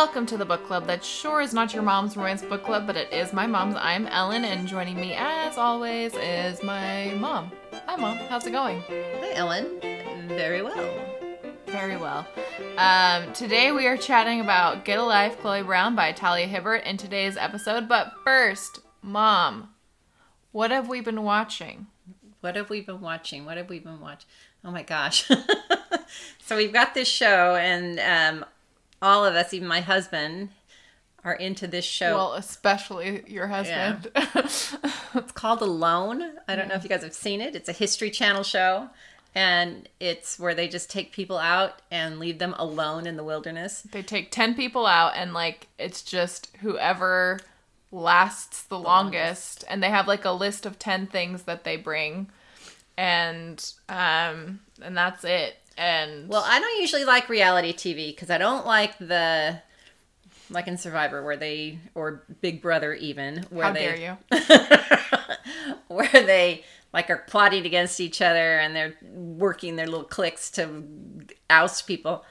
Welcome 0.00 0.24
to 0.26 0.38
the 0.38 0.46
book 0.46 0.66
club 0.66 0.86
that 0.86 1.04
sure 1.04 1.42
is 1.42 1.52
not 1.52 1.74
your 1.74 1.82
mom's 1.82 2.16
romance 2.16 2.40
book 2.40 2.64
club, 2.64 2.86
but 2.86 2.96
it 2.96 3.12
is 3.12 3.34
my 3.34 3.46
mom's. 3.46 3.76
I'm 3.78 4.06
Ellen, 4.06 4.46
and 4.46 4.66
joining 4.66 4.98
me 4.98 5.12
as 5.12 5.58
always 5.58 6.14
is 6.14 6.62
my 6.62 7.12
mom. 7.18 7.52
Hi, 7.84 7.96
mom. 7.96 8.16
How's 8.16 8.46
it 8.46 8.52
going? 8.52 8.82
Hi, 8.88 9.34
Ellen. 9.34 9.78
Very 10.26 10.62
well. 10.62 11.04
Very 11.66 11.98
well. 11.98 12.26
Um, 12.78 13.30
today 13.34 13.72
we 13.72 13.86
are 13.86 13.98
chatting 13.98 14.40
about 14.40 14.86
Get 14.86 14.98
a 14.98 15.02
Life, 15.02 15.38
Chloe 15.38 15.62
Brown 15.62 15.94
by 15.94 16.12
Talia 16.12 16.46
Hibbert 16.46 16.84
in 16.84 16.96
today's 16.96 17.36
episode. 17.36 17.86
But 17.86 18.14
first, 18.24 18.80
mom, 19.02 19.68
what 20.50 20.70
have 20.70 20.88
we 20.88 21.02
been 21.02 21.24
watching? 21.24 21.88
What 22.40 22.56
have 22.56 22.70
we 22.70 22.80
been 22.80 23.02
watching? 23.02 23.44
What 23.44 23.58
have 23.58 23.68
we 23.68 23.80
been 23.80 24.00
watching? 24.00 24.30
Oh 24.64 24.70
my 24.70 24.82
gosh. 24.82 25.30
so 26.40 26.56
we've 26.56 26.72
got 26.72 26.94
this 26.94 27.06
show, 27.06 27.54
and 27.56 28.00
um, 28.00 28.46
all 29.02 29.24
of 29.24 29.34
us, 29.34 29.52
even 29.54 29.68
my 29.68 29.80
husband, 29.80 30.50
are 31.24 31.34
into 31.34 31.66
this 31.66 31.84
show. 31.84 32.14
Well, 32.16 32.32
especially 32.34 33.22
your 33.26 33.46
husband. 33.46 34.10
it's 34.14 35.32
called 35.34 35.62
Alone. 35.62 36.38
I 36.48 36.56
don't 36.56 36.68
know 36.68 36.74
if 36.74 36.82
you 36.82 36.88
guys 36.88 37.02
have 37.02 37.14
seen 37.14 37.40
it. 37.40 37.54
It's 37.54 37.68
a 37.68 37.72
History 37.72 38.10
Channel 38.10 38.42
show. 38.42 38.88
And 39.34 39.88
it's 40.00 40.38
where 40.38 40.54
they 40.54 40.66
just 40.66 40.90
take 40.90 41.12
people 41.12 41.38
out 41.38 41.82
and 41.90 42.18
leave 42.18 42.38
them 42.38 42.54
alone 42.58 43.06
in 43.06 43.16
the 43.16 43.22
wilderness. 43.22 43.82
they 43.82 44.02
take 44.02 44.32
10 44.32 44.54
people 44.54 44.86
out, 44.86 45.12
and 45.14 45.32
like, 45.32 45.68
it's 45.78 46.02
just 46.02 46.48
whoever 46.62 47.38
lasts 47.92 48.64
the 48.64 48.78
longest. 48.78 49.64
And 49.68 49.82
they 49.82 49.90
have 49.90 50.08
like 50.08 50.24
a 50.24 50.32
list 50.32 50.66
of 50.66 50.80
10 50.80 51.06
things 51.06 51.42
that 51.42 51.62
they 51.62 51.76
bring. 51.76 52.28
And, 52.96 53.72
um, 53.88 54.60
and 54.82 54.96
that's 54.96 55.22
it. 55.24 55.56
And 55.76 56.28
Well, 56.28 56.44
I 56.46 56.60
don't 56.60 56.80
usually 56.80 57.04
like 57.04 57.28
reality 57.28 57.72
TV 57.72 58.08
because 58.14 58.30
I 58.30 58.38
don't 58.38 58.66
like 58.66 58.98
the 58.98 59.60
like 60.50 60.66
in 60.66 60.76
Survivor 60.76 61.22
where 61.22 61.36
they 61.36 61.78
or 61.94 62.24
Big 62.40 62.60
Brother 62.60 62.92
even 62.94 63.44
where 63.50 63.66
how 63.66 63.72
they 63.72 63.80
dare 63.86 64.18
you? 64.30 64.38
where 65.88 66.08
they 66.12 66.64
like 66.92 67.08
are 67.08 67.24
plotting 67.28 67.64
against 67.66 68.00
each 68.00 68.20
other 68.20 68.58
and 68.58 68.74
they're 68.74 68.94
working 69.02 69.76
their 69.76 69.86
little 69.86 70.04
cliques 70.04 70.50
to 70.52 70.82
oust 71.48 71.86
people. 71.86 72.24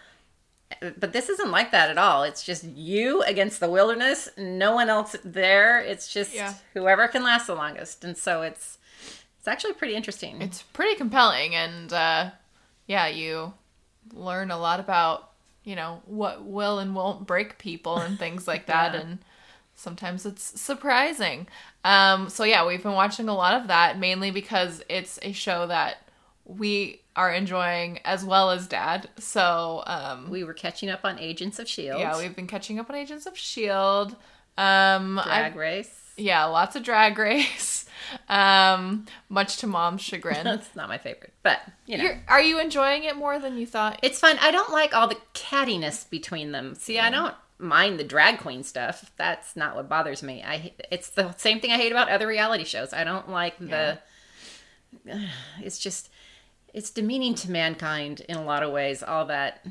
But 0.82 1.14
this 1.14 1.30
isn't 1.30 1.50
like 1.50 1.72
that 1.72 1.90
at 1.90 1.98
all. 1.98 2.24
It's 2.24 2.44
just 2.44 2.64
you 2.64 3.24
against 3.24 3.60
the 3.60 3.70
wilderness, 3.70 4.30
no 4.38 4.76
one 4.76 4.90
else 4.90 5.16
there. 5.24 5.80
It's 5.80 6.12
just 6.12 6.34
Yeah. 6.34 6.54
whoever 6.74 7.08
can 7.08 7.24
last 7.24 7.48
the 7.48 7.56
longest. 7.56 8.04
And 8.04 8.16
so 8.18 8.42
it's 8.44 8.78
it's 9.40 9.48
actually 9.48 9.74
pretty 9.74 9.96
interesting. 9.96 10.42
it's 10.42 10.62
pretty 10.62 10.96
compelling 10.96 11.56
and 11.56 11.94
uh 11.94 12.30
yeah 12.90 13.08
you 13.08 13.54
learn 14.14 14.52
a 14.52 14.58
lot 14.60 14.82
about 14.82 15.30
you 15.64 15.76
know 15.78 16.02
what 16.06 16.44
will 16.44 16.80
and 16.80 16.94
won't 16.96 17.26
break 17.26 17.58
people 17.58 17.98
and 18.00 18.20
things 18.20 18.46
like 18.48 18.66
that 18.74 18.94
Yeah. 18.94 19.00
and 19.02 19.20
sometimes 19.76 20.26
it's 20.26 20.60
surprising 20.60 21.48
um 21.86 22.28
so 22.30 22.44
yeah 22.44 22.66
we've 22.68 22.84
been 22.84 22.92
watching 22.94 23.30
a 23.30 23.34
lot 23.36 23.54
of 23.62 23.68
that 23.68 23.98
mainly 23.98 24.32
because 24.32 24.84
it's 24.90 25.18
a 25.22 25.32
show 25.32 25.68
that 25.68 25.98
we 26.46 27.00
are 27.16 27.32
enjoying 27.32 28.00
as 28.04 28.26
well 28.26 28.50
as 28.52 28.68
dad 28.68 29.08
so 29.20 29.84
um 29.86 30.30
we 30.30 30.44
were 30.44 30.54
catching 30.54 30.90
up 30.90 31.02
on 31.06 31.18
Agents 31.20 31.60
of 31.60 31.68
Shield. 31.70 32.00
yeah 32.00 32.18
we've 32.18 32.36
been 32.36 32.48
catching 32.48 32.80
up 32.80 32.90
on 32.90 32.96
agents 32.96 33.26
of 33.26 33.38
shield 33.38 34.16
um 34.58 35.20
I've- 35.20 35.26
Drag 35.30 35.56
Race. 35.56 35.99
Yeah 36.20 36.46
lots 36.46 36.76
of 36.76 36.84
drag 36.84 37.18
race 37.18 37.86
um 38.30 39.06
much 39.30 39.58
to 39.58 39.68
mom's 39.68 40.02
chagrin 40.02 40.44
That's 40.44 40.76
not 40.76 40.90
my 40.90 40.98
favorite, 40.98 41.34
but 41.44 41.60
you 41.86 41.98
know. 41.98 42.04
You're, 42.04 42.24
are 42.28 42.42
you 42.42 42.60
enjoying 42.60 43.04
it 43.04 43.16
more 43.16 43.40
than 43.40 43.58
you 43.58 43.66
thought? 43.66 44.00
It's 44.04 44.20
fun. 44.20 44.38
I 44.42 44.52
don't 44.52 44.72
like 44.72 44.96
all 44.96 45.08
the 45.08 45.18
cattiness 45.34 46.10
between 46.10 46.52
them. 46.52 46.76
See, 46.76 47.00
I 47.00 47.10
don't 47.10 47.36
mind 47.60 48.00
the 48.00 48.04
drag 48.04 48.40
queen 48.40 48.64
stuff. 48.64 49.12
That's 49.18 49.56
not 49.56 49.76
what 49.76 49.90
bothers 49.90 50.24
me. 50.24 50.44
I 50.44 50.74
it's 50.92 51.10
the 51.10 51.34
same 51.38 51.60
thing 51.60 51.72
I 51.72 51.76
hate 51.78 51.92
about 51.92 52.10
other 52.10 52.28
reality 52.28 52.64
shows. 52.64 52.94
I 52.94 53.04
don't 53.04 53.30
like 53.30 53.60
the 53.60 54.00
it's 55.62 55.78
just 55.78 56.10
it's 56.74 56.90
demeaning 56.90 57.36
to 57.36 57.52
mankind 57.52 58.22
in 58.30 58.38
a 58.38 58.44
lot 58.44 58.64
of 58.64 58.72
ways. 58.72 59.04
All 59.04 59.26
that 59.26 59.66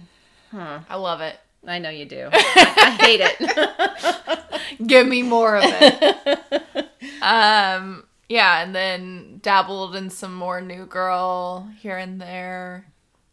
I 0.89 0.97
love 0.97 1.21
it. 1.21 1.37
I 1.71 1.79
know 1.79 1.91
you 1.91 2.05
do. 2.07 2.29
I, 2.33 2.97
I 2.99 3.05
hate 3.05 3.21
it. 3.23 4.49
Give 4.87 5.07
me 5.07 5.23
more 5.23 5.57
of 5.57 5.65
it. 5.67 6.89
um, 7.23 8.05
yeah, 8.29 8.63
and 8.63 8.75
then 8.75 9.39
dabbled 9.43 9.97
in 9.97 10.11
some 10.11 10.35
more 10.35 10.61
New 10.61 10.87
Girl 10.87 11.69
here 11.81 11.97
and 11.97 12.21
there. 12.21 12.87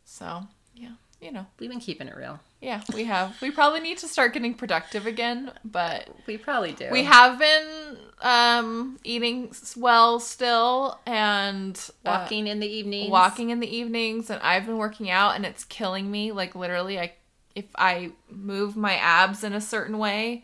So 0.05 0.43
yeah, 0.75 0.91
you 1.21 1.31
know, 1.31 1.45
We've 1.59 1.69
been 1.69 1.79
keeping 1.79 2.07
it 2.07 2.15
real. 2.15 2.39
yeah, 2.61 2.81
we 2.93 3.03
have. 3.05 3.39
We 3.41 3.51
probably 3.51 3.81
need 3.81 3.97
to 3.99 4.07
start 4.07 4.33
getting 4.33 4.53
productive 4.53 5.05
again, 5.05 5.51
but 5.65 6.09
We 6.27 6.37
probably 6.37 6.71
do. 6.71 6.87
we 6.91 7.03
have 7.03 7.37
been 7.37 7.97
um 8.21 8.97
eating 9.03 9.53
well 9.75 10.19
still 10.21 10.99
and 11.05 11.77
uh, 12.05 12.11
walking 12.21 12.47
in 12.47 12.59
the 12.61 12.67
evenings. 12.67 13.11
walking 13.11 13.49
in 13.49 13.59
the 13.59 13.67
evenings 13.75 14.29
and 14.29 14.41
I've 14.41 14.65
been 14.65 14.77
working 14.77 15.09
out 15.11 15.35
and 15.35 15.45
it's 15.45 15.65
killing 15.65 16.09
me 16.09 16.31
like 16.31 16.55
literally 16.55 16.97
I 16.97 17.11
if 17.55 17.65
I 17.75 18.11
move 18.29 18.75
my 18.75 18.95
abs 18.95 19.43
in 19.43 19.53
a 19.53 19.61
certain 19.61 19.97
way 19.97 20.43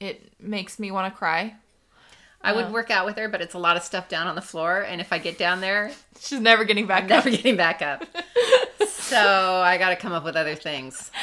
it 0.00 0.32
makes 0.40 0.78
me 0.78 0.90
want 0.90 1.12
to 1.12 1.16
cry. 1.16 1.54
I 2.40 2.52
uh, 2.52 2.56
would 2.56 2.72
work 2.72 2.90
out 2.90 3.04
with 3.04 3.16
her, 3.16 3.28
but 3.28 3.40
it's 3.40 3.54
a 3.54 3.58
lot 3.58 3.76
of 3.76 3.82
stuff 3.82 4.08
down 4.08 4.26
on 4.26 4.36
the 4.36 4.42
floor, 4.42 4.80
and 4.82 5.00
if 5.00 5.12
I 5.12 5.18
get 5.18 5.38
down 5.38 5.60
there, 5.60 5.90
She's 6.20 6.40
never 6.40 6.64
getting 6.64 6.86
back 6.86 7.02
I'm 7.04 7.08
never 7.08 7.30
getting 7.30 7.56
back 7.56 7.82
up. 7.82 8.04
so 8.88 9.16
I 9.18 9.76
got 9.78 9.90
to 9.90 9.96
come 9.96 10.12
up 10.12 10.24
with 10.24 10.36
other 10.36 10.54
things. 10.54 11.10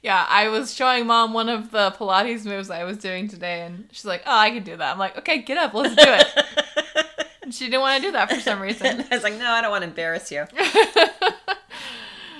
Yeah, 0.00 0.24
I 0.26 0.48
was 0.48 0.72
showing 0.72 1.06
mom 1.06 1.34
one 1.34 1.50
of 1.50 1.70
the 1.70 1.90
Pilates 1.90 2.46
moves 2.46 2.70
I 2.70 2.84
was 2.84 2.96
doing 2.96 3.28
today 3.28 3.60
and 3.60 3.88
she's 3.92 4.06
like, 4.06 4.22
"Oh, 4.24 4.34
I 4.34 4.50
can 4.50 4.62
do 4.62 4.74
that." 4.74 4.92
I'm 4.92 4.98
like, 4.98 5.18
"Okay, 5.18 5.42
get 5.42 5.58
up, 5.58 5.74
let's 5.74 5.94
do 5.94 6.02
it." 6.02 7.04
and 7.42 7.54
she 7.54 7.66
didn't 7.66 7.82
want 7.82 8.02
to 8.02 8.08
do 8.08 8.12
that 8.12 8.30
for 8.30 8.40
some 8.40 8.58
reason. 8.58 9.04
I 9.10 9.14
was 9.14 9.22
like, 9.22 9.34
no, 9.34 9.50
I 9.50 9.60
don't 9.60 9.70
want 9.70 9.82
to 9.82 9.88
embarrass 9.88 10.32
you. 10.32 10.46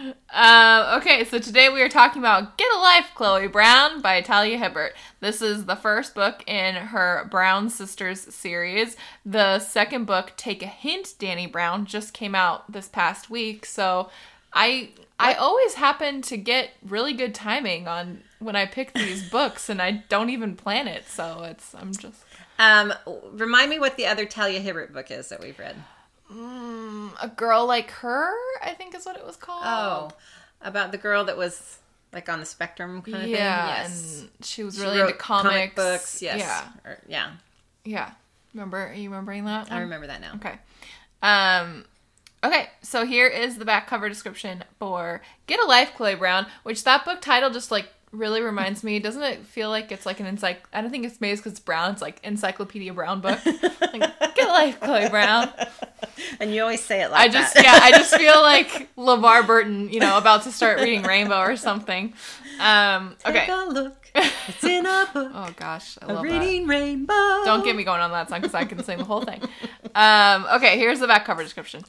Um, 0.05 0.99
okay, 0.99 1.25
so 1.25 1.39
today 1.39 1.69
we 1.69 1.81
are 1.81 1.89
talking 1.89 2.21
about 2.21 2.59
Get 2.59 2.73
a 2.75 2.79
Life, 2.79 3.11
Chloe 3.15 3.47
Brown 3.47 4.03
by 4.03 4.21
Talia 4.21 4.59
Hibbert. 4.59 4.95
This 5.21 5.41
is 5.41 5.65
the 5.65 5.77
first 5.77 6.15
book 6.15 6.43
in 6.47 6.75
her 6.75 7.27
Brown 7.31 7.71
Sisters 7.71 8.21
series. 8.35 8.97
The 9.25 9.61
second 9.61 10.05
book, 10.05 10.33
Take 10.37 10.63
a 10.63 10.67
Hint, 10.67 11.15
Dani 11.19 11.51
Brown, 11.51 11.87
just 11.87 12.13
came 12.13 12.35
out 12.35 12.71
this 12.71 12.89
past 12.89 13.31
week. 13.31 13.65
So 13.65 14.11
I 14.53 14.91
I 15.19 15.35
always 15.35 15.75
happen 15.75 16.21
to 16.23 16.37
get 16.37 16.71
really 16.87 17.13
good 17.15 17.35
timing 17.35 17.87
on 17.89 18.23
when 18.41 18.57
I 18.57 18.67
pick 18.67 18.93
these 18.93 19.29
books, 19.31 19.69
and 19.69 19.81
I 19.81 20.05
don't 20.09 20.31
even 20.31 20.57
plan 20.57 20.89
it. 20.89 21.09
So 21.09 21.45
it's 21.45 21.75
I'm 21.75 21.93
just 21.93 22.25
Um, 22.59 22.93
remind 23.33 23.71
me 23.71 23.79
what 23.79 23.97
the 23.97 24.07
other 24.07 24.27
Talia 24.27 24.61
Hibbert 24.61 24.93
book 24.93 25.11
is 25.11 25.29
that 25.29 25.41
we've 25.41 25.59
read. 25.59 25.77
Mm, 26.33 27.11
a 27.23 27.29
girl 27.29 27.67
like 27.67 27.91
her. 27.91 28.33
I 28.63 28.75
think 28.77 28.95
is 28.95 29.05
what 29.07 29.17
it 29.17 29.25
was 29.27 29.37
called. 29.37 29.63
Oh, 29.65 30.11
about 30.61 30.93
the 30.93 30.99
girl 30.99 31.25
that 31.25 31.37
was 31.37 31.79
like 32.13 32.29
on 32.29 32.41
the 32.41 32.47
spectrum 32.47 33.03
kind 33.03 33.25
of 33.25 33.29
yeah, 33.29 33.85
thing. 33.85 33.93
Yes. 33.93 34.21
and 34.21 34.47
she 34.47 34.63
was 34.63 34.77
She 34.77 34.83
really 34.83 34.99
wrote 34.99 35.07
into 35.09 35.19
comics, 35.19 35.51
comic 35.51 35.75
books. 35.77 36.23
Yes. 36.23 36.39
Yeah, 36.39 36.69
Or- 36.85 36.99
yeah. 37.09 37.33
Yeah. 37.85 38.11
Remember? 38.55 38.87
Are 38.87 38.95
you 38.95 39.11
remembering 39.11 39.45
that? 39.47 39.71
I 39.73 39.81
remember 39.81 40.07
that 40.07 40.21
now. 40.21 40.35
Okay. 40.37 40.55
Um. 41.23 41.85
Okay, 42.45 42.69
so 42.83 43.07
here 43.07 43.27
is 43.27 43.57
the 43.57 43.65
back 43.65 43.87
cover 43.87 44.07
description 44.09 44.65
for 44.79 45.23
Get 45.47 45.59
a 45.61 45.65
Life, 45.65 45.95
Chloe 45.97 46.15
Brown, 46.15 46.47
which 46.63 46.85
that 46.85 47.03
book 47.05 47.23
title 47.23 47.49
just 47.49 47.71
like 47.71 47.89
really 48.15 48.41
reminds 48.41 48.83
me. 48.85 48.99
Doesn't 48.99 49.23
it 49.23 49.41
feel 49.47 49.69
like 49.71 49.93
it's 49.93 50.07
like 50.07 50.21
an 50.21 50.27
encycl? 50.37 50.57
I 50.73 50.81
don't 50.81 50.91
think 50.91 51.05
it's 51.05 51.21
made 51.21 51.37
because 51.37 51.53
it's 51.53 51.61
brown. 51.61 51.93
It's 51.93 52.03
like 52.03 52.21
Encyclopedia 52.25 52.93
Brown 52.95 53.21
book. 53.21 53.39
like, 53.45 54.35
Get 54.35 54.49
Life, 54.49 54.81
Chloe 54.81 55.09
Brown. 55.09 55.51
And 56.39 56.55
you 56.55 56.63
always 56.63 56.83
say 56.83 57.03
it 57.03 57.11
like 57.11 57.21
I 57.21 57.33
just 57.33 57.55
that. 57.55 57.65
yeah, 57.65 57.79
I 57.83 57.91
just 57.93 58.15
feel 58.17 58.35
like 58.41 58.95
LeVar 58.97 59.47
Burton, 59.47 59.89
you 59.89 60.01
know, 60.01 60.19
about 60.19 60.43
to 60.43 60.53
start 60.53 60.79
reading 60.81 61.03
Rainbow 61.03 61.41
or 61.41 61.57
something. 61.57 62.13
Um. 62.61 63.17
Take 63.25 63.35
Okay. 63.37 63.53
a 63.53 63.65
look. 63.69 63.97
It's 64.49 64.63
in 64.63 64.85
a 64.87 65.09
book. 65.13 65.33
Oh 65.35 65.51
gosh, 65.57 65.97
I 66.03 66.07
a 66.07 66.09
love 66.15 66.23
that. 66.25 66.31
reading 66.31 66.67
rainbow. 66.69 67.13
Don't 67.45 67.65
get 67.65 67.75
me 67.75 67.83
going 67.85 68.01
on 68.01 68.11
that 68.13 68.29
song 68.29 68.43
because 68.43 68.55
I 68.55 68.65
can 68.65 68.83
sing 68.85 68.99
the 68.99 69.05
whole 69.05 69.23
thing. 69.23 69.41
Um, 69.95 70.47
okay, 70.55 70.79
here's 70.79 71.01
the 71.01 71.07
back 71.09 71.25
cover 71.25 71.43
description. 71.43 71.83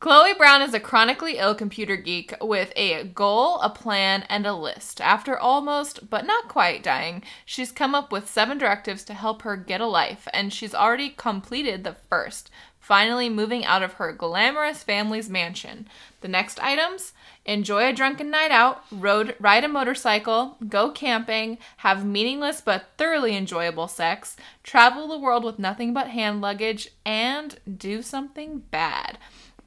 Chloe 0.00 0.32
Brown 0.32 0.62
is 0.62 0.74
a 0.74 0.78
chronically 0.78 1.38
ill 1.38 1.56
computer 1.56 1.96
geek 1.96 2.32
with 2.40 2.72
a 2.76 3.02
goal, 3.02 3.58
a 3.58 3.68
plan, 3.68 4.24
and 4.28 4.46
a 4.46 4.54
list. 4.54 5.00
After 5.00 5.36
almost, 5.36 6.08
but 6.08 6.24
not 6.24 6.46
quite 6.46 6.84
dying, 6.84 7.24
she's 7.44 7.72
come 7.72 7.96
up 7.96 8.12
with 8.12 8.30
seven 8.30 8.58
directives 8.58 9.02
to 9.06 9.14
help 9.14 9.42
her 9.42 9.56
get 9.56 9.80
a 9.80 9.86
life, 9.86 10.28
and 10.32 10.52
she's 10.52 10.72
already 10.72 11.10
completed 11.10 11.82
the 11.82 11.96
first, 12.08 12.48
finally 12.78 13.28
moving 13.28 13.64
out 13.64 13.82
of 13.82 13.94
her 13.94 14.12
glamorous 14.12 14.84
family's 14.84 15.28
mansion. 15.28 15.88
The 16.20 16.28
next 16.28 16.62
items 16.62 17.12
enjoy 17.44 17.88
a 17.88 17.92
drunken 17.92 18.30
night 18.30 18.52
out, 18.52 18.84
road, 18.92 19.34
ride 19.40 19.64
a 19.64 19.68
motorcycle, 19.68 20.58
go 20.68 20.90
camping, 20.90 21.58
have 21.78 22.06
meaningless 22.06 22.60
but 22.60 22.86
thoroughly 22.98 23.36
enjoyable 23.36 23.88
sex, 23.88 24.36
travel 24.62 25.08
the 25.08 25.18
world 25.18 25.42
with 25.42 25.58
nothing 25.58 25.92
but 25.92 26.06
hand 26.06 26.40
luggage, 26.40 26.90
and 27.04 27.58
do 27.76 28.00
something 28.00 28.60
bad. 28.70 29.18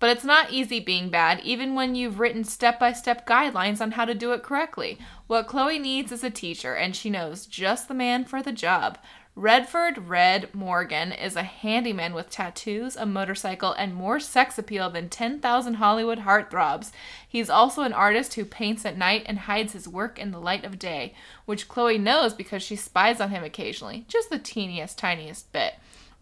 But 0.02 0.10
it's 0.10 0.24
not 0.24 0.52
easy 0.52 0.80
being 0.80 1.10
bad, 1.10 1.42
even 1.42 1.76
when 1.76 1.94
you've 1.94 2.20
written 2.20 2.44
step 2.44 2.80
by 2.80 2.92
step 2.92 3.28
guidelines 3.28 3.80
on 3.80 3.92
how 3.92 4.06
to 4.06 4.16
do 4.16 4.32
it 4.32 4.42
correctly. 4.42 4.98
What 5.28 5.46
Chloe 5.46 5.78
needs 5.78 6.12
is 6.12 6.24
a 6.24 6.32
teacher, 6.32 6.74
and 6.74 6.96
she 6.96 7.12
knows 7.12 7.46
just 7.46 7.88
the 7.88 7.94
man 7.94 8.26
for 8.26 8.42
the 8.42 8.52
job. 8.52 8.98
Redford 9.36 10.10
Red 10.10 10.56
Morgan 10.56 11.12
is 11.12 11.36
a 11.36 11.44
handyman 11.44 12.16
with 12.16 12.32
tattoos, 12.32 12.96
a 12.96 13.06
motorcycle, 13.06 13.74
and 13.74 13.94
more 13.94 14.20
sex 14.20 14.58
appeal 14.58 14.90
than 14.90 15.08
10,000 15.08 15.76
Hollywood 15.76 16.22
heartthrobs. 16.22 16.92
He's 17.30 17.52
also 17.52 17.84
an 17.84 17.94
artist 17.94 18.34
who 18.34 18.44
paints 18.44 18.88
at 18.88 18.98
night 18.98 19.22
and 19.28 19.38
hides 19.38 19.74
his 19.74 19.88
work 19.88 20.18
in 20.18 20.32
the 20.32 20.40
light 20.40 20.66
of 20.66 20.80
day, 20.80 21.14
which 21.46 21.68
Chloe 21.68 22.00
knows 22.00 22.34
because 22.34 22.64
she 22.64 22.76
spies 22.76 23.22
on 23.22 23.30
him 23.30 23.44
occasionally, 23.44 24.06
just 24.08 24.32
the 24.32 24.40
teeniest, 24.40 24.98
tiniest 24.98 25.54
bit. 25.54 25.76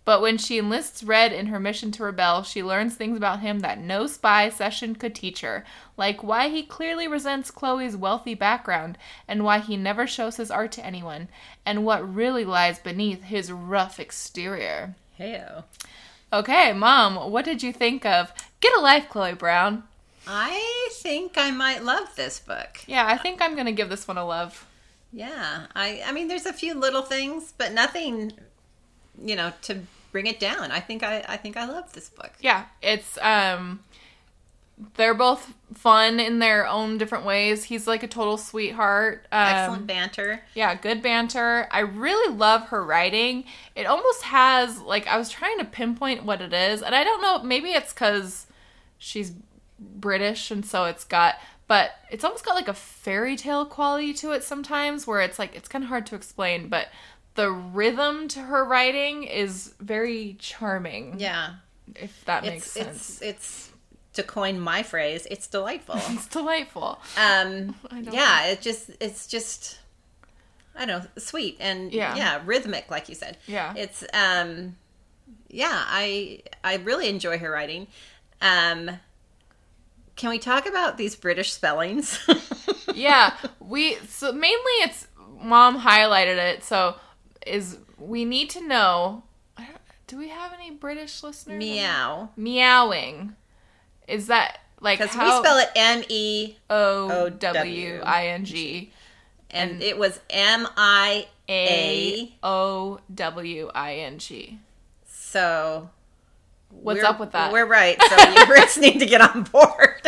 But 0.10 0.22
when 0.22 0.40
she 0.40 0.58
enlists 0.58 1.04
Red 1.04 1.32
in 1.32 1.46
her 1.46 1.60
mission 1.60 1.92
to 1.92 2.04
rebel, 2.04 2.42
she 2.42 2.64
learns 2.64 2.96
things 2.96 3.16
about 3.16 3.42
him 3.42 3.60
that 3.60 3.78
no 3.78 4.08
spy 4.08 4.50
session 4.50 4.96
could 4.96 5.14
teach 5.14 5.42
her, 5.42 5.64
like 5.98 6.24
why 6.24 6.50
he 6.50 6.64
clearly 6.64 7.08
resents 7.08 7.52
Chloe's 7.52 7.96
wealthy 7.96 8.34
background, 8.34 8.98
and 9.28 9.44
why 9.44 9.60
he 9.60 9.78
never 9.78 10.08
shows 10.08 10.38
his 10.38 10.50
art 10.50 10.72
to 10.72 10.84
anyone, 10.84 11.28
and 11.64 11.86
what 11.86 12.12
really 12.12 12.44
lies 12.44 12.80
beneath 12.80 13.26
his 13.26 13.52
rough 13.52 14.00
exterior. 14.00 14.96
Heyo. 15.20 15.66
Okay, 16.34 16.74
Mom, 16.74 17.30
what 17.30 17.46
did 17.46 17.62
you 17.62 17.72
think 17.72 18.04
of 18.04 18.34
Get 18.62 18.76
a 18.76 18.82
Life, 18.82 19.10
Chloe 19.10 19.36
Brown? 19.36 19.84
I 20.26 20.90
think 20.94 21.38
I 21.38 21.52
might 21.52 21.84
love 21.84 22.16
this 22.16 22.40
book. 22.40 22.80
Yeah, 22.88 23.06
I 23.06 23.16
think 23.16 23.44
I'm 23.44 23.54
going 23.54 23.68
to 23.68 23.72
give 23.72 23.90
this 23.90 24.08
one 24.08 24.18
a 24.18 24.26
love. 24.26 24.66
Yeah, 25.14 25.68
I 25.76 26.02
I 26.04 26.12
mean, 26.14 26.28
there's 26.28 26.48
a 26.48 26.52
few 26.52 26.74
little 26.74 27.04
things, 27.04 27.54
but 27.56 27.74
nothing, 27.74 28.34
you 29.24 29.36
know, 29.36 29.54
to 29.62 29.82
bring 30.12 30.28
it 30.28 30.40
down. 30.40 30.72
I 30.72 30.80
think 30.80 31.04
I 31.04 31.24
I 31.28 31.38
think 31.38 31.58
I 31.58 31.66
love 31.66 31.94
this 31.94 32.10
book. 32.10 32.32
Yeah, 32.40 32.66
it's 32.82 33.18
um 33.22 33.80
they're 34.96 35.14
both 35.14 35.54
fun 35.74 36.20
in 36.20 36.40
their 36.40 36.66
own 36.66 36.98
different 36.98 37.26
ways. 37.26 37.66
He's 37.66 37.86
like 37.86 38.02
a 38.02 38.08
total 38.08 38.38
sweetheart. 38.38 39.28
Um, 39.32 39.48
Excellent 39.48 39.88
banter. 39.88 40.42
Yeah, 40.54 40.74
good 40.76 41.02
banter. 41.02 41.68
I 41.72 41.80
really 41.80 42.34
love 42.34 42.68
her 42.68 42.84
writing. 42.84 43.44
It 43.76 43.86
almost 43.86 44.24
has 44.24 44.80
like 44.80 45.06
I 45.08 45.18
was 45.18 45.30
trying 45.30 45.58
to 45.60 45.66
pinpoint 45.66 46.24
what 46.24 46.42
it 46.42 46.54
is, 46.54 46.82
and 46.82 46.96
I 46.96 47.04
don't 47.04 47.22
know. 47.22 47.44
Maybe 47.44 47.70
it's 47.70 47.94
because 47.94 48.48
she's 48.98 49.34
British, 49.80 50.50
and 50.52 50.66
so 50.66 50.86
it's 50.86 51.04
got. 51.04 51.36
But 51.68 51.92
it's 52.10 52.24
almost 52.24 52.46
got 52.46 52.56
like 52.56 52.68
a 52.68 52.74
fairy 52.74 53.36
tale 53.36 53.64
quality 53.64 54.12
to 54.14 54.32
it 54.32 54.44
sometimes, 54.44 55.06
where 55.06 55.22
it's 55.22 55.38
like 55.38 55.56
it's 55.56 55.68
kind 55.68 55.84
of 55.84 55.90
hard 55.90 56.06
to 56.08 56.16
explain, 56.16 56.68
but 56.68 56.88
the 57.40 57.50
rhythm 57.52 58.28
to 58.28 58.42
her 58.42 58.66
writing 58.66 59.24
is 59.24 59.74
very 59.80 60.36
charming. 60.40 61.16
Yeah, 61.22 61.52
if 61.96 62.26
that 62.26 62.44
makes 62.44 62.76
it's 62.76 62.86
sense. 62.86 63.22
it's 63.22 63.22
it's 63.22 63.72
to 64.16 64.24
coin 64.24 64.60
my 64.60 64.84
phrase, 64.84 65.26
it's 65.32 65.48
delightful. 65.48 65.96
It's 66.10 66.28
delightful. 66.28 67.00
Um, 67.18 67.76
yeah, 68.12 68.48
it 68.48 68.60
just 68.60 68.92
it's 69.00 69.26
just 69.26 69.80
I 70.76 70.86
don't 70.86 71.02
know, 71.02 71.10
sweet 71.18 71.56
and 71.62 71.94
Yeah. 71.94 72.14
yeah. 72.18 72.42
rhythmic, 72.44 72.92
like 72.92 73.08
you 73.08 73.16
said. 73.16 73.38
Yeah. 73.48 73.74
it's 73.74 74.04
um, 74.14 74.76
yeah, 75.48 75.82
I 75.88 76.42
I 76.62 76.76
really 76.76 77.08
enjoy 77.08 77.38
her 77.38 77.50
writing. 77.50 77.88
Um, 78.42 79.00
can 80.18 80.30
we 80.30 80.40
talk 80.40 80.68
about 80.68 80.98
these 80.98 81.16
British 81.16 81.54
spellings? 81.54 82.20
yeah, 82.94 83.38
we 83.62 83.96
so 84.10 84.34
mainly 84.34 84.76
it's 84.84 85.08
mom 85.42 85.80
highlighted 85.80 86.36
it. 86.36 86.66
So 86.66 86.96
is 87.46 87.78
we 87.98 88.26
need 88.26 88.50
to 88.52 88.66
know. 88.68 89.24
Don't- 90.08 90.20
we 90.20 90.30
have 90.30 90.54
any 90.54 90.72
British 90.72 91.22
listeners? 91.22 91.60
Meow, 91.60 92.30
Meowing. 92.36 93.36
Is 94.08 94.26
that 94.28 94.58
like 94.82 94.98
because 95.00 95.16
we 95.16 95.30
spell 95.30 95.60
it 95.60 95.70
M 95.76 96.04
E, 96.10 96.56
O 96.70 97.30
W 97.30 98.02
I 98.04 98.28
N 98.30 98.44
G 98.46 98.92
and 99.52 99.72
And- 99.74 99.84
it 99.84 99.98
was 100.00 100.20
M 100.32 100.68
I 100.78 101.28
A 101.48 102.34
O 102.42 103.00
W 103.14 103.70
I 103.76 103.96
N 103.98 104.18
G. 104.18 104.58
So 105.08 105.90
What's 106.72 107.04
up 107.04 107.20
with 107.20 107.32
that? 107.34 107.52
We're 107.52 107.66
right. 107.66 108.00
So 108.02 108.16
you 108.16 108.38
Brits 108.46 108.80
need 108.80 109.00
to 109.00 109.06
get 109.06 109.22
on 109.22 109.44
board. 109.44 110.02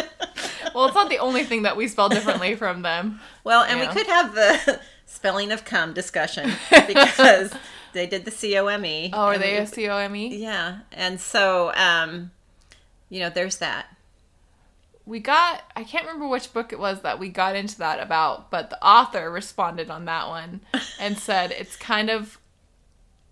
Well, 0.73 0.85
it's 0.85 0.95
not 0.95 1.09
the 1.09 1.17
only 1.19 1.43
thing 1.43 1.63
that 1.63 1.75
we 1.75 1.87
spell 1.87 2.07
differently 2.09 2.55
from 2.55 2.81
them. 2.81 3.19
Well, 3.43 3.63
and 3.63 3.79
Yeah. 3.79 3.87
we 3.87 3.93
could 3.93 4.07
have 4.07 4.33
the 4.35 4.79
spelling 5.11 5.51
of 5.51 5.65
cum 5.65 5.93
discussion 5.93 6.51
because 6.87 7.53
they 7.93 8.07
did 8.07 8.25
the 8.25 8.31
C 8.31 8.57
O 8.57 8.67
M 8.67 8.85
E. 8.85 9.09
Oh, 9.13 9.25
are 9.25 9.37
they 9.37 9.57
a 9.57 9.67
C 9.67 9.87
O 9.89 9.97
M 9.97 10.15
E? 10.15 10.35
Yeah, 10.37 10.79
and 10.91 11.19
so 11.19 11.73
um, 11.75 12.31
you 13.09 13.19
know, 13.19 13.29
there's 13.29 13.57
that. 13.57 13.85
we 15.05 15.19
got 15.19 15.63
I 15.75 15.83
can't 15.83 16.05
remember 16.05 16.27
which 16.27 16.53
book 16.53 16.71
it 16.71 16.79
was 16.79 17.01
that 17.01 17.19
we 17.19 17.29
got 17.29 17.55
into 17.55 17.77
that 17.79 17.99
about, 17.99 18.49
but 18.49 18.69
the 18.69 18.83
author 18.85 19.29
responded 19.29 19.89
on 19.89 20.05
that 20.05 20.27
one 20.29 20.61
and 20.99 21.17
said 21.27 21.51
it's 21.51 21.75
kind 21.75 22.09
of 22.09 22.37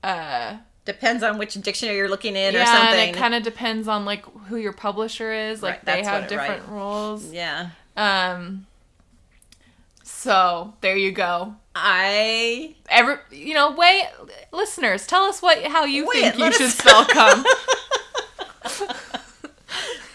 uh 0.04 0.58
Depends 0.86 1.22
on 1.24 1.38
which 1.38 1.54
dictionary 1.54 1.98
you're 1.98 2.10
looking 2.10 2.36
in 2.36 2.56
or 2.56 2.60
yeah, 2.60 2.66
something. 2.66 3.00
and 3.00 3.16
it 3.16 3.20
kind 3.20 3.36
of 3.36 3.44
depends 3.44 3.88
on 3.88 4.06
like 4.06 4.26
who 4.48 4.56
your 4.58 4.74
publisher 4.74 5.32
is. 5.32 5.62
Like 5.62 5.86
Right, 5.86 5.86
they 5.86 6.04
have 6.04 6.28
different 6.28 6.68
rules. 6.68 7.32
yeah, 7.32 7.70
Um 7.96 8.66
so 10.04 10.74
there 10.82 10.98
you 10.98 11.12
go. 11.12 11.56
I 11.76 12.76
Every 12.90 13.16
you 13.32 13.54
know, 13.54 13.72
wait 13.72 14.06
listeners, 14.52 15.08
tell 15.08 15.24
us 15.24 15.42
what 15.42 15.64
how 15.66 15.86
you 15.86 16.06
Wait, 16.08 16.34
think 16.34 16.38
you 16.38 16.52
should 16.52 16.68
us- 16.68 16.78
spell 16.78 17.06
come. 17.10 17.46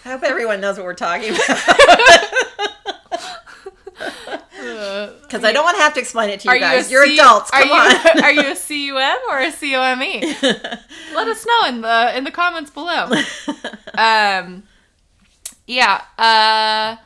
I 0.06 0.10
hope 0.10 0.22
everyone 0.22 0.60
knows 0.60 0.76
what 0.76 0.84
we're 0.84 0.92
talking 0.94 1.30
about 1.34 1.48
because 5.22 5.44
I 5.44 5.52
don't 5.52 5.64
want 5.64 5.76
to 5.76 5.82
have 5.82 5.94
to 5.94 6.00
explain 6.00 6.30
it 6.30 6.40
to 6.40 6.48
you 6.48 6.54
Are 6.54 6.58
guys. 6.58 6.90
you 6.90 6.98
are 6.98 7.06
C- 7.06 7.18
adults. 7.18 7.50
Are 7.52 7.60
Come 7.62 7.68
you 7.68 7.74
on. 7.74 8.06
are 8.24 8.32
you 8.32 8.52
a 8.52 8.56
cum 8.56 8.96
or 9.30 9.40
a 9.40 9.50
come? 9.50 10.20
Let 11.14 11.28
us 11.28 11.46
know 11.46 11.68
in 11.68 11.80
the 11.82 12.16
in 12.16 12.24
the 12.24 12.30
comments 12.30 12.70
below. 12.70 13.10
Um, 13.96 14.64
yeah. 15.66 16.02
Uh, 16.18 16.96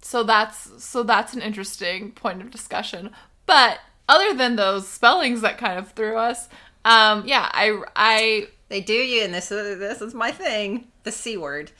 so 0.00 0.22
that's 0.22 0.84
so 0.84 1.02
that's 1.02 1.34
an 1.34 1.42
interesting 1.42 2.12
point 2.12 2.40
of 2.42 2.50
discussion. 2.50 3.10
But 3.48 3.80
other 4.08 4.34
than 4.34 4.54
those 4.56 4.86
spellings 4.86 5.40
that 5.40 5.58
kind 5.58 5.78
of 5.78 5.90
threw 5.92 6.16
us, 6.16 6.48
um, 6.84 7.24
yeah, 7.26 7.48
I 7.52 7.82
I 7.96 8.48
They 8.68 8.80
do 8.82 8.92
you, 8.92 9.24
and 9.24 9.34
this 9.34 9.50
is 9.50 9.78
this 9.80 10.00
is 10.00 10.14
my 10.14 10.30
thing. 10.30 10.86
The 11.02 11.10
c 11.12 11.36
word 11.36 11.72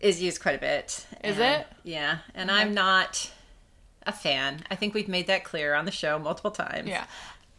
is 0.00 0.22
used 0.22 0.40
quite 0.40 0.54
a 0.54 0.58
bit. 0.58 1.04
Is 1.22 1.38
And- 1.38 1.62
it? 1.62 1.66
Yeah, 1.82 2.18
and 2.34 2.50
I'm 2.50 2.72
not 2.72 3.30
a 4.06 4.12
fan. 4.12 4.62
I 4.70 4.76
think 4.76 4.94
we've 4.94 5.08
made 5.08 5.26
that 5.26 5.42
clear 5.44 5.74
on 5.74 5.84
the 5.84 5.90
show 5.90 6.18
multiple 6.18 6.52
times. 6.52 6.88
Yeah. 6.88 7.04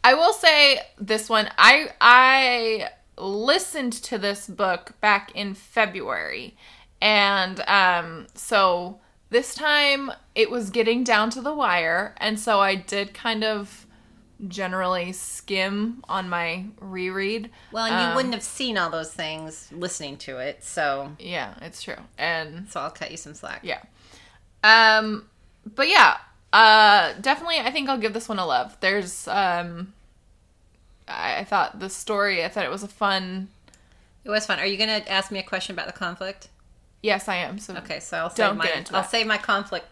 I 0.02 0.14
will 0.14 0.32
say 0.32 0.80
this 0.98 1.28
one. 1.28 1.50
I 1.58 1.90
I 2.00 2.88
listened 3.18 3.92
to 4.04 4.16
this 4.16 4.46
book 4.46 4.94
back 5.00 5.30
in 5.34 5.52
February. 5.54 6.56
And 7.02 7.60
um 7.68 8.26
so 8.34 9.00
this 9.30 9.54
time 9.54 10.10
it 10.34 10.50
was 10.50 10.70
getting 10.70 11.04
down 11.04 11.30
to 11.30 11.40
the 11.40 11.52
wire 11.54 12.14
and 12.18 12.38
so 12.38 12.60
I 12.60 12.74
did 12.74 13.14
kind 13.14 13.44
of 13.44 13.86
generally 14.46 15.12
skim 15.12 16.02
on 16.08 16.28
my 16.28 16.66
reread. 16.80 17.50
Well, 17.72 17.86
and 17.86 18.00
you 18.00 18.08
Um, 18.08 18.14
wouldn't 18.14 18.34
have 18.34 18.42
seen 18.42 18.78
all 18.78 18.88
those 18.90 19.12
things 19.12 19.68
listening 19.72 20.16
to 20.18 20.38
it, 20.38 20.62
so 20.64 21.12
Yeah, 21.18 21.54
it's 21.60 21.82
true. 21.82 21.96
And 22.16 22.68
so 22.70 22.80
I'll 22.80 22.90
cut 22.90 23.10
you 23.10 23.16
some 23.16 23.34
slack. 23.34 23.60
yeah. 23.62 23.80
Um 24.64 25.24
but 25.74 25.88
yeah, 25.88 26.18
uh 26.52 27.12
definitely 27.20 27.58
I 27.58 27.70
think 27.70 27.88
I'll 27.88 27.98
give 27.98 28.12
this 28.14 28.28
one 28.28 28.38
a 28.38 28.46
love. 28.46 28.76
There's 28.80 29.28
um 29.28 29.92
I, 31.06 31.38
I 31.38 31.44
thought 31.44 31.80
the 31.80 31.90
story, 31.90 32.44
I 32.44 32.48
thought 32.48 32.64
it 32.64 32.70
was 32.70 32.82
a 32.82 32.88
fun 32.88 33.48
It 34.24 34.30
was 34.30 34.46
fun. 34.46 34.58
Are 34.60 34.66
you 34.66 34.76
going 34.76 35.02
to 35.02 35.10
ask 35.10 35.30
me 35.32 35.38
a 35.38 35.42
question 35.42 35.74
about 35.74 35.86
the 35.86 35.92
conflict? 35.92 36.48
Yes, 37.02 37.28
I 37.28 37.36
am. 37.36 37.58
So 37.58 37.76
Okay, 37.76 38.00
so 38.00 38.18
I'll 38.18 38.30
save 38.30 38.56
my 38.56 38.64
get 38.64 38.76
into 38.76 38.96
I'll 38.96 39.04
save 39.04 39.26
my 39.26 39.38
conflict. 39.38 39.86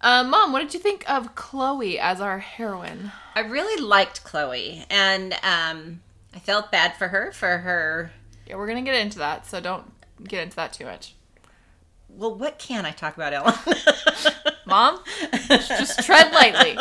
Uh, 0.00 0.22
Mom, 0.22 0.52
what 0.52 0.60
did 0.60 0.74
you 0.74 0.80
think 0.80 1.08
of 1.10 1.34
Chloe 1.34 1.98
as 1.98 2.20
our 2.20 2.38
heroine? 2.38 3.10
I 3.34 3.40
really 3.40 3.82
liked 3.82 4.22
Chloe, 4.22 4.84
and 4.90 5.32
um, 5.42 6.00
I 6.34 6.38
felt 6.40 6.70
bad 6.70 6.96
for 6.96 7.08
her 7.08 7.32
for 7.32 7.58
her. 7.58 8.12
Yeah, 8.46 8.56
we're 8.56 8.66
gonna 8.66 8.82
get 8.82 8.96
into 8.96 9.18
that, 9.18 9.46
so 9.46 9.60
don't 9.60 9.90
get 10.22 10.42
into 10.42 10.56
that 10.56 10.72
too 10.74 10.84
much. 10.84 11.14
Well, 12.08 12.34
what 12.34 12.58
can 12.58 12.84
I 12.86 12.90
talk 12.92 13.16
about, 13.16 13.32
Ellen? 13.32 13.54
Mom, 14.66 15.00
just 15.48 16.04
tread 16.04 16.32
lightly. 16.32 16.78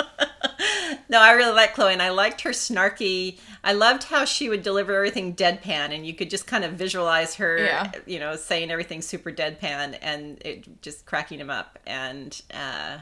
No, 1.09 1.19
I 1.21 1.31
really 1.33 1.53
liked 1.53 1.75
Chloe, 1.75 1.93
and 1.93 2.01
I 2.01 2.09
liked 2.09 2.41
her 2.41 2.51
snarky. 2.51 3.39
I 3.63 3.73
loved 3.73 4.03
how 4.03 4.25
she 4.25 4.49
would 4.49 4.63
deliver 4.63 4.93
everything 4.95 5.35
deadpan, 5.35 5.93
and 5.93 6.05
you 6.05 6.13
could 6.13 6.29
just 6.29 6.47
kind 6.47 6.63
of 6.63 6.73
visualize 6.73 7.35
her, 7.35 7.57
Yeah. 7.57 7.91
you 8.05 8.19
know, 8.19 8.35
saying 8.35 8.71
everything 8.71 9.01
super 9.01 9.31
deadpan, 9.31 9.97
and 10.01 10.41
it 10.43 10.81
just 10.81 11.05
cracking 11.05 11.39
him 11.39 11.49
up. 11.49 11.79
And 11.85 12.39
uh, 12.53 12.99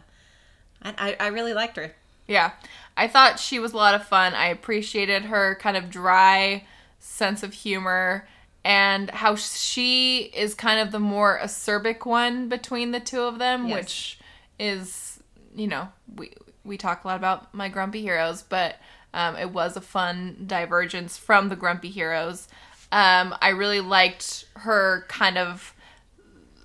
I, 0.83 0.93
I, 0.97 1.15
I 1.19 1.27
really 1.27 1.53
liked 1.53 1.77
her. 1.77 1.93
Yeah, 2.27 2.51
I 2.95 3.07
thought 3.07 3.39
she 3.39 3.59
was 3.59 3.73
a 3.73 3.77
lot 3.77 3.95
of 3.95 4.05
fun. 4.05 4.33
I 4.33 4.47
appreciated 4.47 5.23
her 5.23 5.55
kind 5.61 5.75
of 5.75 5.89
dry 5.89 6.65
sense 6.99 7.43
of 7.43 7.53
humor, 7.53 8.27
and 8.63 9.09
how 9.09 9.35
she 9.35 10.31
is 10.35 10.53
kind 10.53 10.79
of 10.79 10.91
the 10.91 10.99
more 10.99 11.39
acerbic 11.43 12.05
one 12.05 12.47
between 12.47 12.91
the 12.91 12.99
two 12.99 13.21
of 13.23 13.39
them, 13.39 13.67
Yes. 13.67 13.75
which 13.75 14.19
is, 14.59 15.19
you 15.55 15.67
know, 15.67 15.89
we 16.15 16.31
we 16.63 16.77
talk 16.77 17.03
a 17.03 17.07
lot 17.07 17.17
about 17.17 17.53
my 17.53 17.69
grumpy 17.69 18.01
heroes, 18.01 18.43
but 18.43 18.77
um, 19.13 19.35
it 19.35 19.51
was 19.51 19.75
a 19.75 19.81
fun 19.81 20.43
divergence 20.47 21.17
from 21.17 21.49
the 21.49 21.55
grumpy 21.55 21.89
heroes. 21.89 22.47
Um, 22.91 23.35
I 23.41 23.49
really 23.49 23.81
liked 23.81 24.45
her 24.55 25.05
kind 25.07 25.37
of 25.37 25.73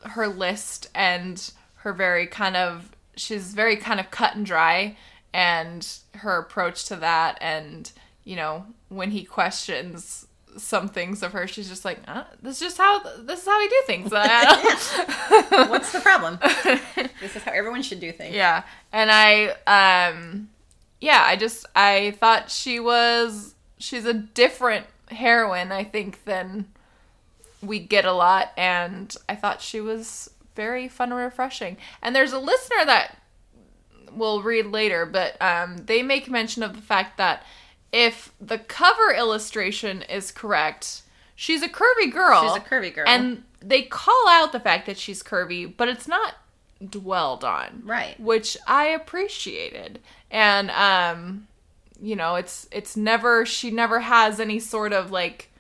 her 0.03 0.29
list 0.29 0.89
and 0.95 1.53
her 1.77 1.93
very 1.93 2.27
kind 2.27 2.57
of 2.57 2.91
she's 3.17 3.55
very 3.55 3.77
kind 3.77 3.99
of 3.99 4.11
cut 4.11 4.35
and 4.37 4.47
dry 4.47 4.97
and 5.33 5.99
her 6.15 6.39
approach 6.39 6.85
to 6.87 6.97
that 6.97 7.39
and 7.41 7.91
you 8.25 8.37
know 8.37 8.67
when 8.89 9.11
he 9.11 9.25
questions 9.25 10.26
some 10.59 10.89
things 10.89 11.23
of 11.23 11.33
her 11.33 11.47
she's 11.47 11.69
just 11.69 11.85
like 11.85 11.99
uh, 12.09 12.25
this 12.43 12.57
is 12.57 12.61
just 12.69 12.79
how 12.79 12.99
this 13.23 13.41
is 13.43 13.47
how 13.47 13.59
we 13.59 13.69
do 13.69 13.83
things 13.87 14.11
What's 15.71 15.93
the 15.93 16.01
problem? 16.01 16.39
this 17.21 17.37
is 17.37 17.43
how 17.43 17.53
everyone 17.53 17.83
should 17.83 18.01
do 18.01 18.13
things. 18.13 18.35
yeah 18.35 18.63
and 18.93 19.11
i 19.13 19.49
um 19.67 20.49
yeah 21.01 21.23
i 21.25 21.37
just 21.37 21.67
i 21.77 22.13
thought 22.19 22.51
she 22.51 22.81
was 22.81 23.55
she's 23.79 24.05
a 24.07 24.15
different 24.15 24.87
heroine 25.11 25.73
i 25.73 25.85
think 25.85 26.25
than 26.25 26.67
we 27.63 27.79
get 27.79 28.05
a 28.05 28.13
lot 28.13 28.53
and 28.57 29.17
i 29.29 29.35
thought 29.35 29.61
she 29.61 29.81
was 29.81 30.31
very 30.55 30.89
fun 30.89 31.13
and 31.13 31.21
refreshing 31.21 31.77
and 32.03 32.15
there's 32.17 32.33
a 32.33 32.39
listener 32.39 32.85
that 32.87 33.19
we'll 34.13 34.43
read 34.43 34.67
later 34.67 35.05
but 35.05 35.41
um 35.43 35.77
they 35.87 36.03
make 36.03 36.31
mention 36.31 36.63
of 36.63 36.75
the 36.75 36.81
fact 36.83 37.19
that 37.19 37.43
if 37.97 38.33
the 38.41 38.59
cover 38.59 39.13
illustration 39.17 40.03
is 40.03 40.31
correct 40.31 41.03
she's 41.35 41.63
a 41.63 41.69
curvy 41.69 42.13
girl 42.13 42.43
She's 42.43 42.57
a 42.57 42.61
curvy 42.69 42.95
girl. 42.95 43.05
and 43.09 43.43
they 43.61 43.83
call 43.83 44.29
out 44.29 44.53
the 44.53 44.61
fact 44.61 44.87
that 44.87 44.99
she's 44.99 45.23
curvy 45.23 45.73
but 45.77 45.89
it's 45.89 46.07
not 46.07 46.35
dwelled 46.91 47.43
on 47.43 47.83
Right. 47.85 48.19
which 48.21 48.57
i 48.67 48.87
appreciated 48.89 49.99
and 50.31 50.71
um 50.73 51.47
you 52.01 52.15
know 52.17 52.35
it's 52.35 52.69
it's 52.71 52.97
never 52.97 53.47
she 53.47 53.71
never 53.71 54.01
has 54.01 54.39
any 54.41 54.59
sort 54.61 54.93
of 54.93 55.11
like 55.11 55.51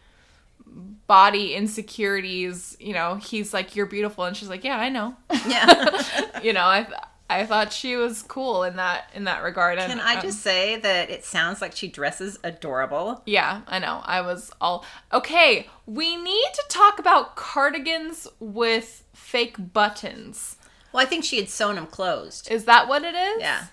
body 1.06 1.54
insecurities 1.54 2.76
you 2.80 2.92
know 2.92 3.14
he's 3.14 3.54
like 3.54 3.76
you're 3.76 3.86
beautiful 3.86 4.24
and 4.24 4.36
she's 4.36 4.48
like 4.48 4.64
yeah 4.64 4.76
i 4.78 4.88
know 4.88 5.14
Yeah. 5.46 6.02
you 6.42 6.52
know 6.52 6.64
i 6.64 6.86
i 7.28 7.44
thought 7.44 7.72
she 7.72 7.96
was 7.96 8.22
cool 8.22 8.62
in 8.62 8.76
that 8.76 9.10
in 9.14 9.24
that 9.24 9.42
regard 9.42 9.78
and 9.78 9.90
Can 9.90 10.00
I 10.00 10.14
um, 10.16 10.22
just 10.22 10.40
say 10.42 10.76
that 10.76 11.10
it 11.10 11.24
sounds 11.24 11.60
like 11.60 11.74
she 11.74 11.88
dresses 11.88 12.38
adorable? 12.44 13.22
yeah 13.26 13.62
i 13.66 13.78
know 13.78 14.00
i 14.04 14.20
was 14.20 14.50
all 14.60 14.84
okay 15.12 15.68
we 15.86 16.16
need 16.16 16.48
to 16.54 16.64
talk 16.68 16.98
about 16.98 17.34
cardigans 17.36 18.26
with 18.40 19.04
fake 19.12 19.56
buttons 19.72 20.56
Well, 20.92 21.02
I 21.02 21.06
think 21.06 21.24
she 21.24 21.36
had 21.38 21.48
sewn 21.48 21.74
them 21.76 21.86
closed. 21.86 22.50
is 22.50 22.64
that 22.66 22.88
what 22.88 23.02
it 23.02 23.14
is 23.14 23.40
Yeah. 23.40 23.64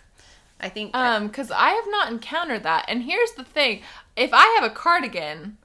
I 0.60 0.70
think 0.70 0.96
Um, 0.96 1.28
because 1.28 1.52
I 1.52 1.72
have 1.72 1.86
not 1.90 2.10
encountered 2.10 2.64
that. 2.64 2.86
And 2.88 3.04
here's 3.04 3.34
the 3.34 3.44
thing: 3.44 3.82
if 4.16 4.30
I 4.34 4.46
have 4.58 4.64
a 4.64 4.74
cardigan, 4.74 5.58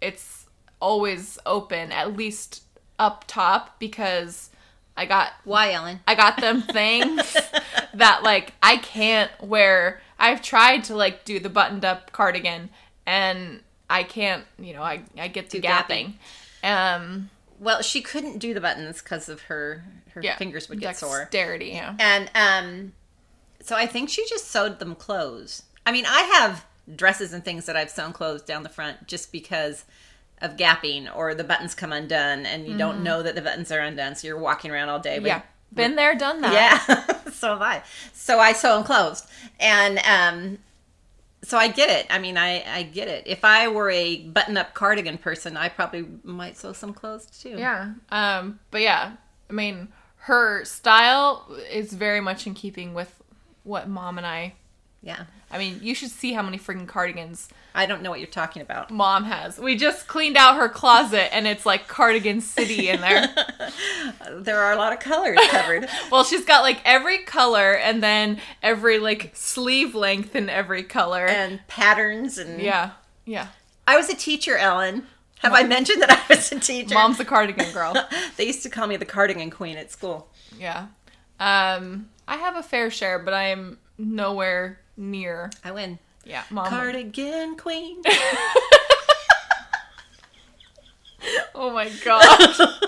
it's 0.00 0.46
always 0.80 1.40
open, 1.44 1.90
at 1.90 2.16
least 2.16 2.62
up 3.00 3.24
top, 3.26 3.80
because 3.80 4.50
I 4.98 5.06
got 5.06 5.32
why, 5.44 5.72
Ellen? 5.72 6.00
I 6.06 6.14
got 6.14 6.40
them 6.40 6.60
things 6.72 7.36
that 7.94 8.22
like 8.22 8.52
I 8.62 8.78
can't 8.78 9.30
wear. 9.40 10.00
I've 10.18 10.42
tried 10.42 10.84
to 10.84 10.96
like 10.96 11.24
do 11.24 11.38
the 11.38 11.48
buttoned 11.48 11.84
up 11.84 12.10
cardigan, 12.12 12.70
and 13.06 13.62
I 13.88 14.02
can't. 14.02 14.44
You 14.58 14.74
know, 14.74 14.82
I 14.82 15.02
I 15.16 15.28
get 15.28 15.50
to 15.50 15.60
Too 15.60 15.66
gapping. 15.66 16.14
Um, 16.64 17.30
Well, 17.60 17.80
she 17.82 18.02
couldn't 18.02 18.38
do 18.38 18.52
the 18.54 18.60
buttons 18.60 19.00
because 19.00 19.28
of 19.28 19.42
her 19.42 19.84
her 20.14 20.20
yeah, 20.22 20.36
fingers 20.36 20.68
would 20.68 20.80
get 20.80 20.96
sore. 20.96 21.20
Dexterity, 21.20 21.68
yeah. 21.68 21.94
And 21.98 22.30
um 22.34 22.92
so 23.62 23.76
I 23.76 23.86
think 23.86 24.08
she 24.10 24.26
just 24.28 24.48
sewed 24.48 24.78
them 24.80 24.94
closed. 24.94 25.64
I 25.86 25.92
mean, 25.92 26.06
I 26.06 26.22
have 26.22 26.66
dresses 26.96 27.32
and 27.32 27.44
things 27.44 27.66
that 27.66 27.76
I've 27.76 27.90
sewn 27.90 28.12
clothes 28.12 28.42
down 28.42 28.62
the 28.62 28.68
front 28.68 29.06
just 29.06 29.30
because 29.30 29.84
of 30.40 30.56
gapping 30.56 31.14
or 31.14 31.34
the 31.34 31.44
buttons 31.44 31.74
come 31.74 31.92
undone 31.92 32.46
and 32.46 32.66
you 32.66 32.76
don't 32.78 33.02
know 33.02 33.22
that 33.22 33.34
the 33.34 33.42
buttons 33.42 33.70
are 33.72 33.80
undone, 33.80 34.14
so 34.14 34.26
you're 34.26 34.38
walking 34.38 34.70
around 34.70 34.88
all 34.88 34.98
day. 35.00 35.18
with- 35.18 35.28
Mm-hmm. 35.32 35.38
Yeah, 35.38 35.42
been 35.72 35.96
there, 35.96 36.14
done 36.14 36.40
that. 36.42 36.52
Yeah. 36.52 37.30
so 37.32 37.48
have 37.50 37.62
I. 37.62 37.82
So 38.12 38.38
I 38.38 38.52
sew 38.52 38.76
them 38.76 38.84
closed. 38.84 39.26
And 39.60 39.98
um 40.06 40.58
so 41.44 41.56
I 41.56 41.68
get 41.68 41.88
it. 41.90 42.06
I 42.10 42.18
mean, 42.18 42.36
I 42.36 42.64
I 42.66 42.82
get 42.82 43.06
it. 43.08 43.24
If 43.26 43.44
I 43.44 43.68
were 43.68 43.90
a 43.90 44.16
button-up 44.22 44.74
cardigan 44.74 45.18
person, 45.18 45.56
I 45.56 45.68
probably 45.68 46.06
might 46.24 46.56
sew 46.56 46.72
some 46.72 46.92
closed 46.92 47.40
too. 47.40 47.56
Yeah. 47.58 47.92
Um, 48.10 48.58
but 48.70 48.80
yeah, 48.80 49.12
I 49.48 49.52
mean, 49.52 49.88
her 50.22 50.64
style 50.64 51.46
is 51.70 51.92
very 51.92 52.20
much 52.20 52.46
in 52.46 52.54
keeping 52.54 52.92
with 52.94 53.22
what 53.62 53.88
mom 53.88 54.18
and 54.18 54.26
I. 54.26 54.54
Yeah. 55.02 55.24
I 55.50 55.58
mean, 55.58 55.80
you 55.82 55.94
should 55.94 56.10
see 56.10 56.32
how 56.32 56.42
many 56.42 56.58
freaking 56.58 56.86
cardigans 56.86 57.48
I 57.74 57.86
don't 57.86 58.02
know 58.02 58.10
what 58.10 58.18
you're 58.18 58.26
talking 58.26 58.60
about. 58.60 58.90
mom 58.90 59.24
has. 59.24 59.58
We 59.58 59.76
just 59.76 60.08
cleaned 60.08 60.36
out 60.36 60.56
her 60.56 60.68
closet 60.68 61.32
and 61.32 61.46
it's 61.46 61.64
like 61.64 61.86
cardigan 61.86 62.40
city 62.40 62.88
in 62.88 63.00
there. 63.00 63.28
There 64.30 64.58
are 64.58 64.72
a 64.72 64.76
lot 64.76 64.92
of 64.92 65.00
colors 65.00 65.38
covered. 65.50 65.88
well, 66.10 66.24
she's 66.24 66.44
got 66.44 66.62
like 66.62 66.80
every 66.84 67.18
color 67.18 67.74
and 67.74 68.02
then 68.02 68.40
every 68.62 68.98
like 68.98 69.30
sleeve 69.34 69.94
length 69.94 70.34
in 70.34 70.48
every 70.48 70.82
color. 70.82 71.26
and 71.26 71.60
patterns 71.66 72.36
and 72.38 72.60
yeah. 72.60 72.92
Yeah. 73.24 73.48
I 73.86 73.96
was 73.96 74.08
a 74.10 74.14
teacher, 74.14 74.56
Ellen. 74.56 75.06
Have 75.40 75.52
I 75.52 75.62
mentioned 75.62 76.02
that 76.02 76.10
I 76.10 76.34
was 76.34 76.50
a 76.52 76.58
teacher? 76.58 76.94
Mom's 76.94 77.20
a 77.20 77.24
cardigan 77.24 77.72
girl. 77.72 77.94
they 78.36 78.46
used 78.46 78.62
to 78.64 78.70
call 78.70 78.86
me 78.86 78.96
the 78.96 79.04
cardigan 79.04 79.50
queen 79.50 79.76
at 79.76 79.90
school. 79.90 80.28
Yeah. 80.58 80.86
Um, 81.38 82.08
I 82.26 82.36
have 82.36 82.56
a 82.56 82.62
fair 82.62 82.90
share, 82.90 83.18
but 83.18 83.34
I 83.34 83.44
am 83.44 83.78
nowhere 83.96 84.80
near. 84.98 85.50
I 85.64 85.70
win. 85.72 85.98
Yeah, 86.24 86.42
mom. 86.50 86.66
Cardigan 86.68 87.56
queen. 87.56 88.02
Oh 91.54 91.72
my 91.72 91.90
god. 92.04 92.22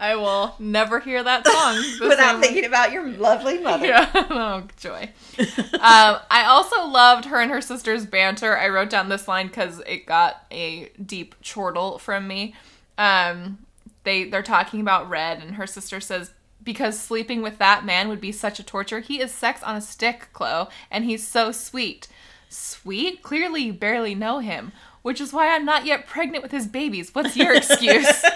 I 0.00 0.16
will 0.16 0.56
never 0.58 0.98
hear 0.98 1.22
that 1.22 1.46
song 1.46 2.08
Without 2.08 2.40
thinking 2.40 2.64
about 2.64 2.90
your 2.92 3.08
lovely 3.08 3.58
mother. 3.58 3.86
Yeah. 3.86 4.10
Oh 4.30 4.66
joy. 4.78 5.10
um, 5.38 6.18
I 6.30 6.44
also 6.46 6.86
loved 6.86 7.26
her 7.26 7.40
and 7.40 7.50
her 7.50 7.60
sister's 7.60 8.04
banter. 8.04 8.58
I 8.58 8.68
wrote 8.68 8.90
down 8.90 9.08
this 9.08 9.28
line 9.28 9.46
because 9.46 9.80
it 9.86 10.04
got 10.04 10.44
a 10.50 10.90
deep 11.04 11.36
chortle 11.42 11.98
from 11.98 12.26
me. 12.26 12.54
Um, 12.98 13.58
they 14.02 14.24
they're 14.24 14.42
talking 14.42 14.80
about 14.80 15.08
Red, 15.08 15.40
and 15.42 15.54
her 15.54 15.66
sister 15.66 16.00
says. 16.00 16.32
Because 16.64 16.98
sleeping 16.98 17.42
with 17.42 17.58
that 17.58 17.84
man 17.84 18.08
would 18.08 18.20
be 18.20 18.32
such 18.32 18.58
a 18.58 18.62
torture. 18.64 19.00
He 19.00 19.20
is 19.20 19.30
sex 19.32 19.62
on 19.62 19.76
a 19.76 19.80
stick, 19.82 20.28
Chloe, 20.32 20.68
and 20.90 21.04
he's 21.04 21.26
so 21.26 21.52
sweet. 21.52 22.08
Sweet? 22.48 23.22
Clearly, 23.22 23.62
you 23.62 23.72
barely 23.74 24.14
know 24.14 24.38
him, 24.38 24.72
which 25.02 25.20
is 25.20 25.32
why 25.32 25.54
I'm 25.54 25.64
not 25.64 25.84
yet 25.84 26.06
pregnant 26.06 26.42
with 26.42 26.52
his 26.52 26.66
babies. 26.66 27.14
What's 27.14 27.36
your 27.36 27.54
excuse? 27.54 28.24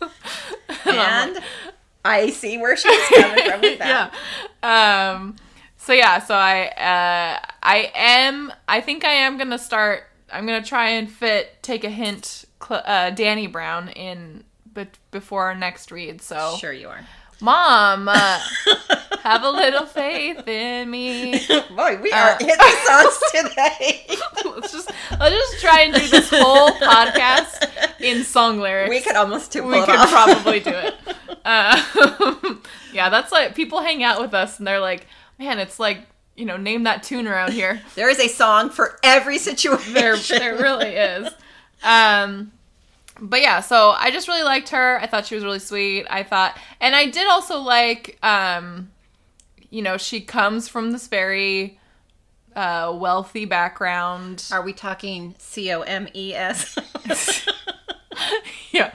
And 0.86 1.38
I 2.04 2.30
see 2.30 2.58
where 2.58 2.76
she's 2.76 3.08
coming 3.08 3.44
from 3.44 3.60
with 3.60 3.78
that. 3.78 4.12
yeah. 4.62 5.12
Um. 5.12 5.36
So 5.76 5.92
yeah. 5.92 6.18
So 6.20 6.34
I 6.34 6.66
uh 6.68 7.46
I 7.62 7.92
am 7.94 8.52
I 8.68 8.80
think 8.80 9.04
I 9.04 9.12
am 9.12 9.38
gonna 9.38 9.58
start. 9.58 10.04
I'm 10.32 10.46
gonna 10.46 10.62
try 10.62 10.90
and 10.90 11.10
fit 11.10 11.62
take 11.62 11.84
a 11.84 11.90
hint 11.90 12.44
uh, 12.68 13.10
Dani 13.12 13.50
Brown 13.50 13.88
in 13.90 14.44
but 14.72 14.88
before 15.10 15.44
our 15.44 15.54
next 15.54 15.90
read. 15.90 16.20
So 16.22 16.56
Sure 16.58 16.72
you 16.72 16.88
are. 16.88 17.00
mom, 17.40 18.08
uh, 18.08 18.40
have 19.22 19.42
a 19.42 19.50
little 19.50 19.86
faith 19.86 20.46
in 20.48 20.90
me. 20.90 21.32
Boy, 21.76 21.98
we 22.02 22.12
Uh, 22.12 22.16
are 22.16 22.36
hitting 22.38 22.76
songs 22.86 23.20
today. 23.32 24.06
let's 24.44 24.72
just 24.72 24.90
let's 25.18 25.34
just 25.34 25.60
try 25.60 25.80
and 25.82 25.94
do 25.94 26.06
this 26.08 26.30
whole 26.30 26.70
podcast 26.72 28.00
in 28.00 28.24
song 28.24 28.58
lyrics. 28.60 28.90
we 28.90 29.00
could 29.00 29.16
almost 29.16 29.50
do 29.52 29.62
we 29.64 29.80
could 29.80 29.96
off. 29.96 30.10
probably 30.10 30.60
do 30.60 30.70
it. 30.70 30.94
Uh, 31.44 32.54
yeah, 32.92 33.08
that's 33.08 33.32
like 33.32 33.54
people 33.54 33.80
hang 33.80 34.02
out 34.02 34.20
with 34.20 34.34
us 34.34 34.58
and 34.58 34.66
they're 34.66 34.80
like, 34.80 35.06
man, 35.38 35.58
it's 35.58 35.78
like 35.80 36.06
you 36.36 36.46
know, 36.46 36.56
name 36.56 36.84
that 36.84 37.02
tune 37.02 37.26
around 37.26 37.52
here. 37.52 37.82
There 37.96 38.08
is 38.08 38.18
a 38.18 38.28
song 38.28 38.70
for 38.70 38.98
every 39.02 39.36
situation. 39.36 39.92
There, 39.92 40.16
there 40.16 40.56
really 40.56 40.88
is. 40.94 41.28
Um, 41.82 42.52
but 43.20 43.40
yeah, 43.40 43.60
so 43.60 43.90
I 43.90 44.10
just 44.10 44.28
really 44.28 44.42
liked 44.42 44.70
her. 44.70 44.98
I 45.00 45.06
thought 45.06 45.26
she 45.26 45.34
was 45.34 45.44
really 45.44 45.58
sweet. 45.58 46.06
I 46.08 46.22
thought, 46.22 46.56
and 46.80 46.94
I 46.94 47.06
did 47.06 47.28
also 47.28 47.58
like, 47.60 48.18
um, 48.22 48.90
you 49.70 49.82
know, 49.82 49.96
she 49.96 50.20
comes 50.20 50.68
from 50.68 50.92
this 50.92 51.06
very 51.06 51.78
uh, 52.56 52.96
wealthy 52.98 53.44
background. 53.44 54.48
Are 54.52 54.62
we 54.62 54.72
talking 54.72 55.34
C 55.38 55.72
O 55.72 55.82
M 55.82 56.08
E 56.14 56.34
S? 56.34 56.78
yeah. 58.72 58.92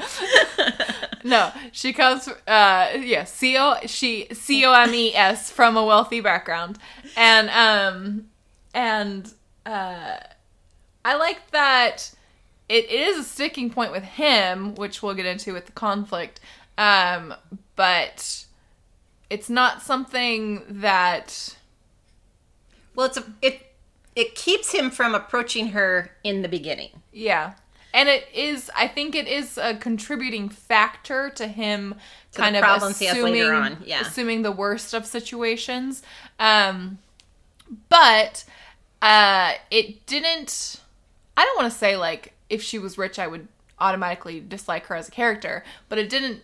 no, 1.23 1.51
she 1.71 1.93
comes. 1.93 2.27
Uh, 2.27 2.97
yeah, 2.99 3.23
C 3.23 3.57
O 3.57 3.77
she 3.85 4.27
C 4.31 4.65
O 4.65 4.73
M 4.73 4.93
E 4.93 5.13
S 5.15 5.51
from 5.51 5.77
a 5.77 5.85
wealthy 5.85 6.21
background, 6.21 6.79
and 7.15 7.49
um, 7.49 8.27
and 8.73 9.31
uh, 9.65 10.17
I 11.03 11.15
like 11.15 11.51
that 11.51 12.11
it 12.67 12.89
is 12.89 13.17
a 13.17 13.23
sticking 13.23 13.69
point 13.69 13.91
with 13.91 14.03
him, 14.03 14.75
which 14.75 15.03
we'll 15.03 15.13
get 15.13 15.25
into 15.25 15.53
with 15.53 15.65
the 15.67 15.71
conflict. 15.71 16.39
Um, 16.77 17.33
but 17.75 18.45
it's 19.29 19.49
not 19.49 19.81
something 19.81 20.63
that 20.69 21.55
Well, 22.95 23.05
it's 23.07 23.17
a 23.17 23.23
it 23.41 23.73
it 24.15 24.35
keeps 24.35 24.71
him 24.73 24.89
from 24.91 25.13
approaching 25.13 25.69
her 25.69 26.11
in 26.23 26.41
the 26.41 26.47
beginning. 26.47 26.89
yeah. 27.11 27.53
And 27.93 28.09
it 28.09 28.27
is 28.33 28.69
I 28.75 28.89
think 28.89 29.15
it 29.15 29.25
is 29.27 29.57
a 29.57 29.73
contributing 29.75 30.49
factor 30.49 31.29
to 31.31 31.47
him 31.47 31.95
the 32.33 32.37
kind 32.41 32.55
of 32.57 32.61
problems 32.61 32.99
he 32.99 33.05
has 33.05 33.17
assuming 33.17 33.77
yeah. 33.85 34.01
assuming 34.01 34.41
the 34.41 34.51
worst 34.51 34.93
of 34.93 35.05
situations. 35.05 36.03
Um 36.37 36.99
but 37.89 38.43
uh 39.01 39.53
it 39.71 40.05
didn't 40.05 40.81
I 41.37 41.43
don't 41.45 41.57
want 41.57 41.71
to 41.71 41.77
say 41.77 41.95
like 41.95 42.33
if 42.49 42.61
she 42.61 42.77
was 42.79 42.97
rich 42.97 43.17
I 43.19 43.27
would 43.27 43.47
automatically 43.79 44.39
dislike 44.39 44.85
her 44.87 44.95
as 44.95 45.07
a 45.07 45.11
character, 45.11 45.63
but 45.89 45.97
it 45.97 46.09
didn't 46.09 46.41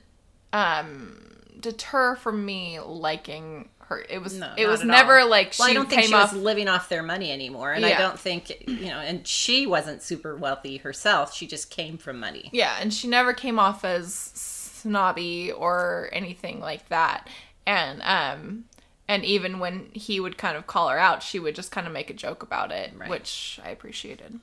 um 0.53 1.17
deter 1.59 2.15
from 2.15 2.45
me 2.45 2.79
liking 2.79 3.69
her. 3.85 4.03
It 4.09 4.19
was 4.21 4.37
No, 4.37 4.53
it 4.57 4.67
was 4.67 4.83
never 4.83 5.19
all. 5.19 5.29
like 5.29 5.53
she 5.53 5.61
Well, 5.61 5.69
I 5.69 5.73
don't 5.73 5.89
think 5.89 6.03
she 6.03 6.13
off 6.13 6.33
was 6.33 6.41
living 6.41 6.67
off 6.67 6.89
their 6.89 7.03
money 7.03 7.31
anymore, 7.31 7.71
and 7.73 7.85
I 7.85 7.97
don't 7.97 8.19
think 8.19 8.49
you 8.67 8.87
know. 8.87 8.99
And 8.99 9.25
she 9.27 9.65
wasn't 9.67 10.01
super 10.01 10.35
wealthy 10.35 10.77
herself. 10.77 11.33
She 11.33 11.47
just 11.47 11.69
came 11.69 11.97
from 11.97 12.19
money. 12.19 12.49
Yeah, 12.51 12.75
and 12.79 12.93
she 12.93 13.07
never 13.07 13.33
came 13.33 13.59
off 13.59 13.85
as 13.85 14.13
snobby 14.13 15.51
or 15.51 16.09
anything 16.11 16.59
like 16.59 16.89
that. 16.89 17.27
And 17.65 18.01
um 18.03 18.65
and 19.07 19.23
even 19.25 19.59
when 19.59 19.89
he 19.93 20.19
would 20.19 20.37
kind 20.37 20.57
of 20.57 20.67
call 20.67 20.89
her 20.89 20.97
out, 20.97 21.21
she 21.21 21.37
would 21.39 21.53
just 21.55 21.71
kind 21.71 21.85
of 21.85 21.93
make 21.93 22.09
a 22.09 22.13
joke 22.13 22.43
about 22.43 22.71
it, 22.71 22.93
Right. 22.95 23.09
which 23.09 23.59
I 23.63 23.69
appreciated. 23.69 24.39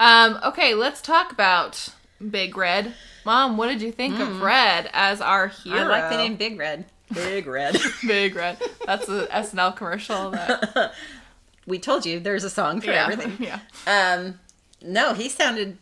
Um 0.00 0.38
okay, 0.44 0.74
let's 0.74 1.02
talk 1.02 1.32
about 1.32 1.88
Big 2.30 2.56
Red. 2.56 2.94
Mom, 3.24 3.56
what 3.56 3.68
did 3.68 3.82
you 3.82 3.92
think 3.92 4.18
of 4.18 4.40
Red 4.42 4.90
as 4.92 5.20
our 5.20 5.48
hero? 5.48 5.78
Hmm. 5.78 5.84
I 5.84 6.00
like 6.00 6.10
the 6.10 6.16
name 6.16 6.36
Big 6.36 6.58
Red. 6.58 6.86
Big 7.12 7.46
Red. 7.46 7.76
Big 8.06 8.34
Red. 8.34 8.58
That's 8.86 9.08
a 9.08 9.26
SNL 9.26 9.76
commercial 9.76 10.30
that 10.30 10.92
we 11.66 11.78
told 11.78 12.06
you 12.06 12.20
there's 12.20 12.44
a 12.44 12.50
song 12.50 12.80
for 12.80 12.90
yeah. 12.90 13.04
everything. 13.04 13.36
Yeah. 13.38 13.60
Um, 13.86 14.40
no, 14.82 15.14
he 15.14 15.28
sounded 15.28 15.78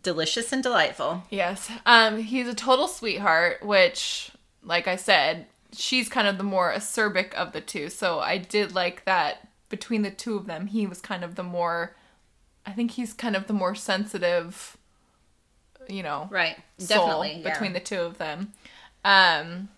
delicious 0.00 0.52
and 0.52 0.62
delightful. 0.62 1.24
Yes. 1.30 1.70
Um, 1.86 2.18
he's 2.18 2.48
a 2.48 2.54
total 2.54 2.88
sweetheart, 2.88 3.64
which, 3.64 4.30
like 4.62 4.86
I 4.86 4.96
said, 4.96 5.46
she's 5.72 6.08
kind 6.08 6.28
of 6.28 6.38
the 6.38 6.44
more 6.44 6.72
acerbic 6.72 7.34
of 7.34 7.52
the 7.52 7.60
two. 7.60 7.88
So 7.88 8.20
I 8.20 8.38
did 8.38 8.74
like 8.74 9.04
that 9.04 9.48
between 9.68 10.02
the 10.02 10.10
two 10.10 10.36
of 10.36 10.46
them, 10.46 10.66
he 10.68 10.86
was 10.86 11.00
kind 11.00 11.24
of 11.24 11.34
the 11.34 11.42
more. 11.42 11.94
I 12.68 12.72
think 12.72 12.90
he's 12.92 13.14
kind 13.14 13.34
of 13.34 13.46
the 13.46 13.52
more 13.54 13.74
sensitive, 13.74 14.76
you 15.88 16.02
know, 16.02 16.28
Right. 16.30 16.56
soul 16.78 17.06
Definitely. 17.22 17.42
yeah. 17.42 17.50
between 17.50 17.72
the 17.72 17.80
two 17.80 18.00
of 18.00 18.18
them. 18.18 18.52
Um, 19.04 19.70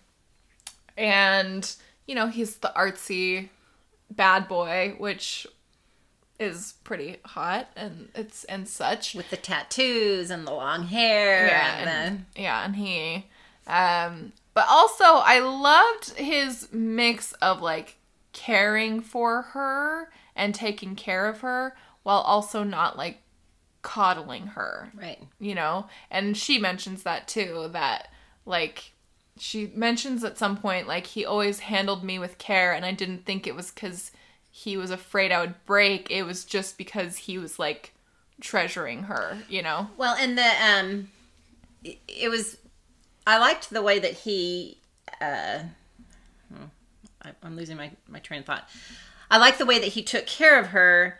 and 0.97 1.73
you 2.05 2.15
know, 2.15 2.27
he's 2.27 2.57
the 2.57 2.73
artsy 2.75 3.49
bad 4.09 4.47
boy, 4.49 4.95
which 4.97 5.47
is 6.39 6.73
pretty 6.83 7.17
hot 7.23 7.69
and 7.75 8.09
it's 8.15 8.43
and 8.45 8.67
such. 8.67 9.13
with 9.15 9.29
the 9.29 9.37
tattoos 9.37 10.29
and 10.31 10.45
the 10.45 10.51
long 10.51 10.87
hair 10.87 11.47
yeah, 11.47 11.77
and, 11.77 11.89
and, 11.89 12.25
yeah, 12.35 12.65
and 12.65 12.75
he, 12.75 13.27
um, 13.67 14.33
but 14.53 14.65
also 14.67 15.03
I 15.05 15.39
loved 15.39 16.17
his 16.17 16.67
mix 16.73 17.31
of 17.33 17.61
like 17.61 17.95
caring 18.33 19.01
for 19.01 19.43
her 19.53 20.09
and 20.35 20.53
taking 20.55 20.95
care 20.95 21.27
of 21.29 21.41
her 21.41 21.75
while 22.03 22.19
also 22.19 22.63
not 22.63 22.97
like 22.97 23.21
coddling 23.81 24.47
her, 24.47 24.91
right. 24.93 25.19
you 25.39 25.55
know. 25.55 25.87
And 26.09 26.35
she 26.37 26.59
mentions 26.59 27.03
that 27.03 27.27
too. 27.27 27.69
That 27.71 28.09
like 28.45 28.93
she 29.37 29.71
mentions 29.75 30.23
at 30.23 30.37
some 30.37 30.57
point 30.57 30.87
like 30.87 31.07
he 31.07 31.25
always 31.25 31.59
handled 31.59 32.03
me 32.03 32.19
with 32.19 32.37
care, 32.37 32.73
and 32.73 32.85
I 32.85 32.91
didn't 32.91 33.25
think 33.25 33.47
it 33.47 33.55
was 33.55 33.71
because 33.71 34.11
he 34.51 34.75
was 34.77 34.91
afraid 34.91 35.31
I 35.31 35.41
would 35.41 35.65
break. 35.65 36.11
It 36.11 36.23
was 36.23 36.43
just 36.43 36.77
because 36.77 37.17
he 37.17 37.37
was 37.37 37.57
like 37.57 37.93
treasuring 38.41 39.03
her, 39.03 39.37
you 39.47 39.61
know. 39.61 39.87
Well, 39.97 40.15
and 40.19 40.37
the 40.37 40.49
um, 40.63 41.09
it, 41.83 42.29
was. 42.29 42.57
I 43.25 43.37
liked 43.37 43.69
the 43.69 43.81
way 43.81 43.99
that 43.99 44.13
he. 44.13 44.77
Uh, 45.21 45.59
hmm, 46.53 46.65
I'm 47.41 47.55
losing 47.55 47.77
my 47.77 47.91
my 48.09 48.19
train 48.19 48.41
of 48.41 48.45
thought. 48.45 48.67
I 49.29 49.37
liked 49.37 49.59
the 49.59 49.65
way 49.65 49.79
that 49.79 49.89
he 49.89 50.03
took 50.03 50.27
care 50.27 50.59
of 50.59 50.67
her, 50.67 51.17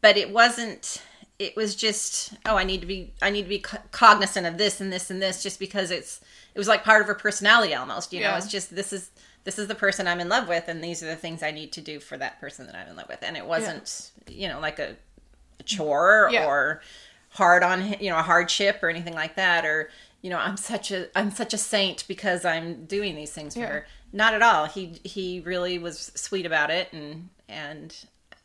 but 0.00 0.16
it 0.16 0.30
wasn't. 0.30 1.02
It 1.38 1.56
was 1.56 1.74
just, 1.74 2.34
oh, 2.46 2.56
I 2.56 2.62
need 2.62 2.80
to 2.82 2.86
be, 2.86 3.12
I 3.20 3.30
need 3.30 3.42
to 3.42 3.48
be 3.48 3.58
cognizant 3.90 4.46
of 4.46 4.58
this 4.58 4.80
and 4.80 4.92
this 4.92 5.10
and 5.10 5.20
this, 5.20 5.42
just 5.42 5.58
because 5.58 5.90
it's, 5.90 6.20
it 6.54 6.58
was 6.58 6.68
like 6.68 6.84
part 6.84 7.00
of 7.00 7.08
her 7.08 7.14
personality 7.16 7.74
almost. 7.74 8.12
You 8.12 8.20
know, 8.20 8.36
it's 8.36 8.46
just 8.46 8.74
this 8.76 8.92
is 8.92 9.10
this 9.44 9.58
is 9.58 9.66
the 9.66 9.74
person 9.74 10.06
I'm 10.06 10.20
in 10.20 10.28
love 10.28 10.46
with, 10.46 10.68
and 10.68 10.84
these 10.84 11.02
are 11.02 11.06
the 11.06 11.16
things 11.16 11.42
I 11.42 11.50
need 11.50 11.72
to 11.72 11.80
do 11.80 11.98
for 11.98 12.16
that 12.18 12.40
person 12.40 12.66
that 12.66 12.76
I'm 12.76 12.86
in 12.88 12.94
love 12.96 13.08
with, 13.08 13.22
and 13.22 13.36
it 13.36 13.44
wasn't, 13.44 14.12
you 14.28 14.46
know, 14.48 14.60
like 14.60 14.78
a, 14.78 14.94
a 15.58 15.62
chore 15.64 16.28
Yeah. 16.30 16.46
or 16.46 16.80
hard 17.30 17.62
on 17.64 17.94
you 17.98 18.10
know 18.10 18.18
a 18.18 18.22
hardship 18.22 18.80
or 18.82 18.90
anything 18.90 19.14
like 19.14 19.36
that 19.36 19.64
or 19.64 19.88
you 20.20 20.28
know 20.28 20.36
i'm 20.36 20.58
such 20.58 20.90
a 20.90 21.06
i'm 21.18 21.30
such 21.30 21.54
a 21.54 21.56
saint 21.56 22.04
because 22.06 22.44
i'm 22.44 22.84
doing 22.84 23.14
these 23.16 23.30
things 23.30 23.54
for 23.54 23.60
Yeah. 23.60 23.66
her 23.68 23.86
not 24.12 24.34
at 24.34 24.42
all 24.42 24.66
he 24.66 25.00
he 25.02 25.40
really 25.40 25.78
was 25.78 26.12
sweet 26.14 26.44
about 26.44 26.70
it 26.70 26.92
and 26.92 27.30
and 27.48 27.96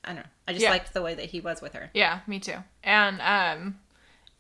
i 0.07 0.13
don't 0.13 0.17
know 0.17 0.23
i 0.47 0.53
just 0.53 0.63
Yeah. 0.63 0.71
liked 0.71 0.93
the 0.93 1.01
way 1.03 1.13
that 1.13 1.25
he 1.25 1.39
was 1.41 1.61
with 1.61 1.73
her 1.73 1.91
Yeah, 1.93 2.19
me 2.25 2.39
too. 2.39 2.55
And 2.83 3.21
um 3.21 3.79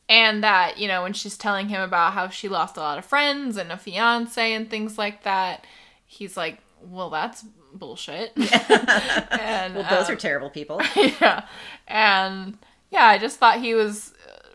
and 0.09 0.41
that, 0.41 0.77
you 0.77 0.87
know, 0.87 1.03
when 1.03 1.11
she's 1.11 1.37
telling 1.37 1.67
him 1.67 1.81
about 1.81 2.13
how 2.13 2.29
she 2.29 2.47
lost 2.47 2.77
a 2.77 2.79
lot 2.79 2.97
of 2.97 3.03
friends 3.03 3.57
and 3.57 3.73
a 3.73 3.77
fiance 3.77 4.53
and 4.53 4.69
things 4.69 4.97
like 4.97 5.23
that, 5.23 5.65
he's 6.05 6.37
like, 6.37 6.59
"Well, 6.81 7.09
that's 7.09 7.43
bullshit." 7.73 8.31
and 8.37 9.75
well 9.75 9.85
those 9.89 10.07
um, 10.07 10.13
are 10.13 10.15
terrible 10.15 10.49
people 10.49 10.81
yeah. 10.95 11.45
And 11.87 12.57
yeah, 12.89 13.05
I 13.05 13.17
just 13.17 13.37
thought 13.37 13.59
he 13.59 13.73
was 13.75 14.13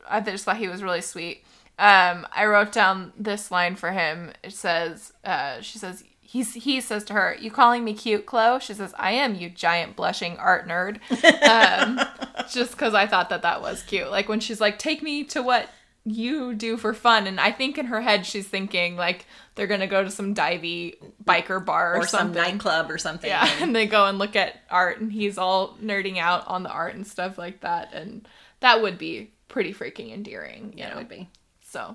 I 0.09 0.21
just 0.21 0.45
thought 0.45 0.57
he 0.57 0.69
was 0.69 0.83
really 0.83 1.03
sweet. 1.03 1.45
Um 1.79 2.27
I 2.33 2.47
wrote 2.47 2.73
down 2.73 3.13
this 3.19 3.51
line 3.51 3.77
for 3.77 3.91
him. 3.93 4.33
It 4.43 4.55
says 4.55 5.13
uh 5.25 5.61
she 5.61 5.79
says 5.79 6.03
He's, 6.33 6.55
he 6.55 6.81
says 6.81 7.05
to 7.05 7.13
her, 7.13 7.37
"You 7.39 7.51
calling 7.51 7.85
me 7.85 7.93
cute, 7.93 8.25
Chloe?" 8.25 8.59
She 8.61 8.73
says, 8.73 8.95
"I 8.97 9.13
am, 9.13 9.35
you 9.35 9.51
giant 9.51 9.97
blushing 9.97 10.39
art 10.39 10.67
nerd." 10.67 10.99
Um, 11.47 12.01
just 12.51 12.71
because 12.71 12.95
I 12.95 13.07
thought 13.07 13.29
that 13.29 13.43
that 13.43 13.61
was 13.61 13.83
cute. 13.83 14.11
Like 14.11 14.31
when 14.31 14.41
she's 14.41 14.59
like, 14.59 14.79
"Take 14.79 15.03
me 15.03 15.25
to 15.25 15.43
what 15.43 15.69
you 16.07 16.55
do 16.55 16.79
for 16.79 16.95
fun," 16.95 17.27
and 17.27 17.39
I 17.39 17.53
think 17.53 17.77
in 17.77 17.85
her 17.85 18.01
head 18.01 18.25
she's 18.25 18.49
thinking 18.49 18.97
like 18.97 19.27
they're 19.57 19.67
gonna 19.67 19.87
go 19.87 20.03
to 20.03 20.11
some 20.11 20.35
divey 20.35 20.95
biker 21.23 21.63
bar 21.63 21.97
or, 21.97 21.99
or 21.99 22.07
some 22.07 22.33
nightclub 22.33 22.91
or 22.91 22.97
something 22.97 23.29
Yeah, 23.29 23.47
and 23.61 23.77
they 23.77 23.87
go 23.87 24.07
and 24.07 24.19
look 24.19 24.35
at 24.35 24.63
art, 24.71 25.03
and 25.03 25.13
he's 25.13 25.37
all 25.37 25.77
nerding 25.83 26.17
out 26.17 26.47
on 26.47 26.63
the 26.63 26.71
art 26.71 26.95
and 26.95 27.07
stuff 27.07 27.37
like 27.37 27.61
that, 27.61 27.93
and 27.93 28.27
that 28.61 28.81
would 28.81 28.97
be 28.97 29.33
pretty 29.49 29.75
freaking 29.75 30.11
endearing. 30.11 30.73
You 30.73 30.79
yeah 30.79 30.89
know? 30.89 30.95
it 30.95 30.97
would 30.97 31.09
be 31.11 31.29
So, 31.61 31.95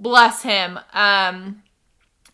bless 0.00 0.40
him. 0.40 0.80
Um, 0.94 1.62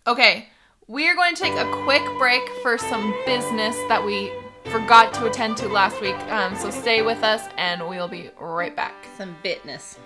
okay, 0.07 0.47
we 0.91 1.09
are 1.09 1.15
going 1.15 1.33
to 1.37 1.41
take 1.41 1.53
a 1.53 1.71
quick 1.85 2.03
break 2.19 2.43
for 2.63 2.77
some 2.77 3.15
business 3.25 3.77
that 3.87 4.05
we 4.05 4.33
forgot 4.73 5.15
to 5.15 5.25
attend 5.27 5.57
to 5.57 5.69
last 5.69 6.01
week. 6.01 6.17
Um, 6.33 6.57
so 6.57 6.69
stay 6.69 7.01
with 7.01 7.23
us, 7.23 7.49
and 7.57 7.89
we'll 7.89 8.09
be 8.09 8.31
right 8.41 8.75
back. 8.75 9.07
some 9.17 9.37
bitness 9.45 9.99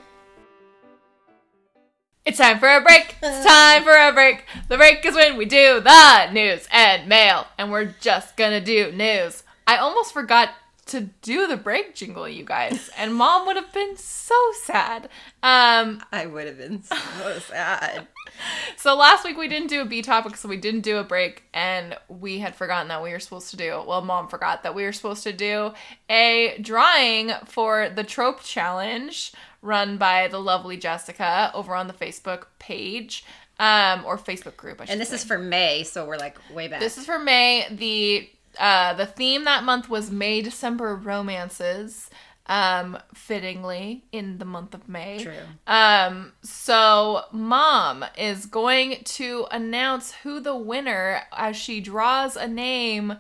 It's 2.27 2.37
time 2.37 2.59
for 2.59 2.69
a 2.69 2.83
break. 2.83 3.17
It's 3.23 3.47
time 3.47 3.83
for 3.83 3.97
a 3.97 4.13
break. 4.13 4.45
The 4.69 4.77
break 4.77 5.07
is 5.07 5.15
when 5.15 5.39
we 5.39 5.47
do 5.47 5.81
the 5.81 6.31
news 6.31 6.69
and 6.71 7.09
mail, 7.09 7.47
and 7.57 7.73
we're 7.73 7.95
just 7.99 8.37
gonna 8.37 8.61
do 8.61 8.93
news. 8.93 9.43
I 9.67 9.79
almost 9.79 10.13
forgot 10.13 10.51
to 10.87 11.09
do 11.23 11.47
the 11.47 11.57
break 11.57 11.95
jingle, 11.95 12.29
you 12.29 12.45
guys, 12.45 12.91
and 12.99 13.15
Mom 13.15 13.47
would 13.47 13.57
have 13.57 13.73
been 13.73 13.97
so 13.97 14.35
sad. 14.65 15.05
Um, 15.43 16.03
i 16.13 16.27
would 16.27 16.47
have 16.47 16.59
been 16.59 16.83
so 16.83 17.39
sad 17.39 18.07
so 18.77 18.97
last 18.97 19.25
week 19.25 19.37
we 19.37 19.49
didn't 19.49 19.69
do 19.69 19.81
a 19.81 19.85
B 19.85 20.03
topic, 20.03 20.37
so 20.37 20.49
we 20.49 20.57
didn't 20.57 20.83
do 20.83 20.99
a 20.99 21.05
break, 21.05 21.45
and 21.53 21.97
we 22.09 22.39
had 22.39 22.55
forgotten 22.55 22.89
that 22.89 23.03
we 23.03 23.11
were 23.11 23.21
supposed 23.21 23.51
to 23.51 23.57
do. 23.57 23.83
Well, 23.87 24.03
Mom 24.03 24.29
forgot 24.29 24.63
that 24.63 24.75
we 24.75 24.85
were 24.85 24.93
supposed 24.93 25.23
to 25.25 25.33
do 25.33 25.73
a 26.09 26.57
drawing 26.61 27.33
for 27.47 27.89
the 27.89 28.05
trope 28.05 28.43
challenge 28.43 29.33
run 29.63 29.97
by 29.97 30.29
the 30.29 30.39
lovely 30.39 30.77
Jessica 30.77 31.51
over 31.55 31.75
on 31.75 31.87
the 31.87 31.95
Facebook 31.95 32.47
page, 32.59 33.25
um, 33.59 34.05
or 34.05 34.19
Facebook 34.19 34.57
group. 34.57 34.81
I 34.81 34.85
should 34.85 34.93
and 34.93 35.01
this 35.01 35.11
say. 35.11 35.17
is 35.17 35.25
for 35.25 35.39
may 35.39 35.85
so 35.85 36.05
we're 36.07 36.17
like 36.17 36.37
way 36.53 36.69
back 36.69 36.81
This 36.81 36.99
is 36.99 37.07
for 37.07 37.19
May. 37.19 37.67
The 37.71 38.29
uh, 38.59 38.95
the 38.95 39.07
theme 39.07 39.45
that 39.45 39.65
month 39.65 39.89
was 39.89 40.11
May 40.11 40.41
December 40.43 40.95
romances. 40.95 42.11
Um, 42.47 42.99
fittingly 43.15 44.05
in 44.13 44.37
the 44.37 44.45
month 44.45 44.75
of 44.75 44.87
May. 44.87 45.19
True. 45.23 45.33
Um, 45.67 46.33
so 46.43 47.23
mom 47.33 48.05
is 48.19 48.45
going 48.45 49.03
to 49.05 49.47
announce 49.51 50.13
who 50.13 50.41
the 50.41 50.55
winner 50.55 51.23
as 51.35 51.57
she 51.57 51.81
draws 51.81 52.37
a 52.37 52.47
name 52.47 53.17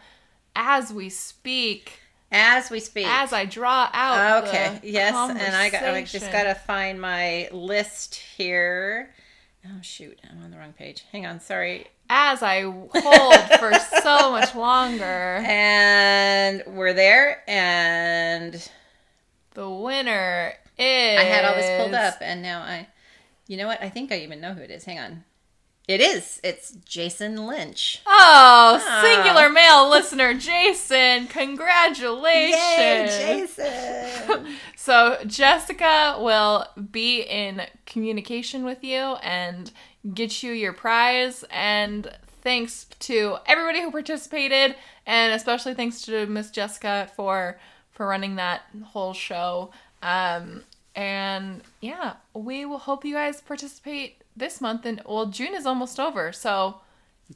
as 0.54 0.92
we 0.92 1.08
speak. 1.08 2.00
As 2.30 2.68
we 2.70 2.80
speak. 2.80 3.06
as 3.06 3.32
I 3.32 3.44
draw 3.46 3.88
out. 3.94 4.44
Okay. 4.48 4.78
Yes, 4.82 5.14
and 5.14 5.56
I 5.56 5.70
got. 5.70 5.84
I 5.84 6.02
just 6.02 6.30
gotta 6.30 6.54
find 6.54 7.00
my 7.00 7.48
list 7.52 8.16
here. 8.16 9.14
Oh 9.66 9.78
shoot, 9.82 10.18
I'm 10.30 10.42
on 10.42 10.50
the 10.50 10.58
wrong 10.58 10.72
page. 10.74 11.04
Hang 11.12 11.24
on, 11.26 11.40
sorry. 11.40 11.86
as 12.10 12.42
I 12.42 12.62
hold 12.62 13.40
for 13.58 13.72
so 14.02 14.32
much 14.32 14.54
longer. 14.54 15.42
And 15.46 16.62
we're 16.66 16.92
there, 16.92 17.42
and 17.48 18.70
The 19.54 19.68
winner 19.68 20.52
is. 20.78 21.18
I 21.20 21.24
had 21.24 21.44
all 21.44 21.54
this 21.54 21.80
pulled 21.82 21.94
up, 21.94 22.14
and 22.20 22.42
now 22.42 22.62
I. 22.62 22.88
You 23.46 23.58
know 23.58 23.66
what? 23.66 23.82
I 23.82 23.90
think 23.90 24.10
I 24.10 24.20
even 24.20 24.40
know 24.40 24.54
who 24.54 24.62
it 24.62 24.70
is. 24.70 24.84
Hang 24.84 24.98
on. 24.98 25.24
It 25.86 26.00
is. 26.00 26.40
It's 26.42 26.70
Jason 26.86 27.46
Lynch. 27.46 28.00
Oh, 28.06 28.80
Ah. 28.82 29.00
singular 29.04 29.50
male 29.50 29.90
listener, 29.90 30.32
Jason. 30.32 31.26
Congratulations. 31.28 33.56
Jason! 33.56 34.56
So, 34.76 35.16
Jessica 35.26 36.18
will 36.20 36.66
be 36.90 37.22
in 37.22 37.62
communication 37.86 38.64
with 38.64 38.84
you 38.84 38.98
and 39.22 39.70
get 40.12 40.42
you 40.42 40.52
your 40.52 40.74
prize. 40.74 41.42
And 41.50 42.10
thanks 42.42 42.84
to 43.00 43.38
everybody 43.46 43.80
who 43.80 43.90
participated, 43.90 44.76
and 45.06 45.32
especially 45.32 45.72
thanks 45.72 46.02
to 46.02 46.26
Miss 46.26 46.50
Jessica 46.50 47.08
for 47.16 47.58
for 47.94 48.06
running 48.06 48.36
that 48.36 48.62
whole 48.84 49.14
show. 49.14 49.70
Um, 50.02 50.64
and 50.94 51.62
yeah, 51.80 52.14
we 52.34 52.64
will 52.64 52.78
hope 52.78 53.04
you 53.04 53.14
guys 53.14 53.40
participate 53.40 54.22
this 54.36 54.60
month. 54.60 54.84
And 54.84 55.00
well, 55.06 55.26
June 55.26 55.54
is 55.54 55.66
almost 55.66 55.98
over, 55.98 56.32
so 56.32 56.80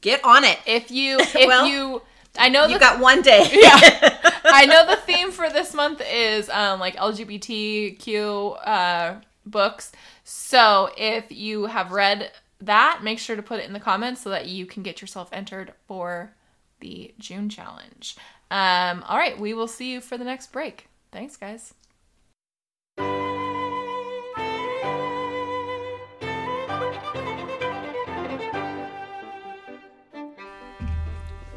Get 0.00 0.22
on 0.24 0.44
it. 0.44 0.58
if 0.66 0.90
you 0.90 1.18
if 1.20 1.34
Well, 1.46 1.66
you, 1.66 2.02
I 2.38 2.48
know 2.48 2.66
You 2.66 2.74
the 2.74 2.80
got 2.80 3.00
one 3.00 3.22
day. 3.22 3.48
yeah. 3.52 4.18
I 4.44 4.66
know 4.66 4.86
the 4.86 4.96
theme 4.96 5.30
for 5.30 5.48
this 5.48 5.74
month 5.74 6.02
is 6.12 6.48
um, 6.50 6.78
like 6.80 6.96
LGBTQ 6.96 8.66
uh, 8.66 9.14
books. 9.46 9.92
So 10.24 10.90
if 10.96 11.32
you 11.32 11.66
have 11.66 11.92
read 11.92 12.30
that, 12.60 13.00
make 13.02 13.18
sure 13.18 13.36
to 13.36 13.42
put 13.42 13.60
it 13.60 13.66
in 13.66 13.72
the 13.72 13.80
comments 13.80 14.20
so 14.22 14.30
that 14.30 14.46
you 14.46 14.66
can 14.66 14.82
get 14.82 15.00
yourself 15.00 15.28
entered 15.32 15.72
for 15.86 16.32
the 16.80 17.14
June 17.18 17.48
challenge. 17.48 18.16
Um, 18.50 19.04
all 19.06 19.18
right, 19.18 19.38
we 19.38 19.52
will 19.52 19.68
see 19.68 19.92
you 19.92 20.00
for 20.00 20.16
the 20.16 20.24
next 20.24 20.52
break. 20.52 20.88
Thanks, 21.12 21.36
guys. 21.36 21.74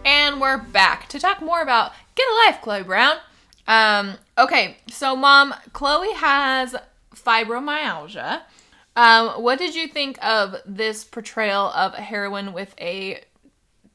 And 0.04 0.42
we're 0.42 0.58
back 0.58 1.08
to 1.10 1.20
talk 1.20 1.42
more 1.42 1.62
about 1.62 1.94
Get 2.16 2.28
a 2.28 2.48
Life, 2.48 2.62
Chloe 2.62 2.84
Brown. 2.84 3.18
Um, 3.68 4.16
okay, 4.38 4.78
so 4.90 5.16
mom, 5.16 5.54
Chloe 5.74 6.14
has 6.14 6.76
fibromyalgia. 7.16 8.42
Um, 8.96 9.42
what 9.42 9.60
did 9.60 9.76
you 9.76 9.88
think 9.88 10.22
of 10.24 10.58
this 10.66 11.04
portrayal 11.04 11.68
of 11.68 11.94
a 11.94 12.02
heroine 12.02 12.52
with 12.52 12.74
a 12.80 13.24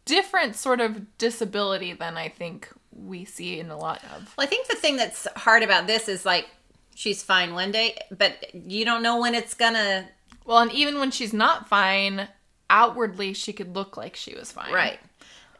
different 0.06 0.56
sort 0.56 0.80
of 0.80 1.18
disability 1.18 1.92
than 1.92 2.16
I 2.16 2.28
think 2.28 2.70
we 3.04 3.24
see 3.24 3.58
in 3.60 3.70
a 3.70 3.76
lot 3.76 4.02
of? 4.04 4.32
Well, 4.36 4.46
I 4.46 4.46
think 4.46 4.68
the 4.68 4.76
thing 4.76 4.96
that's 4.96 5.26
hard 5.36 5.62
about 5.62 5.86
this 5.86 6.08
is 6.08 6.24
like 6.24 6.48
she's 6.94 7.22
fine 7.22 7.52
one 7.54 7.70
day, 7.72 7.96
but 8.10 8.52
you 8.54 8.84
don't 8.84 9.02
know 9.02 9.20
when 9.20 9.34
it's 9.34 9.54
gonna. 9.54 10.08
Well, 10.44 10.58
and 10.58 10.72
even 10.72 10.98
when 10.98 11.10
she's 11.10 11.32
not 11.32 11.68
fine, 11.68 12.28
outwardly 12.70 13.34
she 13.34 13.52
could 13.52 13.74
look 13.74 13.96
like 13.96 14.16
she 14.16 14.34
was 14.34 14.52
fine. 14.52 14.72
Right. 14.72 14.98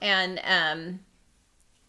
And 0.01 0.40
um 0.44 1.01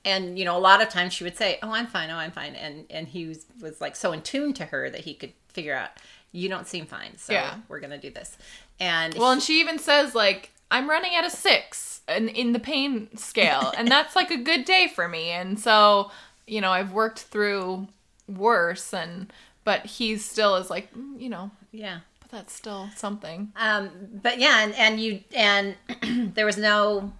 and 0.05 0.39
you 0.39 0.45
know 0.45 0.57
a 0.57 0.59
lot 0.59 0.81
of 0.81 0.89
times 0.89 1.13
she 1.13 1.23
would 1.23 1.37
say, 1.37 1.59
"Oh, 1.61 1.71
I'm 1.71 1.87
fine. 1.87 2.09
Oh, 2.09 2.15
I'm 2.15 2.31
fine." 2.31 2.55
And 2.55 2.85
and 2.89 3.07
he 3.07 3.27
was, 3.27 3.45
was 3.61 3.81
like 3.81 3.95
so 3.95 4.11
in 4.13 4.21
tune 4.21 4.53
to 4.53 4.65
her 4.65 4.89
that 4.89 5.01
he 5.01 5.13
could 5.13 5.33
figure 5.49 5.75
out, 5.75 5.89
"You 6.31 6.49
don't 6.49 6.67
seem 6.67 6.85
fine. 6.85 7.17
So 7.17 7.33
Yeah. 7.33 7.55
we're 7.67 7.79
going 7.79 7.91
to 7.91 7.97
do 7.97 8.09
this." 8.09 8.37
And 8.79 9.13
Well, 9.15 9.31
and 9.31 9.41
she 9.43 9.59
even 9.59 9.79
says 9.79 10.15
like 10.15 10.51
I'm 10.69 10.89
running 10.89 11.15
at 11.15 11.25
a 11.25 11.29
six 11.29 12.01
in, 12.07 12.29
in 12.29 12.53
the 12.53 12.59
pain 12.59 13.15
scale, 13.17 13.71
and 13.77 13.87
that's 13.87 14.15
like 14.15 14.31
a 14.31 14.37
good 14.37 14.65
day 14.65 14.87
for 14.93 15.07
me. 15.07 15.29
And 15.29 15.59
so, 15.59 16.11
you 16.45 16.61
know, 16.61 16.71
I've 16.71 16.91
worked 16.91 17.19
through 17.19 17.87
worse, 18.27 18.93
and 18.93 19.31
but 19.63 19.85
he 19.85 20.17
still 20.17 20.55
is 20.55 20.69
like, 20.69 20.93
"Mm, 20.93 21.21
you 21.21 21.29
know, 21.29 21.51
yeah. 21.71 21.99
but 22.21 22.31
that's 22.31 22.53
still 22.53 22.89
something. 22.95 23.51
Um, 23.55 23.89
but 24.21 24.39
yeah, 24.39 24.63
and, 24.63 24.73
and 24.75 24.99
you 24.99 25.21
and 25.35 25.75
there 26.35 26.45
was 26.45 26.57
no, 26.57 27.13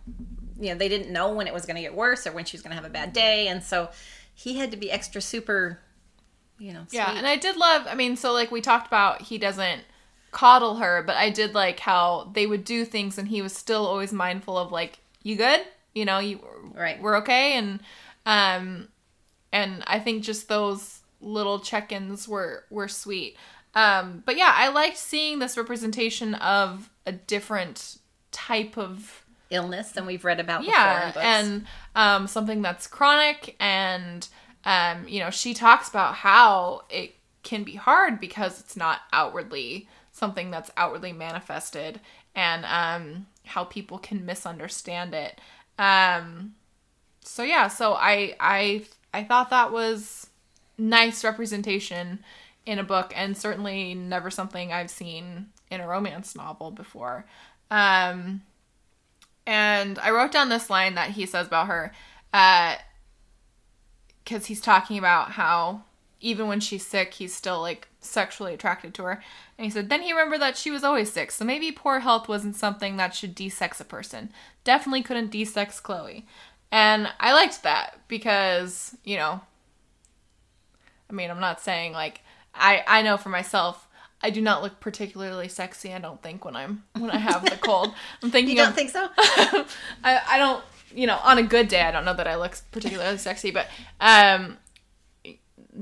you 0.60 0.70
know, 0.70 0.76
they 0.76 0.90
didn't 0.90 1.12
know 1.12 1.34
when 1.34 1.48
it 1.48 1.54
was 1.54 1.66
going 1.66 1.76
to 1.76 1.82
get 1.82 1.96
worse 1.96 2.28
or 2.28 2.32
when 2.32 2.46
she 2.46 2.58
was 2.58 2.62
going 2.62 2.72
to 2.72 2.76
have 2.76 2.86
a 2.86 2.94
bad 2.94 3.14
day, 3.14 3.48
and 3.48 3.64
so 3.64 3.90
he 4.34 4.58
had 4.58 4.72
to 4.72 4.78
be 4.78 4.92
extra 4.92 5.22
super, 5.22 5.80
you 6.60 6.74
know, 6.74 6.86
Yeah, 6.92 7.18
and 7.18 7.26
I 7.26 7.38
did 7.38 7.56
love. 7.56 7.88
I 7.90 7.96
mean, 7.96 8.18
so 8.18 8.34
like 8.34 8.52
we 8.52 8.62
talked 8.62 8.88
about, 8.88 9.22
he 9.22 9.38
doesn't 9.38 9.84
coddle 10.32 10.76
her, 10.76 11.04
but 11.04 11.16
I 11.16 11.30
did 11.30 11.54
like 11.54 11.80
how 11.80 12.30
they 12.34 12.48
would 12.48 12.64
do 12.64 12.86
things, 12.86 13.18
and 13.18 13.28
he 13.28 13.42
was 13.42 13.54
still 13.54 13.86
always 13.86 14.14
mindful 14.14 14.58
of 14.58 14.72
like, 14.72 15.00
you 15.24 15.36
good? 15.36 15.62
You 15.94 16.06
know, 16.06 16.20
you 16.20 16.40
Right. 16.74 17.02
We're 17.02 17.18
okay, 17.18 17.54
and 17.54 17.80
um, 18.26 18.88
and 19.52 19.84
I 19.88 20.00
think 20.00 20.24
just 20.24 20.48
those 20.48 21.00
little 21.22 21.60
check-ins 21.60 22.28
were 22.28 22.66
were 22.70 22.88
sweet. 22.88 23.38
Um, 23.74 24.24
but 24.26 24.38
yeah, 24.38 24.54
I 24.56 24.70
liked 24.70 24.98
seeing 24.98 25.40
this 25.40 25.58
representation 25.58 26.36
of 26.36 26.90
a 27.06 27.12
different 27.12 27.98
type 28.32 28.78
of 28.78 29.24
illness 29.50 29.92
than 29.92 30.06
we've 30.06 30.26
read 30.26 30.40
about 30.40 30.62
before 30.62 30.74
yeah 30.74 31.14
and 31.22 31.66
um, 31.96 32.28
something 32.28 32.62
that's 32.62 32.86
chronic 32.86 33.56
and 33.62 34.28
um, 34.66 35.08
you 35.08 35.22
know 35.22 35.30
she 35.30 35.54
talks 35.54 35.88
about 35.88 36.16
how 36.16 36.84
it 36.90 37.16
can 37.44 37.64
be 37.64 37.76
hard 37.76 38.20
because 38.20 38.60
it's 38.60 38.76
not 38.76 39.02
outwardly 39.14 39.88
something 40.18 40.52
that's 40.52 40.72
outwardly 40.76 41.14
manifested 41.14 42.00
and 42.36 42.66
um, 42.66 43.28
how 43.46 43.64
people 43.64 43.98
can 43.98 44.26
misunderstand 44.26 45.14
it. 45.14 45.40
Um, 45.80 46.56
so 47.28 47.44
yeah 47.44 47.68
so 47.68 47.94
i 47.94 48.34
i 48.40 48.82
i 49.14 49.22
thought 49.22 49.50
that 49.50 49.70
was 49.70 50.28
nice 50.78 51.26
representation 51.26 52.20
in 52.66 52.80
a 52.80 52.84
book 52.84 53.12
and 53.16 53.38
certainly 53.38 53.94
never 53.94 54.32
something 54.32 54.72
i've 54.72 54.90
seen 54.90 55.48
in 55.70 55.82
a 55.82 55.88
romance 55.88 56.36
novel 56.36 56.72
before. 56.72 57.26
Um 57.70 58.42
and 59.46 59.98
I 60.00 60.12
wrote 60.12 60.34
down 60.34 60.50
this 60.50 60.70
line 60.70 60.96
that 60.96 61.12
he 61.12 61.26
says 61.26 61.48
about 61.48 61.68
her, 61.68 61.94
because 64.24 64.48
he's 64.48 64.60
talking 64.60 64.98
about 64.98 65.32
how 65.32 65.84
even 66.20 66.48
when 66.48 66.60
she's 66.60 66.86
sick, 66.86 67.14
he's 67.16 67.36
still 67.36 67.62
like 67.62 67.88
sexually 68.00 68.54
attracted 68.54 68.94
to 68.96 69.04
her. 69.04 69.24
And 69.58 69.66
he 69.66 69.70
said, 69.70 69.90
then 69.90 70.02
he 70.02 70.12
remembered 70.12 70.42
that 70.42 70.58
she 70.58 70.72
was 70.72 70.84
always 70.84 71.12
sick, 71.12 71.32
so 71.32 71.46
maybe 71.46 71.72
poor 71.72 72.00
health 72.00 72.28
wasn't 72.28 72.56
something 72.56 72.98
that 72.98 73.16
should 73.16 73.36
de-sex 73.36 73.80
a 73.80 73.86
person. 73.86 74.32
Definitely 74.64 75.04
couldn't 75.04 75.32
de-sex 75.32 75.80
Chloe. 75.80 76.26
And 76.72 77.10
I 77.20 77.34
liked 77.34 77.64
that 77.64 78.00
because, 78.08 78.96
you 79.04 79.18
know, 79.18 79.42
I 81.10 81.14
mean, 81.14 81.30
I'm 81.30 81.40
not 81.40 81.62
saying 81.62 81.94
like 81.94 82.22
I 82.54 82.84
I 82.88 83.02
know 83.02 83.18
for 83.18 83.30
myself 83.30 83.88
I 84.22 84.30
do 84.30 84.42
not 84.42 84.64
look 84.64 84.80
particularly 84.80 85.48
sexy. 85.48 85.94
I 85.94 86.00
don't 86.00 86.22
think 86.22 86.44
when 86.44 86.56
I'm 86.56 86.84
when 86.98 87.12
I 87.12 87.18
have 87.18 87.46
the 87.46 87.58
cold. 87.62 87.94
I'm 88.22 88.32
thinking 88.32 88.58
you 88.58 88.64
don't 88.64 88.76
think 88.76 88.90
so? 88.90 89.08
I, 89.18 89.66
I 90.28 90.38
don't 90.38 90.64
you 90.94 91.08
know 91.08 91.20
on 91.24 91.38
a 91.38 91.44
good 91.44 91.68
day 91.68 91.82
I 91.82 91.92
don't 91.92 92.06
know 92.06 92.14
that 92.14 92.28
I 92.28 92.36
look 92.36 92.58
particularly 92.72 93.18
sexy 93.18 93.52
but 93.52 93.68
um 94.00 94.58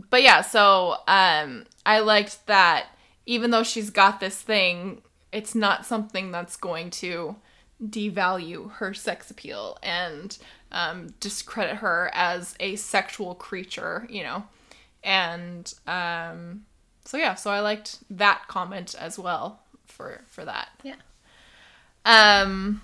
but 0.09 0.21
yeah 0.21 0.41
so 0.41 0.97
um 1.07 1.65
I 1.85 1.99
liked 1.99 2.45
that 2.47 2.87
even 3.25 3.51
though 3.51 3.63
she's 3.63 3.89
got 3.89 4.19
this 4.19 4.41
thing 4.41 5.01
it's 5.31 5.55
not 5.55 5.85
something 5.85 6.31
that's 6.31 6.55
going 6.55 6.89
to 6.89 7.35
devalue 7.83 8.71
her 8.73 8.93
sex 8.93 9.29
appeal 9.29 9.77
and 9.83 10.37
um, 10.71 11.13
discredit 11.19 11.77
her 11.77 12.09
as 12.13 12.55
a 12.59 12.75
sexual 12.75 13.35
creature 13.35 14.07
you 14.09 14.23
know 14.23 14.43
and 15.03 15.73
um 15.87 16.65
so 17.03 17.17
yeah 17.17 17.35
so 17.35 17.51
I 17.51 17.59
liked 17.59 17.99
that 18.09 18.43
comment 18.47 18.95
as 18.99 19.19
well 19.19 19.61
for 19.85 20.23
for 20.27 20.45
that 20.45 20.69
yeah. 20.83 20.95
um. 22.05 22.81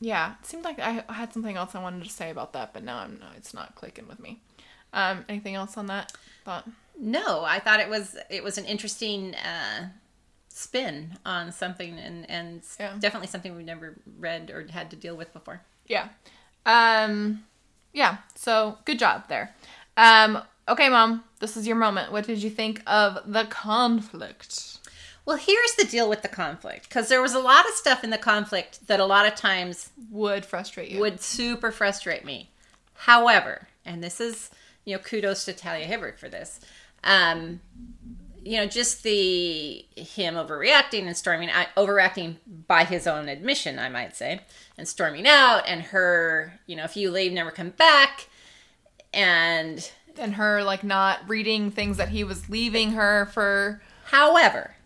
Yeah, 0.00 0.34
it 0.38 0.46
seemed 0.46 0.64
like 0.64 0.78
I 0.78 1.04
had 1.08 1.32
something 1.32 1.56
else 1.56 1.74
I 1.74 1.80
wanted 1.82 2.04
to 2.04 2.10
say 2.10 2.28
about 2.28 2.52
that, 2.52 2.74
but 2.74 2.84
now 2.84 2.98
I'm 2.98 3.18
no, 3.18 3.26
it's 3.36 3.54
not 3.54 3.74
clicking 3.74 4.06
with 4.06 4.20
me. 4.20 4.40
Um, 4.94 5.24
anything 5.28 5.54
else 5.56 5.76
on 5.76 5.86
that 5.88 6.12
thought? 6.44 6.66
No, 6.98 7.42
I 7.44 7.58
thought 7.58 7.80
it 7.80 7.88
was 7.90 8.16
it 8.30 8.42
was 8.44 8.56
an 8.56 8.64
interesting 8.64 9.34
uh, 9.34 9.88
spin 10.48 11.16
on 11.26 11.52
something, 11.52 11.98
and 11.98 12.28
and 12.30 12.62
Yeah. 12.78 12.94
definitely 13.00 13.26
something 13.28 13.54
we've 13.56 13.66
never 13.66 13.98
read 14.18 14.50
or 14.50 14.66
had 14.70 14.90
to 14.90 14.96
deal 14.96 15.16
with 15.16 15.32
before. 15.32 15.60
Yeah. 15.86 16.08
Um. 16.64 17.44
Yeah. 17.92 18.18
So 18.34 18.78
good 18.84 18.98
job 18.98 19.28
there. 19.28 19.54
Um. 19.96 20.42
Okay, 20.66 20.88
mom, 20.88 21.24
this 21.40 21.58
is 21.58 21.66
your 21.66 21.76
moment. 21.76 22.10
What 22.10 22.26
did 22.26 22.42
you 22.42 22.48
think 22.48 22.80
of 22.86 23.18
the 23.30 23.44
conflict? 23.44 24.78
Well, 25.26 25.36
here's 25.36 25.74
the 25.74 25.84
deal 25.84 26.08
with 26.08 26.22
the 26.22 26.28
conflict 26.28 26.88
because 26.88 27.08
there 27.08 27.20
was 27.20 27.34
a 27.34 27.38
lot 27.38 27.66
of 27.68 27.72
stuff 27.74 28.02
in 28.04 28.10
the 28.10 28.18
conflict 28.18 28.86
that 28.86 29.00
a 29.00 29.04
lot 29.04 29.26
of 29.26 29.34
times 29.34 29.90
Would 30.10 30.44
frustrate 30.46 30.90
you? 30.90 31.00
would 31.00 31.20
super 31.20 31.70
frustrate 31.70 32.24
me. 32.24 32.50
However, 32.94 33.68
and 33.84 34.02
this 34.02 34.20
is 34.20 34.50
you 34.84 34.94
know 34.94 35.02
kudos 35.02 35.44
to 35.44 35.52
Talia 35.52 35.86
Hibbert 35.86 36.18
for 36.18 36.28
this. 36.28 36.60
Um, 37.02 37.60
you 38.44 38.58
know, 38.58 38.66
just 38.66 39.02
the 39.02 39.86
him 39.96 40.34
overreacting 40.34 41.06
and 41.06 41.16
storming 41.16 41.50
out, 41.50 41.68
overreacting 41.76 42.36
by 42.66 42.84
his 42.84 43.06
own 43.06 43.28
admission, 43.28 43.78
I 43.78 43.88
might 43.88 44.14
say, 44.14 44.40
and 44.76 44.86
storming 44.86 45.26
out, 45.26 45.62
and 45.66 45.82
her, 45.82 46.60
you 46.66 46.76
know, 46.76 46.84
if 46.84 46.96
you 46.96 47.10
leave, 47.10 47.32
never 47.32 47.50
come 47.50 47.70
back, 47.70 48.28
and 49.12 49.90
and 50.18 50.34
her 50.34 50.62
like 50.62 50.84
not 50.84 51.28
reading 51.28 51.70
things 51.70 51.96
that 51.96 52.10
he 52.10 52.22
was 52.22 52.48
leaving 52.50 52.92
her 52.92 53.26
for. 53.26 53.80
However, 54.06 54.76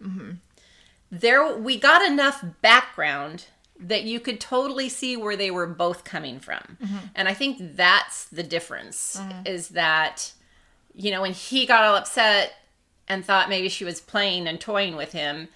there 1.11 1.57
we 1.57 1.79
got 1.79 2.03
enough 2.03 2.45
background 2.63 3.47
that 3.81 4.05
you 4.05 4.21
could 4.21 4.41
totally 4.41 4.89
see 4.89 5.17
where 5.17 5.37
they 5.37 5.51
were 5.51 5.67
both 5.67 6.05
coming 6.05 6.41
from, 6.41 6.79
mm-hmm. 6.83 6.97
and 7.15 7.29
I 7.29 7.35
think 7.35 7.77
that's 7.77 8.25
the 8.27 8.43
difference. 8.43 9.17
Mm-hmm. 9.21 9.47
Is 9.47 9.69
that 9.69 10.33
you 10.95 11.11
know 11.11 11.23
when 11.23 11.33
he 11.33 11.67
got 11.67 11.85
all 11.85 11.97
upset 11.97 12.55
and 13.09 13.25
thought 13.25 13.49
maybe 13.49 13.69
she 13.69 13.85
was 13.85 14.01
playing 14.01 14.47
and 14.47 14.61
toying 14.61 14.97
with 14.97 15.13
him. 15.13 15.49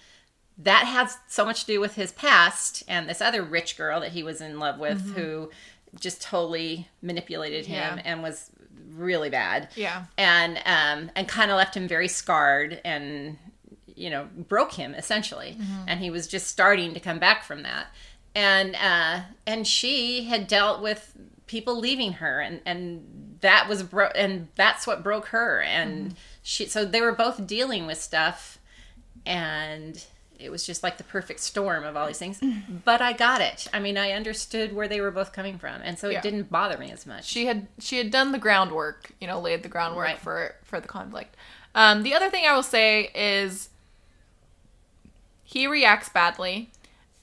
That 0.57 0.85
has 0.85 1.17
so 1.27 1.45
much 1.45 1.61
to 1.61 1.67
do 1.67 1.79
with 1.79 1.95
his 1.95 2.11
past 2.11 2.83
and 2.87 3.09
this 3.09 3.21
other 3.21 3.41
rich 3.41 3.77
girl 3.77 3.99
that 4.01 4.11
he 4.11 4.23
was 4.23 4.41
in 4.41 4.59
love 4.59 4.77
with 4.77 5.01
mm-hmm. 5.01 5.13
who 5.13 5.51
just 5.99 6.21
totally 6.21 6.87
manipulated 7.01 7.65
him 7.65 7.97
Yeah. 7.97 8.01
and 8.05 8.23
was 8.23 8.49
really 8.91 9.29
bad 9.29 9.69
Yeah. 9.75 10.05
and 10.17 10.57
um 10.65 11.11
and 11.15 11.27
kind 11.27 11.49
of 11.49 11.57
left 11.57 11.75
him 11.75 11.87
very 11.87 12.07
scarred 12.07 12.79
and 12.85 13.37
you 13.95 14.09
know 14.09 14.27
broke 14.35 14.73
him 14.73 14.93
essentially 14.95 15.57
and 15.87 15.99
he 15.99 16.09
was 16.09 16.27
just 16.27 16.47
starting 16.47 16.93
to 16.93 16.99
come 16.99 17.19
back 17.19 17.43
from 17.43 17.63
that 17.63 17.87
and 18.35 18.75
uh 18.75 19.21
and 19.45 19.67
she 19.67 20.23
had 20.25 20.47
dealt 20.47 20.81
with 20.81 21.15
people 21.47 21.77
leaving 21.77 22.13
her 22.13 22.39
and 22.41 22.61
and 22.65 23.37
that 23.41 23.67
was 23.67 23.83
bro- 23.83 24.07
and 24.15 24.47
that's 24.55 24.87
what 24.87 25.03
broke 25.03 25.27
her. 25.27 25.61
And 25.61 26.15
she 26.41 26.65
so 26.65 26.85
they 26.85 27.01
were 27.01 27.11
both 27.11 27.45
dealing 27.45 27.85
with 27.85 27.97
stuff 28.01 28.57
and 29.25 30.03
it 30.39 30.49
was 30.51 30.65
just 30.65 30.81
like 30.83 30.97
the 30.97 31.03
perfect 31.05 31.39
storm 31.39 31.83
of 31.85 31.95
all 31.95 32.07
these 32.07 32.17
things. 32.17 32.41
But 32.83 33.01
i 33.01 33.13
got 33.13 33.39
it. 33.41 33.67
I 33.73 33.79
mean 33.79 33.97
i 33.97 34.11
understood 34.11 34.73
where 34.73 34.87
they 34.87 34.99
were 35.01 35.11
both 35.11 35.31
coming 35.33 35.57
from 35.57 35.81
and 35.83 35.99
so 35.99 36.09
it 36.09 36.13
Yeah. 36.13 36.21
didn't 36.21 36.49
bother 36.49 36.77
me 36.77 36.91
as 36.91 37.05
much. 37.05 37.25
She 37.25 37.45
had 37.45 37.67
she 37.79 37.97
had 37.97 38.09
done 38.11 38.31
the 38.31 38.39
groundwork 38.39 39.11
you 39.21 39.27
know 39.27 39.39
laid 39.39 39.61
the 39.63 39.69
groundwork 39.69 40.05
Right. 40.07 40.19
for 40.19 40.55
for 40.63 40.79
the 40.79 40.87
conflict. 40.87 41.35
Um 41.75 42.03
the 42.03 42.13
other 42.13 42.29
thing 42.29 42.45
i 42.47 42.53
will 42.55 42.63
say 42.63 43.09
is 43.13 43.69
he 45.43 45.67
reacts 45.67 46.09
badly 46.09 46.71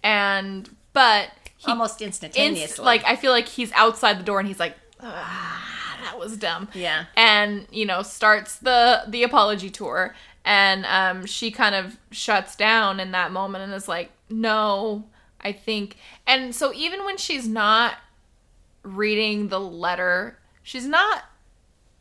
and 0.03 0.75
but 0.93 1.31
he 1.57 1.71
almost 1.71 2.01
inst- 2.01 2.25
instantaneously 2.25 2.85
like 2.85 3.05
i 3.05 3.17
feel 3.17 3.33
like 3.33 3.47
he's 3.49 3.71
outside 3.73 4.19
the 4.19 4.23
door 4.25 4.39
and 4.39 4.49
he's 4.49 4.59
like 4.61 4.75
ah, 5.01 5.97
that 6.05 6.19
was 6.19 6.37
dumb. 6.37 6.69
Yeah. 6.75 7.05
And 7.17 7.67
you 7.71 7.87
know 7.87 8.03
starts 8.03 8.57
the 8.57 9.03
the 9.09 9.23
apology 9.23 9.71
tour 9.71 10.15
and 10.45 10.85
um 10.87 11.27
she 11.27 11.51
kind 11.51 11.75
of 11.75 11.99
shuts 12.11 12.57
down 12.57 13.01
in 13.01 13.13
that 13.13 13.33
moment 13.33 13.65
and 13.65 13.73
is 13.75 13.89
like 13.89 14.11
no 14.31 15.05
i 15.43 15.53
think 15.53 15.97
and 16.27 16.55
so 16.55 16.73
even 16.75 17.05
when 17.05 17.17
she's 17.19 17.47
not 17.47 17.97
reading 18.83 19.49
the 19.49 19.61
letter 19.61 20.39
she's 20.63 20.87
not 20.87 21.25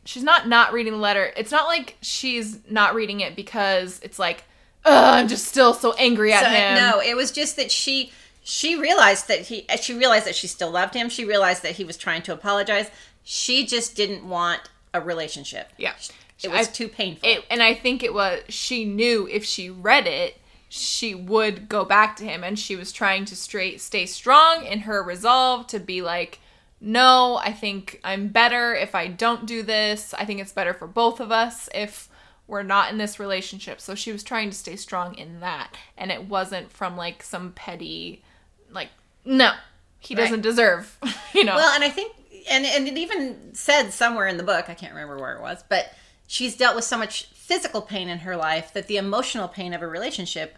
she's 0.05 0.23
not 0.23 0.47
not 0.47 0.71
reading 0.73 0.93
the 0.93 0.99
letter. 0.99 1.31
It's 1.35 1.51
not 1.51 1.67
like 1.67 1.97
she's 2.01 2.59
not 2.69 2.95
reading 2.95 3.19
it 3.19 3.35
because 3.35 3.99
it's 4.03 4.17
like 4.17 4.43
Ugh, 4.85 5.13
i'm 5.13 5.27
just 5.27 5.45
still 5.45 5.73
so 5.73 5.93
angry 5.93 6.31
at 6.33 6.43
So, 6.43 6.49
him. 6.49 6.75
No, 6.75 7.01
it 7.01 7.15
was 7.15 7.31
just 7.31 7.57
that 7.57 7.69
she 7.69 8.11
she 8.43 8.75
realized 8.79 9.27
that 9.27 9.41
he 9.41 9.65
uh, 9.69 9.77
she 9.77 9.93
realized 9.93 10.25
that 10.25 10.35
she 10.35 10.47
still 10.47 10.71
loved 10.71 10.93
him. 10.93 11.09
She 11.09 11.25
realized 11.25 11.63
that 11.63 11.73
he 11.73 11.83
was 11.83 11.97
trying 11.97 12.21
to 12.23 12.33
apologize. 12.33 12.89
She 13.23 13.65
just 13.65 13.95
didn't 13.95 14.27
want 14.27 14.61
a 14.93 15.01
relationship. 15.01 15.69
yeah 15.77 15.93
It 16.41 16.49
was 16.51 16.67
I- 16.67 16.71
too 16.71 16.87
painful. 16.87 17.27
it, 17.29 17.45
and 17.49 17.61
I 17.61 17.73
think 17.75 18.01
it 18.03 18.13
was 18.13 18.41
she 18.49 18.85
knew 18.85 19.27
if 19.29 19.43
she 19.45 19.69
read 19.69 20.07
it, 20.07 20.37
she 20.67 21.13
would 21.15 21.67
go 21.69 21.83
back 21.85 22.15
to 22.17 22.23
him, 22.25 22.43
and 22.43 22.57
she 22.57 22.75
was 22.75 22.91
trying 22.91 23.25
to 23.25 23.35
straight 23.35 23.81
stay 23.81 24.05
strong 24.05 24.65
in 24.65 24.79
her 24.81 25.01
resolve 25.03 25.67
to 25.67 25.79
be 25.79 26.01
like, 26.01 26.39
no, 26.81 27.37
I 27.43 27.51
think 27.51 27.99
I'm 28.03 28.29
better 28.29 28.73
if 28.73 28.95
I 28.95 29.07
don't 29.07 29.45
do 29.45 29.63
this. 29.63 30.13
I 30.13 30.25
think 30.25 30.39
it's 30.39 30.53
better 30.53 30.73
for 30.73 30.87
both 30.87 31.19
of 31.19 31.31
us 31.31 31.67
if 31.73 32.07
we're 32.47 32.63
not 32.63 32.91
in 32.91 32.97
this 32.97 33.19
relationship. 33.19 33.79
So 33.81 33.93
she 33.95 34.11
was 34.11 34.23
trying 34.23 34.49
to 34.49 34.55
stay 34.57 34.75
strong 34.75 35.13
in 35.15 35.39
that, 35.41 35.75
and 35.97 36.11
it 36.11 36.23
wasn't 36.29 36.71
from 36.71 36.95
like 36.97 37.21
some 37.21 37.51
petty, 37.51 38.23
like, 38.71 38.89
no, 39.25 39.53
he 39.99 40.15
Right. 40.15 40.23
doesn't 40.23 40.41
deserve, 40.41 40.97
you 41.33 41.43
know. 41.43 41.55
well, 41.55 41.73
and 41.75 41.83
I 41.83 41.89
think 41.89 42.13
and 42.49 42.65
and 42.65 42.87
it 42.87 42.97
even 42.97 43.53
said 43.53 43.91
somewhere 43.91 44.27
in 44.27 44.37
the 44.37 44.43
book, 44.43 44.69
I 44.69 44.73
can't 44.73 44.93
remember 44.93 45.17
where 45.17 45.35
it 45.35 45.41
was, 45.41 45.63
but 45.69 45.93
she's 46.27 46.55
dealt 46.55 46.75
with 46.75 46.85
so 46.85 46.97
much 46.97 47.25
physical 47.33 47.81
pain 47.81 48.09
in 48.09 48.19
her 48.19 48.35
life 48.35 48.73
that 48.73 48.87
the 48.87 48.97
emotional 48.97 49.47
pain 49.47 49.73
of 49.73 49.81
a 49.81 49.87
relationship 49.87 50.57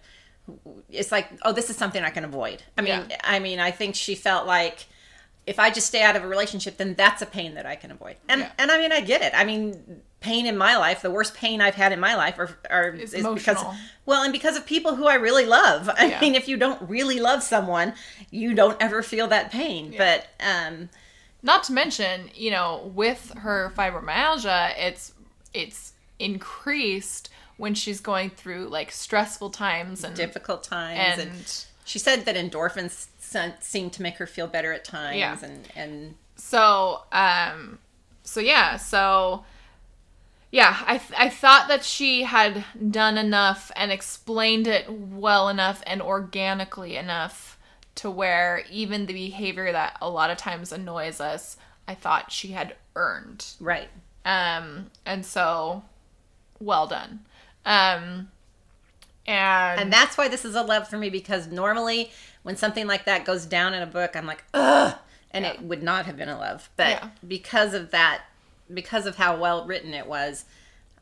it's 0.89 1.12
like, 1.12 1.30
oh, 1.43 1.54
this 1.54 1.69
is 1.69 1.78
something 1.78 2.04
I 2.04 2.10
can 2.10 2.26
avoid. 2.26 2.63
I 2.78 2.82
mean, 2.82 3.06
Yeah. 3.10 3.17
I 3.24 3.39
mean, 3.39 3.60
I 3.60 3.71
think 3.71 3.95
she 3.95 4.15
felt 4.15 4.47
like 4.47 4.88
if 5.47 5.60
I 5.60 5.69
just 5.69 5.88
stay 5.88 6.02
out 6.02 6.15
of 6.15 6.24
a 6.24 6.28
relationship, 6.28 6.78
then 6.78 6.93
that's 6.95 7.21
a 7.21 7.26
pain 7.26 7.54
that 7.56 7.65
I 7.65 7.76
can 7.76 7.91
avoid. 7.91 8.17
And 8.28 8.41
Yeah. 8.41 8.52
and 8.58 8.71
I 8.71 8.78
mean, 8.78 8.91
I 8.91 9.02
get 9.02 9.21
it. 9.21 9.34
I 9.36 9.43
mean, 9.45 10.02
pain 10.21 10.45
in 10.45 10.55
my 10.57 10.77
life, 10.77 11.01
the 11.01 11.12
worst 11.12 11.34
pain 11.36 11.60
I've 11.62 11.75
had 11.75 11.91
in 11.91 11.99
my 11.99 12.15
life, 12.15 12.39
are, 12.39 12.49
are 12.69 12.89
Is 12.91 13.12
because 13.12 13.57
well, 14.05 14.23
and 14.23 14.31
because 14.31 14.55
of 14.55 14.65
people 14.65 14.95
who 14.95 15.07
I 15.07 15.15
really 15.15 15.45
love. 15.45 15.89
I 15.89 16.05
Yeah. 16.05 16.21
mean, 16.21 16.36
if 16.36 16.47
you 16.47 16.57
don't 16.57 16.81
really 16.89 17.19
love 17.19 17.43
someone, 17.43 17.93
you 18.29 18.53
don't 18.53 18.77
ever 18.81 19.03
feel 19.03 19.27
that 19.27 19.51
pain. 19.51 19.93
But 19.97 20.27
um, 20.39 20.89
not 21.43 21.63
to 21.65 21.73
mention 21.73 22.29
you 22.36 22.51
know 22.51 22.91
with 22.95 23.34
her 23.38 23.73
fibromyalgia 23.75 24.73
it's 24.77 25.13
it's 25.53 25.93
increased 26.19 27.29
when 27.57 27.73
she's 27.73 27.99
going 27.99 28.29
through 28.29 28.67
like 28.67 28.91
stressful 28.91 29.49
times 29.49 30.03
and 30.03 30.15
difficult 30.15 30.63
times, 30.63 31.19
and, 31.19 31.31
and, 31.31 31.65
she 31.84 31.99
said 31.99 32.25
that 32.25 32.36
endorphins 32.36 33.07
se- 33.19 33.55
seemed 33.60 33.91
to 33.93 34.01
make 34.03 34.17
her 34.17 34.27
feel 34.27 34.47
better 34.47 34.71
at 34.71 34.86
times, 34.86 35.17
Yeah. 35.17 35.38
and 35.43 35.67
and 35.75 36.15
so 36.36 37.01
um 37.12 37.79
so 38.23 38.39
yeah 38.39 38.77
so 38.77 39.43
yeah 40.51 40.83
i 40.85 40.97
th- 40.97 41.19
i 41.19 41.29
thought 41.29 41.67
that 41.67 41.83
she 41.83 42.23
had 42.23 42.63
done 42.91 43.17
enough 43.17 43.71
and 43.75 43.91
explained 43.91 44.67
it 44.67 44.91
well 44.91 45.49
enough 45.49 45.81
and 45.87 46.01
organically 46.01 46.95
enough 46.97 47.57
to 47.95 48.09
where 48.09 48.63
even 48.69 49.05
the 49.05 49.13
behavior 49.13 49.71
that 49.71 49.97
a 50.01 50.09
lot 50.09 50.29
of 50.29 50.37
times 50.37 50.71
annoys 50.71 51.19
us 51.21 51.57
i 51.87 51.95
thought 51.95 52.31
she 52.31 52.49
had 52.49 52.75
earned 52.95 53.45
right. 53.59 53.89
Um, 54.23 54.91
and 55.03 55.25
so, 55.25 55.81
well 56.59 56.85
done. 56.85 57.21
Um, 57.65 58.29
and, 59.25 59.79
And 59.81 59.91
that's 59.93 60.15
why 60.15 60.27
this 60.27 60.45
is 60.45 60.53
a 60.53 60.61
love 60.61 60.87
for 60.87 60.97
me 60.97 61.09
because 61.09 61.47
normally 61.47 62.11
when 62.43 62.55
something 62.55 62.85
like 62.85 63.05
that 63.05 63.25
goes 63.25 63.45
down 63.47 63.73
in 63.73 63.81
a 63.81 63.87
book, 63.87 64.15
I'm 64.15 64.27
like, 64.27 64.43
ugh, 64.53 64.95
and 65.31 65.43
Yeah. 65.43 65.53
it 65.53 65.61
would 65.63 65.81
not 65.81 66.05
have 66.05 66.17
been 66.17 66.29
a 66.29 66.37
love. 66.37 66.69
But 66.75 66.89
Yeah. 66.89 67.07
because 67.27 67.73
of 67.73 67.89
that, 67.91 68.21
because 68.73 69.05
of 69.05 69.15
how 69.15 69.38
well 69.38 69.65
written 69.65 69.93
it 69.93 70.07
was, 70.07 70.45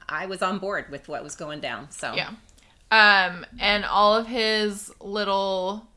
I 0.07 0.25
was 0.25 0.41
on 0.41 0.59
board 0.59 0.89
with 0.89 1.07
what 1.07 1.23
was 1.23 1.35
going 1.35 1.59
down. 1.59 1.91
So 1.91 2.13
yeah. 2.13 2.31
Um, 2.91 3.45
and 3.59 3.85
all 3.85 4.15
of 4.15 4.25
his 4.27 4.91
little 4.99 5.87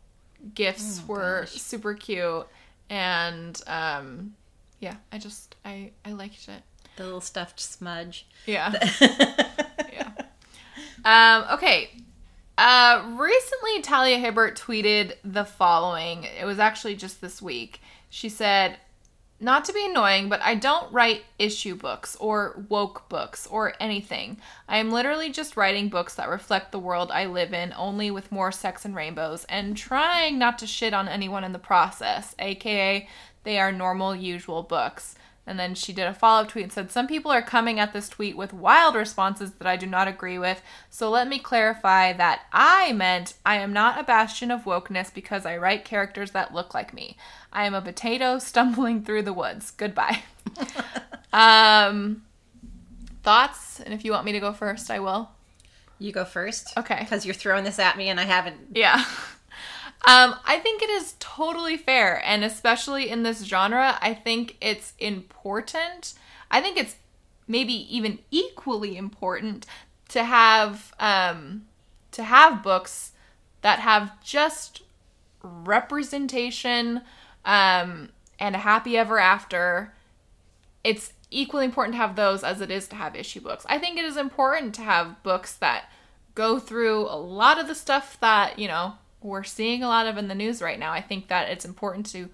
gifts 0.55 1.01
Oh 1.03 1.07
were 1.09 1.47
super 1.47 1.95
cute. 1.95 2.47
And, 2.91 3.61
um, 3.67 4.35
yeah, 4.81 4.97
I 5.11 5.19
just, 5.19 5.57
I, 5.65 5.93
I 6.05 6.13
liked 6.13 6.49
it. 6.49 6.63
the 6.97 7.05
little 7.05 7.23
stuffed 7.23 7.61
smudge. 7.61 8.27
Yeah. 8.45 8.75
yeah. 9.01 10.11
Um, 11.05 11.45
okay. 11.55 11.91
Uh, 12.59 13.15
recently, 13.19 13.81
Talia 13.83 14.19
Hibbert 14.19 14.59
tweeted 14.59 15.15
the 15.25 15.45
following. 15.45 16.25
It 16.25 16.45
was 16.45 16.59
actually 16.59 16.97
just 16.97 17.23
this 17.23 17.41
week. 17.41 17.81
She 18.11 18.29
said, 18.29 18.77
Not 19.43 19.65
to 19.65 19.73
be 19.73 19.85
annoying, 19.85 20.29
but 20.29 20.41
I 20.41 20.55
don't 20.55 20.93
write 20.93 21.25
issue 21.37 21.75
books 21.75 22.15
or 22.21 22.65
woke 22.69 23.09
books 23.09 23.45
or 23.49 23.75
anything. 23.81 24.37
I 24.69 24.79
am 24.79 24.93
literally 24.93 25.33
just 25.33 25.57
writing 25.57 25.89
books 25.89 26.15
that 26.15 26.29
reflect 26.29 26.71
the 26.71 26.79
world 26.79 27.11
I 27.11 27.27
live 27.27 27.53
in, 27.53 27.75
only 27.77 28.09
with 28.13 28.31
more 28.31 28.53
sex 28.53 28.85
and 28.85 28.95
rainbows, 28.95 29.45
and 29.49 29.77
trying 29.77 30.39
not 30.39 30.61
to 30.61 30.67
shit 30.69 30.95
on 30.95 31.09
anyone 31.09 31.43
in 31.43 31.51
the 31.51 31.59
process, 31.59 32.37
aka, 32.39 33.09
they 33.43 33.59
are 33.59 33.73
normal, 33.73 34.15
usual 34.15 34.63
books. 34.63 35.17
And 35.47 35.59
then 35.59 35.75
she 35.75 35.93
did 35.93 36.07
a 36.07 36.15
follow 36.15 36.43
up 36.43 36.49
tweet 36.51 36.65
and 36.65 36.73
said, 36.73 36.93
Some 36.93 37.09
people 37.09 37.33
are 37.33 37.43
coming 37.43 37.81
at 37.81 37.93
this 37.93 38.09
tweet 38.09 38.37
with 38.37 38.53
wild 38.53 38.95
responses 38.95 39.53
that 39.53 39.67
I 39.67 39.77
do 39.77 39.87
not 39.87 40.07
agree 40.07 40.39
with. 40.39 40.63
So 40.89 41.11
let 41.11 41.27
me 41.27 41.41
clarify 41.41 42.13
that 42.13 42.43
I 42.53 42.93
meant 42.93 43.35
I 43.45 43.57
am 43.57 43.73
not 43.73 43.99
a 43.99 44.05
bastion 44.05 44.53
of 44.53 44.65
wokeness 44.65 45.13
because 45.13 45.45
I 45.45 45.57
write 45.57 45.85
characters 45.85 46.31
that 46.31 46.55
look 46.55 46.75
like 46.75 46.95
me. 46.95 47.17
I 47.53 47.67
am 47.67 47.75
a 47.75 47.83
potato 47.83 48.39
stumbling 48.39 49.03
through 49.05 49.23
the 49.23 49.33
woods. 49.33 49.73
Goodbye. 49.73 50.23
um, 51.33 52.23
thoughts? 53.25 53.81
And 53.81 53.93
if 53.93 54.05
you 54.05 54.13
want 54.13 54.25
me 54.25 54.33
to 54.33 54.41
go 54.41 54.53
first, 54.53 54.91
I 54.91 55.01
will. 55.01 55.31
You 55.99 56.13
go 56.13 56.25
first. 56.25 56.73
Okay. 56.77 56.99
Because 57.01 57.27
you're 57.27 57.35
throwing 57.35 57.65
this 57.65 57.81
at 57.81 57.97
me 57.97 58.09
and 58.09 58.21
I 58.21 58.25
haven't. 58.25 58.59
Yeah. 58.75 59.05
Um, 60.05 60.35
I 60.45 60.59
think 60.59 60.83
it 60.83 60.91
is 60.91 61.15
totally 61.21 61.77
fair, 61.77 62.21
and 62.25 62.43
especially 62.43 63.09
in 63.09 63.23
this 63.23 63.45
genre, 63.45 63.99
I 64.01 64.15
think 64.15 64.57
it's 64.61 64.95
important. 64.99 66.15
I 66.51 66.61
think 66.61 66.77
it's 66.77 66.97
maybe 67.47 67.73
even 67.95 68.19
equally 68.31 68.97
important 68.97 69.65
to 70.09 70.25
have 70.25 70.93
um, 70.99 71.67
to 72.11 72.25
have 72.25 72.63
books 72.63 73.13
that 73.63 73.79
have 73.79 74.21
just 74.23 74.83
representation 75.43 77.03
um, 77.45 78.11
and 78.39 78.55
a 78.55 78.59
happy 78.59 78.99
ever 78.99 79.19
after. 79.19 79.95
It's 80.83 81.13
equally 81.31 81.65
important 81.65 81.95
to 81.95 81.99
have 81.99 82.17
those 82.17 82.43
as 82.43 82.61
it 82.61 82.71
is 82.71 82.89
to 82.89 82.97
have 82.97 83.15
issue 83.15 83.41
books. 83.41 83.65
I 83.69 83.79
think 83.79 83.99
it 83.99 84.05
is 84.05 84.17
important 84.17 84.75
to 84.77 84.83
have 84.83 85.23
books 85.23 85.55
that 85.57 85.85
go 86.35 86.59
through 86.59 87.07
a 87.07 87.17
lot 87.17 87.59
of 87.59 87.69
the 87.69 87.75
stuff 87.75 88.19
that, 88.21 88.59
you 88.59 88.69
know, 88.69 88.95
we're 89.23 89.45
seeing 89.45 89.83
a 89.83 89.89
lot 89.89 90.07
of 90.07 90.17
in 90.17 90.29
the 90.29 90.35
news 90.35 90.61
right 90.61 90.79
now. 90.79 90.93
I 90.93 91.01
think 91.01 91.29
that 91.29 91.49
it's 91.49 91.65
important 91.65 92.07
to 92.07 92.29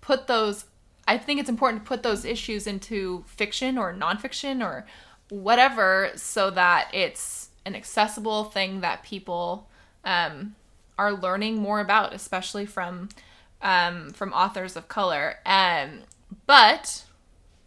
put 0.00 0.26
those 0.26 0.64
I 1.06 1.18
think 1.18 1.40
it's 1.40 1.48
important 1.48 1.82
to 1.82 1.88
put 1.88 2.02
those 2.04 2.24
issues 2.24 2.68
into 2.68 3.24
fiction 3.26 3.76
or 3.76 3.92
nonfiction 3.92 4.64
or 4.64 4.86
whatever 5.28 6.12
so 6.14 6.50
that 6.50 6.88
it's 6.92 7.48
an 7.64 7.74
accessible 7.74 8.44
thing 8.44 8.80
that 8.80 9.02
people 9.02 9.68
um, 10.04 10.54
are 10.98 11.12
learning 11.12 11.56
more 11.56 11.80
about, 11.80 12.14
especially 12.14 12.66
from 12.66 13.08
um, 13.62 14.10
from 14.10 14.32
authors 14.32 14.76
of 14.76 14.88
color. 14.88 15.36
Um, 15.44 16.02
but 16.46 17.04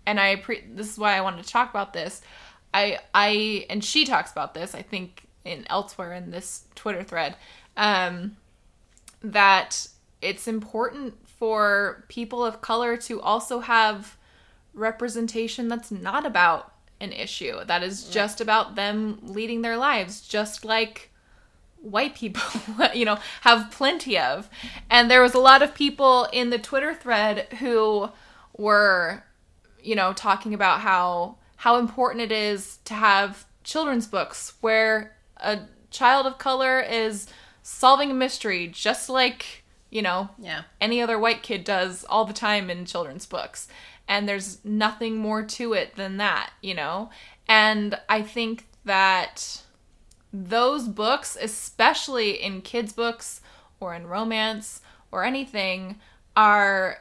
and 0.05 0.19
I 0.19 0.37
pre- 0.37 0.63
this 0.73 0.89
is 0.89 0.97
why 0.97 1.17
I 1.17 1.21
wanted 1.21 1.43
to 1.43 1.49
talk 1.49 1.69
about 1.69 1.93
this. 1.93 2.21
I 2.73 2.99
I 3.13 3.65
and 3.69 3.83
she 3.83 4.05
talks 4.05 4.31
about 4.31 4.53
this. 4.53 4.73
I 4.73 4.81
think 4.81 5.23
in 5.43 5.65
elsewhere 5.69 6.13
in 6.13 6.31
this 6.31 6.63
Twitter 6.75 7.03
thread 7.03 7.35
um, 7.75 8.37
that 9.23 9.87
it's 10.21 10.47
important 10.47 11.15
for 11.27 12.05
people 12.07 12.45
of 12.45 12.61
color 12.61 12.97
to 12.97 13.21
also 13.21 13.59
have 13.59 14.17
representation 14.73 15.67
that's 15.67 15.91
not 15.91 16.25
about 16.25 16.73
an 16.99 17.11
issue 17.11 17.63
that 17.65 17.83
is 17.83 18.05
just 18.05 18.39
about 18.39 18.75
them 18.75 19.19
leading 19.21 19.61
their 19.61 19.77
lives 19.77 20.21
just 20.21 20.63
like 20.63 21.11
white 21.83 22.15
people 22.15 22.41
you 22.95 23.05
know 23.05 23.19
have 23.41 23.69
plenty 23.71 24.17
of. 24.17 24.49
And 24.89 25.11
there 25.11 25.21
was 25.21 25.33
a 25.33 25.39
lot 25.39 25.61
of 25.61 25.75
people 25.75 26.27
in 26.31 26.49
the 26.49 26.57
twitter 26.57 26.93
thread 26.93 27.47
who 27.59 28.09
were 28.57 29.23
you 29.81 29.95
know 29.95 30.13
talking 30.13 30.53
about 30.53 30.79
how 30.79 31.37
how 31.57 31.77
important 31.77 32.21
it 32.21 32.31
is 32.31 32.79
to 32.85 32.93
have 32.93 33.45
children's 33.63 34.07
books 34.07 34.53
where 34.61 35.15
a 35.37 35.59
child 35.91 36.25
of 36.25 36.37
color 36.37 36.79
is 36.79 37.27
solving 37.63 38.11
a 38.11 38.13
mystery 38.13 38.67
just 38.67 39.09
like 39.09 39.63
you 39.89 40.01
know, 40.01 40.29
Yeah. 40.39 40.63
any 40.81 41.03
other 41.03 41.19
white 41.19 41.43
kid 41.43 41.63
does 41.63 42.03
all 42.05 42.25
the 42.25 42.33
time 42.33 42.71
in 42.71 42.83
children's 42.83 43.27
books. 43.27 43.67
And 44.07 44.27
there's 44.27 44.57
nothing 44.65 45.17
more 45.17 45.43
to 45.43 45.73
it 45.73 45.95
than 45.95 46.17
that, 46.17 46.49
you 46.61 46.73
know? 46.73 47.11
And 47.47 47.99
I 48.09 48.23
think 48.23 48.65
that 48.85 49.61
those 50.33 50.87
books, 50.87 51.37
especially 51.39 52.41
in 52.41 52.63
kids' 52.63 52.91
books 52.91 53.39
or 53.79 53.93
in 53.93 54.07
romance 54.07 54.81
or 55.11 55.23
anything, 55.23 55.99
are 56.35 56.97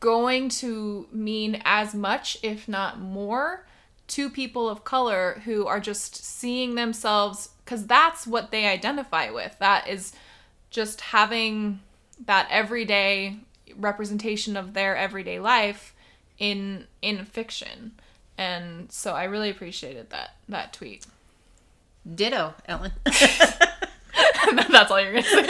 going 0.00 0.50
to 0.50 1.08
mean 1.10 1.62
as 1.64 1.94
much, 1.94 2.36
if 2.42 2.68
not 2.68 3.00
more, 3.00 3.66
to 4.08 4.28
people 4.28 4.68
of 4.68 4.84
color 4.84 5.40
who 5.46 5.66
are 5.66 5.80
just 5.80 6.14
seeing 6.14 6.74
themselves 6.74 7.50
because 7.68 7.86
that's 7.86 8.26
what 8.26 8.50
they 8.50 8.66
identify 8.66 9.30
with. 9.30 9.54
That 9.58 9.86
is 9.88 10.14
just 10.70 11.02
having 11.02 11.80
that 12.24 12.48
everyday 12.50 13.36
representation 13.76 14.56
of 14.56 14.72
their 14.72 14.96
everyday 14.96 15.38
life 15.38 15.94
in 16.38 16.86
in 17.02 17.26
fiction. 17.26 17.92
And 18.38 18.90
so 18.90 19.12
I 19.12 19.24
really 19.24 19.50
appreciated 19.50 20.08
that 20.08 20.30
that 20.48 20.72
tweet. 20.72 21.04
Ditto, 22.14 22.54
Ellen. 22.66 22.92
That's 23.04 24.90
all 24.90 24.98
you're 24.98 25.12
gonna 25.12 25.24
say. 25.24 25.46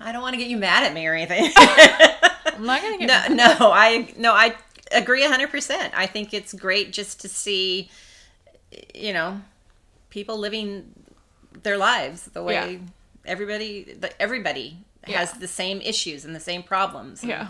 I 0.00 0.10
don't 0.10 0.22
want 0.22 0.34
to 0.34 0.38
get 0.38 0.48
you 0.48 0.56
mad 0.56 0.82
at 0.82 0.92
me 0.92 1.06
or 1.06 1.14
anything. 1.14 1.52
I'm 2.46 2.66
not 2.66 2.82
gonna 2.82 2.98
get 2.98 3.30
no, 3.30 3.36
no, 3.36 3.70
I 3.72 4.12
no, 4.16 4.32
I 4.32 4.56
agree 4.90 5.24
hundred 5.24 5.50
percent. 5.50 5.94
I 5.96 6.06
think 6.06 6.34
it's 6.34 6.52
great 6.52 6.92
just 6.92 7.20
to 7.20 7.28
see, 7.28 7.88
you 8.94 9.12
know, 9.12 9.40
people 10.10 10.38
living 10.38 10.92
their 11.62 11.76
lives 11.76 12.24
the 12.26 12.42
way 12.42 12.54
Yeah. 12.54 12.78
everybody, 13.26 13.94
the, 13.94 14.20
everybody 14.20 14.78
has 15.04 15.32
the 15.34 15.48
same 15.48 15.80
issues 15.80 16.24
and 16.24 16.34
the 16.34 16.40
same 16.40 16.62
problems. 16.62 17.22
And, 17.22 17.30
Yeah. 17.30 17.48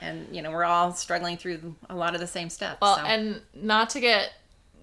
and 0.00 0.34
you 0.34 0.42
know, 0.42 0.50
we're 0.50 0.64
all 0.64 0.92
struggling 0.92 1.36
through 1.36 1.74
a 1.88 1.94
lot 1.94 2.14
of 2.14 2.20
the 2.20 2.26
same 2.26 2.50
stuff. 2.50 2.78
Well, 2.80 2.96
so. 2.96 3.02
and 3.02 3.40
not 3.54 3.90
to 3.90 4.00
get 4.00 4.32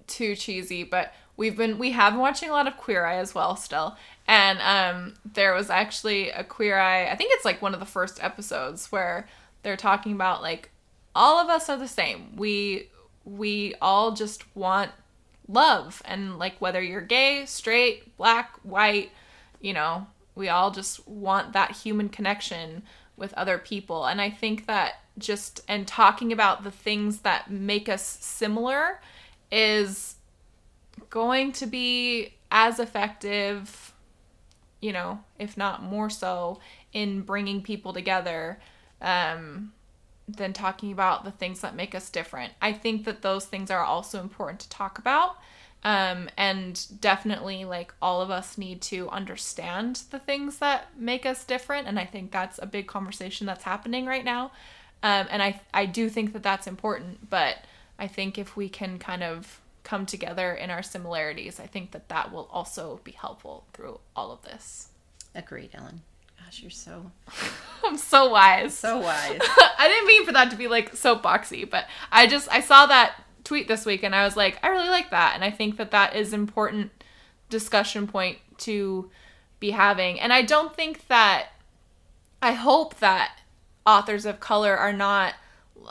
too 0.06 0.34
cheesy, 0.34 0.82
but 0.84 1.12
we've 1.36 1.56
been 1.56 1.78
we 1.78 1.92
have 1.92 2.12
been 2.14 2.20
watching 2.20 2.48
a 2.50 2.52
lot 2.52 2.66
of 2.66 2.76
Queer 2.76 3.04
Eye 3.06 3.16
as 3.16 3.34
well 3.34 3.56
still. 3.56 3.96
And 4.26 4.58
um 4.60 5.14
there 5.24 5.54
was 5.54 5.70
actually 5.70 6.30
a 6.30 6.42
Queer 6.44 6.78
Eye, 6.78 7.06
I 7.10 7.16
think 7.16 7.30
it's 7.34 7.44
like 7.44 7.62
one 7.62 7.74
of 7.74 7.80
the 7.80 7.86
first 7.86 8.22
episodes 8.22 8.90
where 8.92 9.28
they're 9.62 9.76
talking 9.76 10.12
about 10.12 10.42
like 10.42 10.70
all 11.14 11.38
of 11.38 11.48
us 11.48 11.68
are 11.68 11.76
the 11.78 11.88
same. 11.88 12.34
We 12.36 12.88
we 13.24 13.74
all 13.80 14.12
just 14.12 14.44
want 14.56 14.90
love 15.50 16.02
and 16.04 16.38
like 16.38 16.60
whether 16.60 16.80
you're 16.80 17.00
gay, 17.00 17.44
straight, 17.46 18.16
black, 18.16 18.54
white, 18.62 19.10
you 19.60 19.72
know, 19.72 20.06
we 20.34 20.48
all 20.48 20.70
just 20.70 21.06
want 21.08 21.52
that 21.52 21.72
human 21.72 22.08
connection 22.08 22.82
with 23.16 23.34
other 23.34 23.58
people. 23.58 24.06
And 24.06 24.20
I 24.20 24.30
think 24.30 24.66
that 24.66 24.94
just 25.18 25.60
and 25.68 25.86
talking 25.86 26.32
about 26.32 26.64
the 26.64 26.70
things 26.70 27.20
that 27.20 27.50
make 27.50 27.88
us 27.88 28.02
similar 28.02 29.00
is 29.52 30.16
going 31.10 31.52
to 31.52 31.66
be 31.66 32.34
as 32.50 32.78
effective, 32.78 33.92
you 34.80 34.92
know, 34.92 35.20
if 35.38 35.56
not 35.56 35.82
more 35.82 36.08
so, 36.10 36.60
in 36.92 37.20
bringing 37.22 37.62
people 37.62 37.92
together 37.92 38.58
um, 39.00 39.72
than 40.36 40.52
talking 40.52 40.92
about 40.92 41.24
the 41.24 41.30
things 41.30 41.60
that 41.60 41.74
make 41.74 41.94
us 41.94 42.10
different. 42.10 42.52
I 42.60 42.72
think 42.72 43.04
that 43.04 43.22
those 43.22 43.46
things 43.46 43.70
are 43.70 43.84
also 43.84 44.20
important 44.20 44.60
to 44.60 44.68
talk 44.68 44.98
about. 44.98 45.36
Um, 45.82 46.28
and 46.36 47.00
definitely, 47.00 47.64
like, 47.64 47.94
all 48.02 48.20
of 48.20 48.30
us 48.30 48.58
need 48.58 48.82
to 48.82 49.08
understand 49.08 50.02
the 50.10 50.18
things 50.18 50.58
that 50.58 50.88
make 50.98 51.24
us 51.24 51.44
different. 51.44 51.88
And 51.88 51.98
I 51.98 52.04
think 52.04 52.30
that's 52.30 52.58
a 52.60 52.66
big 52.66 52.86
conversation 52.86 53.46
that's 53.46 53.64
happening 53.64 54.04
right 54.04 54.24
now. 54.24 54.52
Um, 55.02 55.26
and 55.30 55.42
I, 55.42 55.60
I 55.72 55.86
do 55.86 56.10
think 56.10 56.34
that 56.34 56.42
that's 56.42 56.66
important. 56.66 57.30
But 57.30 57.56
I 57.98 58.08
think 58.08 58.36
if 58.36 58.56
we 58.56 58.68
can 58.68 58.98
kind 58.98 59.22
of 59.22 59.60
come 59.82 60.04
together 60.04 60.52
in 60.52 60.70
our 60.70 60.82
similarities, 60.82 61.58
I 61.58 61.66
think 61.66 61.92
that 61.92 62.10
that 62.10 62.30
will 62.30 62.48
also 62.52 63.00
be 63.02 63.12
helpful 63.12 63.64
through 63.72 64.00
all 64.14 64.32
of 64.32 64.42
this. 64.42 64.88
agreed, 65.34 65.70
Ellen. 65.72 66.02
Gosh, 66.50 66.62
you're 66.62 66.70
so 66.70 67.12
I'm 67.84 67.96
so 67.96 68.28
wise. 68.28 68.76
so 68.76 68.98
wise. 68.98 69.38
I 69.78 69.86
didn't 69.86 70.08
mean 70.08 70.26
for 70.26 70.32
that 70.32 70.50
to 70.50 70.56
be 70.56 70.66
like 70.66 70.94
soapboxy, 70.96 71.68
but 71.68 71.86
I 72.10 72.26
just 72.26 72.48
I 72.50 72.60
saw 72.60 72.86
that 72.86 73.22
tweet 73.44 73.68
this 73.68 73.86
week 73.86 74.02
and 74.02 74.16
I 74.16 74.24
was 74.24 74.36
like, 74.36 74.58
I 74.64 74.68
really 74.68 74.88
like 74.88 75.10
that, 75.10 75.36
and 75.36 75.44
I 75.44 75.52
think 75.52 75.76
that 75.76 75.92
that 75.92 76.16
is 76.16 76.32
important 76.32 76.90
discussion 77.50 78.08
point 78.08 78.38
to 78.58 79.10
be 79.60 79.70
having. 79.70 80.18
And 80.18 80.32
I 80.32 80.42
don't 80.42 80.74
think 80.74 81.06
that 81.06 81.50
I 82.42 82.54
hope 82.54 82.98
that 82.98 83.38
authors 83.86 84.26
of 84.26 84.40
color 84.40 84.76
are 84.76 84.92
not 84.92 85.34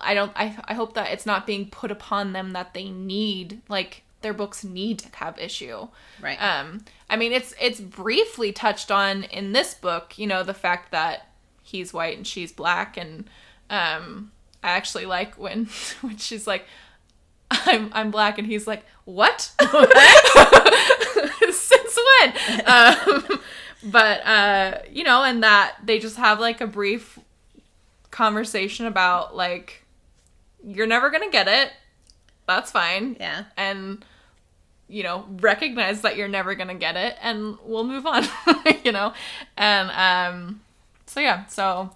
I 0.02 0.14
don't 0.14 0.34
I 0.36 0.58
I 0.66 0.74
hope 0.74 0.94
that 0.96 1.14
it's 1.14 1.26
not 1.26 1.48
being 1.48 1.70
put 1.70 1.90
upon 1.90 2.34
them 2.34 2.52
that 2.52 2.74
they 2.74 2.90
need 2.90 3.62
like 3.70 4.04
their 4.22 4.34
books 4.34 4.64
need 4.64 5.00
to 5.00 5.16
have 5.18 5.38
issue. 5.40 5.88
Right. 6.22 6.38
Um 6.38 6.86
I 7.10 7.16
mean 7.16 7.32
it's 7.32 7.54
it's 7.60 7.80
briefly 7.80 8.52
touched 8.52 8.92
on 8.92 9.24
in 9.24 9.54
this 9.54 9.74
book, 9.74 10.18
you 10.18 10.28
know, 10.28 10.44
the 10.44 10.54
fact 10.54 10.92
that 10.92 11.28
he's 11.64 11.94
white 11.94 12.18
and 12.18 12.26
she's 12.26 12.52
black 12.52 12.98
and 12.98 13.30
um 13.70 14.32
I 14.64 14.72
actually 14.72 15.06
like 15.06 15.36
when 15.36 15.66
when 16.02 16.18
she's 16.18 16.48
like 16.48 16.66
I'm 17.52 17.90
I'm 17.94 18.12
black 18.12 18.38
and 18.38 18.48
he's 18.48 18.68
like, 18.68 18.84
"What?" 19.06 19.52
Since 21.52 22.00
when? 22.20 22.34
Um, 22.66 23.40
but 23.84 24.26
uh, 24.26 24.80
you 24.92 25.04
know, 25.04 25.24
and 25.24 25.44
that 25.44 25.78
they 25.84 26.00
just 26.00 26.18
have 26.18 26.40
like 26.40 26.62
a 26.62 26.68
brief 26.68 27.18
conversation 28.12 28.86
about 28.86 29.36
like 29.36 29.84
you're 30.64 30.88
never 30.88 31.10
going 31.10 31.24
to 31.24 31.32
get 31.32 31.48
it. 31.48 31.72
That's 32.48 32.72
fine. 32.72 33.16
Yeah. 33.20 33.46
And 33.58 34.04
you 34.90 35.04
know, 35.04 35.26
recognize 35.40 36.02
that 36.02 36.18
you're 36.18 36.28
never 36.28 36.56
to 36.68 36.74
get 36.74 36.98
it 36.98 37.16
and 37.22 37.58
we'll 37.64 37.86
move 37.86 38.06
on, 38.06 38.26
you 38.84 38.92
know. 38.92 39.14
And 39.56 39.92
um 39.92 40.62
so 41.06 41.20
yeah, 41.20 41.46
so 41.46 41.92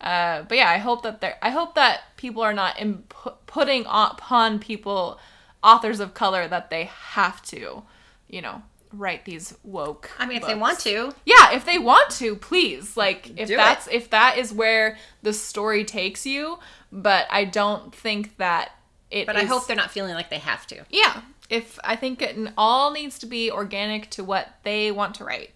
uh, 0.00 0.42
but 0.48 0.58
yeah, 0.58 0.68
I 0.68 0.78
hope 0.78 1.02
that 1.04 1.20
there. 1.20 1.38
I 1.40 1.50
hope 1.50 1.76
that 1.76 2.00
people 2.16 2.42
are 2.42 2.52
not 2.52 2.80
imp- 2.80 3.14
putting 3.46 3.84
upon 3.88 4.58
people, 4.58 5.20
authors 5.62 6.00
of 6.00 6.12
color, 6.12 6.48
that 6.48 6.70
they 6.70 6.84
have 6.86 7.40
to, 7.44 7.84
you 8.28 8.42
know, 8.42 8.62
write 8.92 9.24
these 9.24 9.54
woke. 9.62 10.10
I 10.18 10.26
mean, 10.26 10.38
if 10.38 10.46
they 10.46 10.56
want 10.56 10.80
to, 10.80 11.14
Yeah, 11.24 11.52
if 11.54 11.64
they 11.64 11.78
want 11.78 12.10
to, 12.14 12.34
please. 12.34 12.96
Like 12.96 13.30
if 13.36 13.46
Do 13.46 13.54
it. 13.54 13.56
that's 13.58 13.86
if 13.88 14.10
that 14.10 14.38
is 14.38 14.52
where 14.52 14.98
the 15.22 15.32
story 15.32 15.84
takes 15.84 16.26
you, 16.26 16.58
but 16.90 17.26
I 17.30 17.44
don't 17.44 17.94
think 17.94 18.36
that 18.38 18.72
it 19.10 19.26
but 19.26 19.36
I 19.36 19.44
hope 19.44 19.66
they're 19.68 19.76
not 19.76 19.92
feeling 19.92 20.14
like 20.14 20.30
they 20.30 20.38
have 20.38 20.66
to. 20.68 20.84
Yeah. 20.90 21.22
If 21.52 21.78
I 21.84 21.96
think 21.96 22.22
it 22.22 22.34
all 22.56 22.92
needs 22.92 23.18
to 23.18 23.26
be 23.26 23.50
organic 23.50 24.08
to 24.12 24.24
what 24.24 24.48
they 24.62 24.90
want 24.90 25.16
to 25.16 25.24
write. 25.24 25.50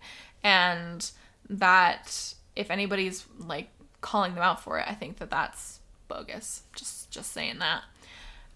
And 0.44 1.10
that 1.48 2.34
if 2.54 2.70
anybody's 2.70 3.24
like 3.38 3.70
calling 4.02 4.34
them 4.34 4.42
out 4.42 4.62
for 4.62 4.78
it, 4.78 4.84
I 4.86 4.92
think 4.92 5.16
that 5.18 5.30
that's 5.30 5.80
bogus. 6.06 6.64
Just 6.74 7.10
just 7.10 7.32
saying 7.32 7.60
that. 7.60 7.82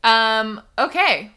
Um 0.04 0.60
okay. 0.78 1.32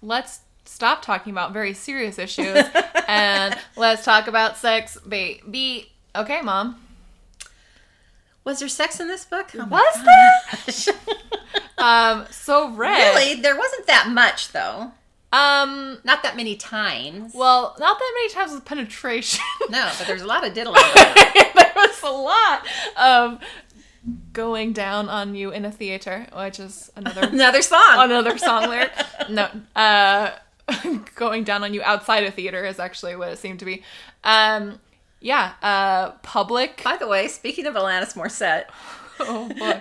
Let's 0.00 0.40
stop 0.64 1.02
talking 1.02 1.32
about 1.32 1.52
very 1.52 1.74
serious 1.74 2.16
issues 2.16 2.64
and 3.08 3.58
let's 3.76 4.04
talk 4.04 4.28
about 4.28 4.56
sex 4.56 4.96
baby. 5.00 5.90
Okay, 6.14 6.42
mom. 6.42 6.80
Was 8.44 8.60
there 8.60 8.68
sex 8.68 9.00
in 9.00 9.08
this 9.08 9.24
book? 9.24 9.50
Oh 9.56 9.66
Was 9.66 10.86
there? 10.86 10.94
Um 11.82 12.26
so 12.30 12.70
red. 12.70 13.14
Really? 13.14 13.40
There 13.40 13.56
wasn't 13.56 13.86
that 13.88 14.08
much, 14.10 14.52
though. 14.52 14.92
Um 15.32 15.98
Not 16.04 16.22
that 16.22 16.36
many 16.36 16.56
times. 16.56 17.32
well, 17.34 17.74
not 17.78 17.98
that 17.98 18.12
many 18.16 18.28
times 18.32 18.52
with 18.52 18.64
penetration. 18.64 19.40
No, 19.70 19.90
but 19.98 20.06
there's 20.06 20.22
a 20.22 20.26
lot 20.26 20.46
of 20.46 20.52
diddling. 20.54 20.82
there 20.94 21.72
was 21.76 22.02
a 22.02 22.10
lot 22.10 22.66
of 23.00 23.40
going 24.32 24.72
down 24.72 25.08
on 25.08 25.34
you 25.34 25.50
in 25.50 25.64
a 25.64 25.70
theater, 25.72 26.26
which 26.36 26.58
is 26.60 26.90
another 26.96 27.22
Another 27.32 27.62
song. 27.62 27.80
another 27.96 28.36
song 28.38 28.68
lyric. 28.68 28.92
No, 29.30 29.48
uh, 29.76 30.32
going 31.14 31.44
down 31.44 31.62
on 31.64 31.72
you 31.74 31.82
outside 31.82 32.24
a 32.24 32.30
theater 32.30 32.64
is 32.64 32.78
actually 32.78 33.14
what 33.16 33.28
it 33.30 33.38
seemed 33.38 33.60
to 33.60 33.64
be. 33.64 33.82
Um, 34.24 34.80
yeah, 35.20 35.52
uh, 35.62 36.10
public. 36.22 36.82
By 36.82 36.96
the 36.96 37.06
way, 37.06 37.28
speaking 37.28 37.64
of 37.66 37.74
Alanis 37.74 38.14
Morissette, 38.14 38.64
Oh, 39.20 39.48
boy. 39.48 39.80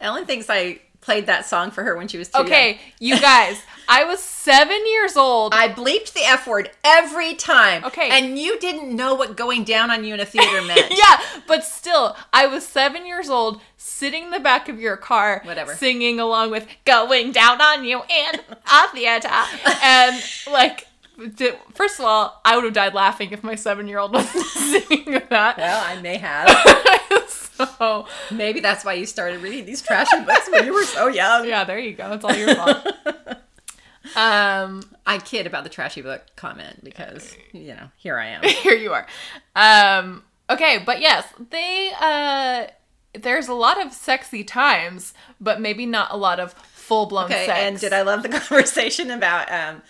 Ellen 0.00 0.24
thinks 0.26 0.46
I 0.50 0.80
played 1.02 1.26
that 1.26 1.44
song 1.44 1.70
for 1.70 1.82
her 1.84 1.94
when 1.96 2.08
she 2.08 2.16
was 2.16 2.28
too 2.28 2.40
Okay, 2.42 2.70
young. 2.70 3.16
you 3.16 3.20
guys, 3.20 3.60
I 3.88 4.04
was 4.04 4.20
seven 4.20 4.80
years 4.86 5.16
old. 5.16 5.52
I 5.54 5.68
bleeped 5.68 6.14
the 6.14 6.22
F 6.24 6.46
word 6.46 6.70
every 6.82 7.34
time. 7.34 7.84
Okay. 7.84 8.08
And 8.10 8.38
you 8.38 8.58
didn't 8.58 8.94
know 8.96 9.14
what 9.14 9.36
going 9.36 9.64
down 9.64 9.90
on 9.90 10.04
you 10.04 10.14
in 10.14 10.20
a 10.20 10.24
theater 10.24 10.62
meant. 10.66 10.90
yeah, 10.96 11.20
but 11.46 11.64
still, 11.64 12.16
I 12.32 12.46
was 12.46 12.66
seven 12.66 13.04
years 13.06 13.28
old, 13.28 13.60
sitting 13.76 14.22
in 14.24 14.30
the 14.30 14.40
back 14.40 14.68
of 14.70 14.80
your 14.80 14.96
car, 14.96 15.42
Whatever. 15.44 15.74
singing 15.74 16.18
along 16.20 16.50
with 16.52 16.66
"Going 16.86 17.32
Down 17.32 17.60
on 17.60 17.84
You" 17.84 18.02
and 18.02 18.40
"A 18.72 18.88
Theater," 18.94 19.28
and 19.82 20.22
like, 20.50 20.86
di- 21.28 21.52
first 21.74 21.98
of 21.98 22.04
all, 22.04 22.40
I 22.44 22.54
would 22.56 22.64
have 22.64 22.72
died 22.72 22.94
laughing 22.94 23.30
if 23.32 23.42
my 23.42 23.54
seven-year-old 23.54 24.12
was 24.14 24.28
singing 24.28 25.20
that. 25.30 25.56
Well, 25.58 25.84
I 25.86 26.00
may 26.00 26.18
have. 26.18 26.48
so, 27.28 28.06
Maybe 28.30 28.60
that's 28.60 28.84
why 28.84 28.94
you 28.94 29.06
started 29.06 29.42
reading 29.42 29.64
these 29.66 29.82
trashy 29.82 30.20
books 30.20 30.48
when 30.50 30.64
you 30.66 30.72
were 30.74 30.84
so 30.84 31.08
young. 31.08 31.46
yeah, 31.46 31.64
there 31.64 31.78
you 31.78 31.94
go. 31.94 32.12
It's 32.12 32.24
all 32.24 32.34
your 32.34 32.54
fault. 32.54 32.86
um, 34.16 34.82
I 35.06 35.18
kid 35.18 35.46
about 35.46 35.64
the 35.64 35.70
trashy 35.70 36.02
book 36.02 36.22
comment 36.36 36.82
because, 36.84 37.36
you 37.52 37.68
know, 37.74 37.88
here 37.96 38.18
I 38.18 38.26
am. 38.28 38.42
here 38.42 38.74
you 38.74 38.92
are. 38.92 39.06
Um, 39.56 40.24
okay, 40.50 40.82
but 40.84 41.00
yes, 41.00 41.26
they 41.50 41.92
uh 42.00 42.66
there's 43.14 43.48
a 43.48 43.54
lot 43.54 43.84
of 43.84 43.92
sexy 43.92 44.42
times, 44.42 45.12
but 45.40 45.60
maybe 45.60 45.84
not 45.86 46.08
a 46.12 46.16
lot 46.16 46.40
of 46.40 46.52
full 46.54 47.06
blown 47.06 47.26
Okay, 47.26 47.46
sex. 47.46 47.58
and 47.60 47.78
did 47.78 47.92
I 47.92 48.02
love 48.02 48.22
the 48.22 48.28
conversation 48.30 49.10
about 49.10 49.50
um 49.52 49.82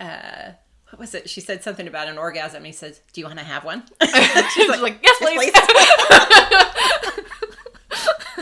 uh 0.00 0.52
what 0.90 1.00
was 1.00 1.14
it? 1.16 1.28
She 1.28 1.40
said 1.40 1.64
something 1.64 1.88
about 1.88 2.06
an 2.08 2.16
orgasm. 2.16 2.62
He 2.64 2.70
says, 2.72 3.00
"Do 3.12 3.20
you 3.20 3.26
want 3.26 3.38
to 3.40 3.44
have 3.44 3.64
one?" 3.64 3.82
She's 4.54 4.68
like, 4.80 4.98
yes, 5.02 5.16
please. 5.18 5.52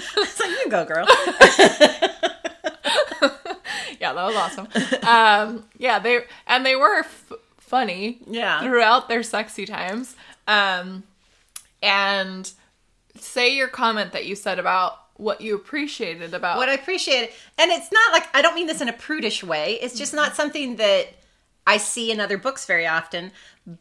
it's 0.07 0.41
like, 0.41 0.51
you 0.51 0.69
go, 0.71 0.85
girl. 0.85 1.07
yeah, 4.01 4.13
that 4.13 4.15
was 4.15 4.37
awesome. 4.37 4.69
Um, 5.07 5.65
yeah, 5.79 5.99
they 5.99 6.21
and 6.47 6.65
they 6.67 6.77
were 6.77 6.99
f- 7.01 7.33
funny 7.59 8.19
Yeah. 8.27 8.61
throughout 8.63 9.09
their 9.09 9.23
sexy 9.23 9.67
times. 9.67 10.15
Um, 10.47 11.05
and 11.83 12.51
say 13.17 13.55
your 13.57 13.69
comment 13.69 14.13
that 14.13 14.27
you 14.27 14.37
said 14.37 14.59
about 14.59 14.99
what 15.17 15.41
you 15.41 15.55
appreciated 15.55 16.35
about 16.35 16.57
what 16.59 16.69
I 16.69 16.75
appreciated, 16.75 17.31
and 17.59 17.71
it's 17.71 17.91
not 17.93 18.13
like 18.13 18.25
I 18.35 18.43
don't 18.43 18.55
mean 18.55 18.67
this 18.67 18.81
in 18.81 18.89
a 18.89 18.93
prudish 18.93 19.43
way. 19.43 19.79
It's 19.81 19.97
just 19.97 20.13
not 20.13 20.35
something 20.37 20.77
that 20.77 21.09
I 21.67 21.79
see 21.79 22.11
in 22.11 22.21
other 22.21 22.39
books 22.39 22.67
very 22.67 22.87
often. 22.87 23.33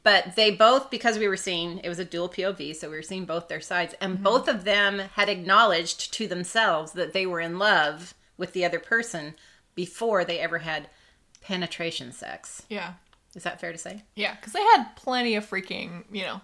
But 0.03 0.35
they 0.35 0.51
both, 0.51 0.89
because 0.89 1.19
we 1.19 1.27
were 1.27 1.37
seeing, 1.37 1.79
it 1.79 1.89
was 1.89 1.99
a 1.99 2.05
dual 2.05 2.29
POV, 2.29 2.75
so 2.75 2.89
we 2.89 2.95
were 2.95 3.01
seeing 3.01 3.25
both 3.25 3.49
their 3.49 3.59
sides, 3.59 3.93
and 3.99 4.15
mm-hmm. 4.15 4.23
both 4.23 4.47
of 4.47 4.63
them 4.63 4.99
had 4.99 5.27
acknowledged 5.27 6.13
to 6.13 6.27
themselves 6.27 6.93
that 6.93 7.11
they 7.11 7.25
were 7.25 7.41
in 7.41 7.59
love 7.59 8.13
with 8.37 8.53
the 8.53 8.63
other 8.63 8.79
person 8.79 9.35
before 9.75 10.23
they 10.23 10.39
ever 10.39 10.59
had 10.59 10.89
penetration 11.41 12.13
sex. 12.13 12.63
yeah, 12.69 12.93
Is 13.35 13.43
that 13.43 13.59
fair 13.59 13.73
to 13.73 13.77
say? 13.77 14.03
yeah, 14.15 14.35
because 14.35 14.53
they 14.53 14.61
had 14.61 14.95
plenty 14.95 15.35
of 15.35 15.49
freaking, 15.49 16.05
you 16.11 16.23
know, 16.23 16.41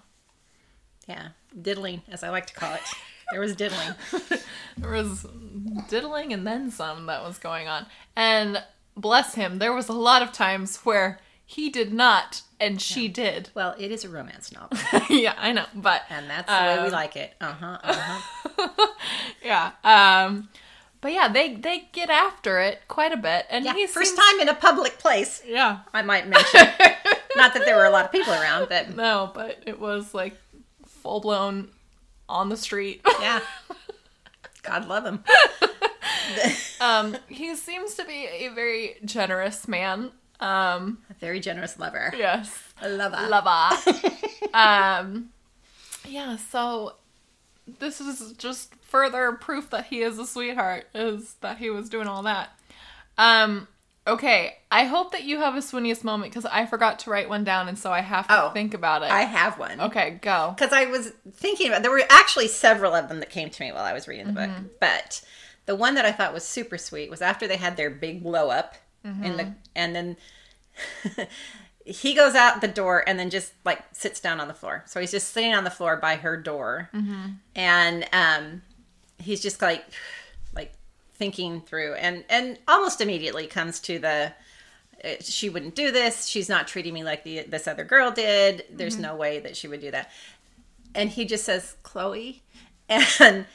Yeah, 1.07 1.29
diddling, 1.59 2.01
as 2.09 2.23
I 2.23 2.29
like 2.29 2.47
to 2.47 2.53
call 2.53 2.73
it. 2.73 2.81
There 3.31 3.41
was 3.41 3.55
diddling. 3.55 3.93
there 4.77 4.89
was 4.89 5.23
diddling 5.87 6.33
and 6.33 6.47
then 6.47 6.71
some 6.71 7.05
that 7.05 7.23
was 7.23 7.37
going 7.37 7.67
on. 7.67 7.85
And 8.15 8.63
bless 8.97 9.35
him, 9.35 9.59
there 9.59 9.71
was 9.71 9.87
a 9.87 9.93
lot 9.93 10.23
of 10.23 10.31
times 10.31 10.77
where 10.77 11.19
he 11.51 11.69
did 11.69 11.91
not 11.91 12.43
and 12.59 12.79
she 12.79 13.07
did. 13.07 13.49
Well, 13.55 13.73
it 13.79 13.89
is 13.91 14.03
a 14.05 14.09
romance 14.09 14.51
novel, 14.51 14.77
yeah, 15.09 15.33
I 15.37 15.51
know, 15.51 15.65
but 15.73 16.03
and 16.09 16.29
that's 16.29 16.47
the 16.47 16.53
way 16.67 16.77
we 16.79 16.85
Um, 16.87 16.91
like 16.91 17.15
it. 17.15 17.33
Uh 17.41 17.53
huh. 17.53 17.77
Uh 17.83 17.93
huh. 18.67 18.87
yeah. 19.43 19.71
Um 19.83 20.49
but 21.01 21.11
yeah, 21.13 21.27
they 21.27 21.55
they 21.55 21.87
get 21.91 22.09
after 22.09 22.59
it 22.59 22.81
quite 22.87 23.11
a 23.13 23.17
bit 23.17 23.45
and 23.49 23.65
Yeah, 23.65 23.73
he 23.73 23.87
first 23.87 24.15
seems- 24.15 24.19
time 24.31 24.39
in 24.41 24.49
a 24.49 24.53
public 24.53 24.99
place. 24.99 25.41
Yeah. 25.45 25.79
I 25.93 26.01
might 26.03 26.27
mention. 26.27 26.59
Not 27.35 27.53
that 27.53 27.63
there 27.65 27.77
were 27.77 27.85
a 27.85 27.89
lot 27.89 28.05
of 28.05 28.11
people 28.11 28.33
around, 28.33 28.67
but 28.69 28.95
No, 28.95 29.31
but 29.33 29.63
it 29.65 29.79
was 29.79 30.13
like 30.13 30.35
full 30.85 31.21
blown 31.21 31.69
on 32.27 32.49
the 32.49 32.57
street. 32.57 33.01
yeah. 33.21 33.39
God 34.61 34.87
love 34.87 35.05
him. 35.05 35.23
um 36.81 37.17
he 37.27 37.55
seems 37.55 37.95
to 37.95 38.03
be 38.05 38.27
a 38.31 38.49
very 38.49 38.97
generous 39.05 39.67
man. 39.67 40.11
Um 40.39 40.99
A 41.09 41.13
very 41.15 41.39
generous 41.39 41.77
lover. 41.79 42.13
yes. 42.17 42.57
A 42.81 42.89
lover. 42.89 43.27
Lava. 43.27 43.75
um, 44.53 45.29
yeah, 46.07 46.37
so 46.37 46.95
this 47.79 47.99
is 48.01 48.33
just 48.33 48.73
further 48.75 49.33
proof 49.33 49.69
that 49.69 49.85
he 49.87 50.01
is 50.01 50.17
a 50.17 50.25
sweetheart, 50.25 50.87
is 50.95 51.35
that 51.41 51.57
he 51.57 51.69
was 51.69 51.89
doing 51.89 52.07
all 52.07 52.23
that. 52.23 52.49
Um, 53.17 53.67
okay, 54.07 54.57
I 54.71 54.85
hope 54.85 55.11
that 55.11 55.23
you 55.25 55.39
have 55.39 55.55
a 55.55 55.59
swinniest 55.59 56.03
moment 56.05 56.31
because 56.31 56.45
I 56.45 56.65
forgot 56.65 56.99
to 56.99 57.09
write 57.11 57.27
one 57.29 57.43
down 57.43 57.67
and 57.67 57.77
so 57.77 57.91
I 57.91 57.99
have 58.01 58.27
to 58.27 58.45
Oh, 58.45 58.49
think 58.51 58.73
about 58.73 59.03
it. 59.03 59.11
I 59.11 59.23
have 59.23 59.59
one. 59.59 59.79
okay, 59.81 60.19
go. 60.21 60.53
Because 60.57 60.71
I 60.73 60.85
was 60.85 61.11
thinking 61.33 61.67
about 61.67 61.81
there 61.83 61.91
were 61.91 62.01
actually 62.09 62.47
several 62.47 62.95
of 62.95 63.09
them 63.09 63.19
that 63.19 63.29
came 63.29 63.49
to 63.49 63.63
me 63.63 63.71
while 63.73 63.83
I 63.83 63.93
was 63.93 64.07
reading 64.07 64.27
the 64.33 64.39
Mm-hmm. 64.39 64.63
book. 64.63 64.79
But 64.79 65.21
the 65.65 65.75
one 65.75 65.95
that 65.95 66.05
I 66.05 66.11
thought 66.13 66.33
was 66.33 66.45
super 66.45 66.77
sweet 66.77 67.09
was 67.11 67.21
after 67.21 67.45
they 67.45 67.57
had 67.57 67.75
their 67.77 67.89
big 67.89 68.23
blow 68.23 68.49
up 68.49 68.75
in 69.03 69.11
Mm-hmm. 69.13 69.37
the 69.37 69.53
and 69.75 69.95
then 69.95 70.17
he 71.85 72.13
goes 72.13 72.35
out 72.35 72.61
the 72.61 72.67
door 72.67 73.03
and 73.07 73.17
then 73.19 73.29
just 73.29 73.53
like 73.65 73.81
sits 73.93 74.19
down 74.19 74.39
on 74.39 74.47
the 74.47 74.53
floor. 74.53 74.83
So 74.85 74.99
he's 74.99 75.11
just 75.11 75.29
sitting 75.33 75.53
on 75.53 75.63
the 75.63 75.69
floor 75.71 75.97
by 75.97 76.15
her 76.17 76.37
door. 76.37 76.89
Mm-hmm. 76.93 77.25
And 77.55 78.07
um 78.13 78.61
he's 79.17 79.41
just 79.41 79.61
like 79.61 79.85
like 80.53 80.73
thinking 81.15 81.61
through 81.61 81.93
and 81.95 82.23
and 82.29 82.57
almost 82.67 83.01
immediately 83.01 83.47
comes 83.47 83.79
to 83.81 83.99
the 83.99 84.33
uh, 85.03 85.09
she 85.21 85.49
wouldn't 85.49 85.75
do 85.75 85.91
this. 85.91 86.25
She's 86.27 86.49
not 86.49 86.67
treating 86.67 86.93
me 86.93 87.03
like 87.05 87.23
the 87.23 87.43
this 87.43 87.67
other 87.67 87.85
girl 87.85 88.11
did. 88.11 88.65
There's 88.69 88.93
Mm-hmm. 88.95 89.03
no 89.03 89.15
way 89.15 89.39
that 89.39 89.55
she 89.55 89.67
would 89.67 89.79
do 89.81 89.91
that. 89.91 90.11
And 90.93 91.09
he 91.09 91.23
just 91.25 91.45
says, 91.45 91.75
"Chloe," 91.83 92.41
and 92.89 93.45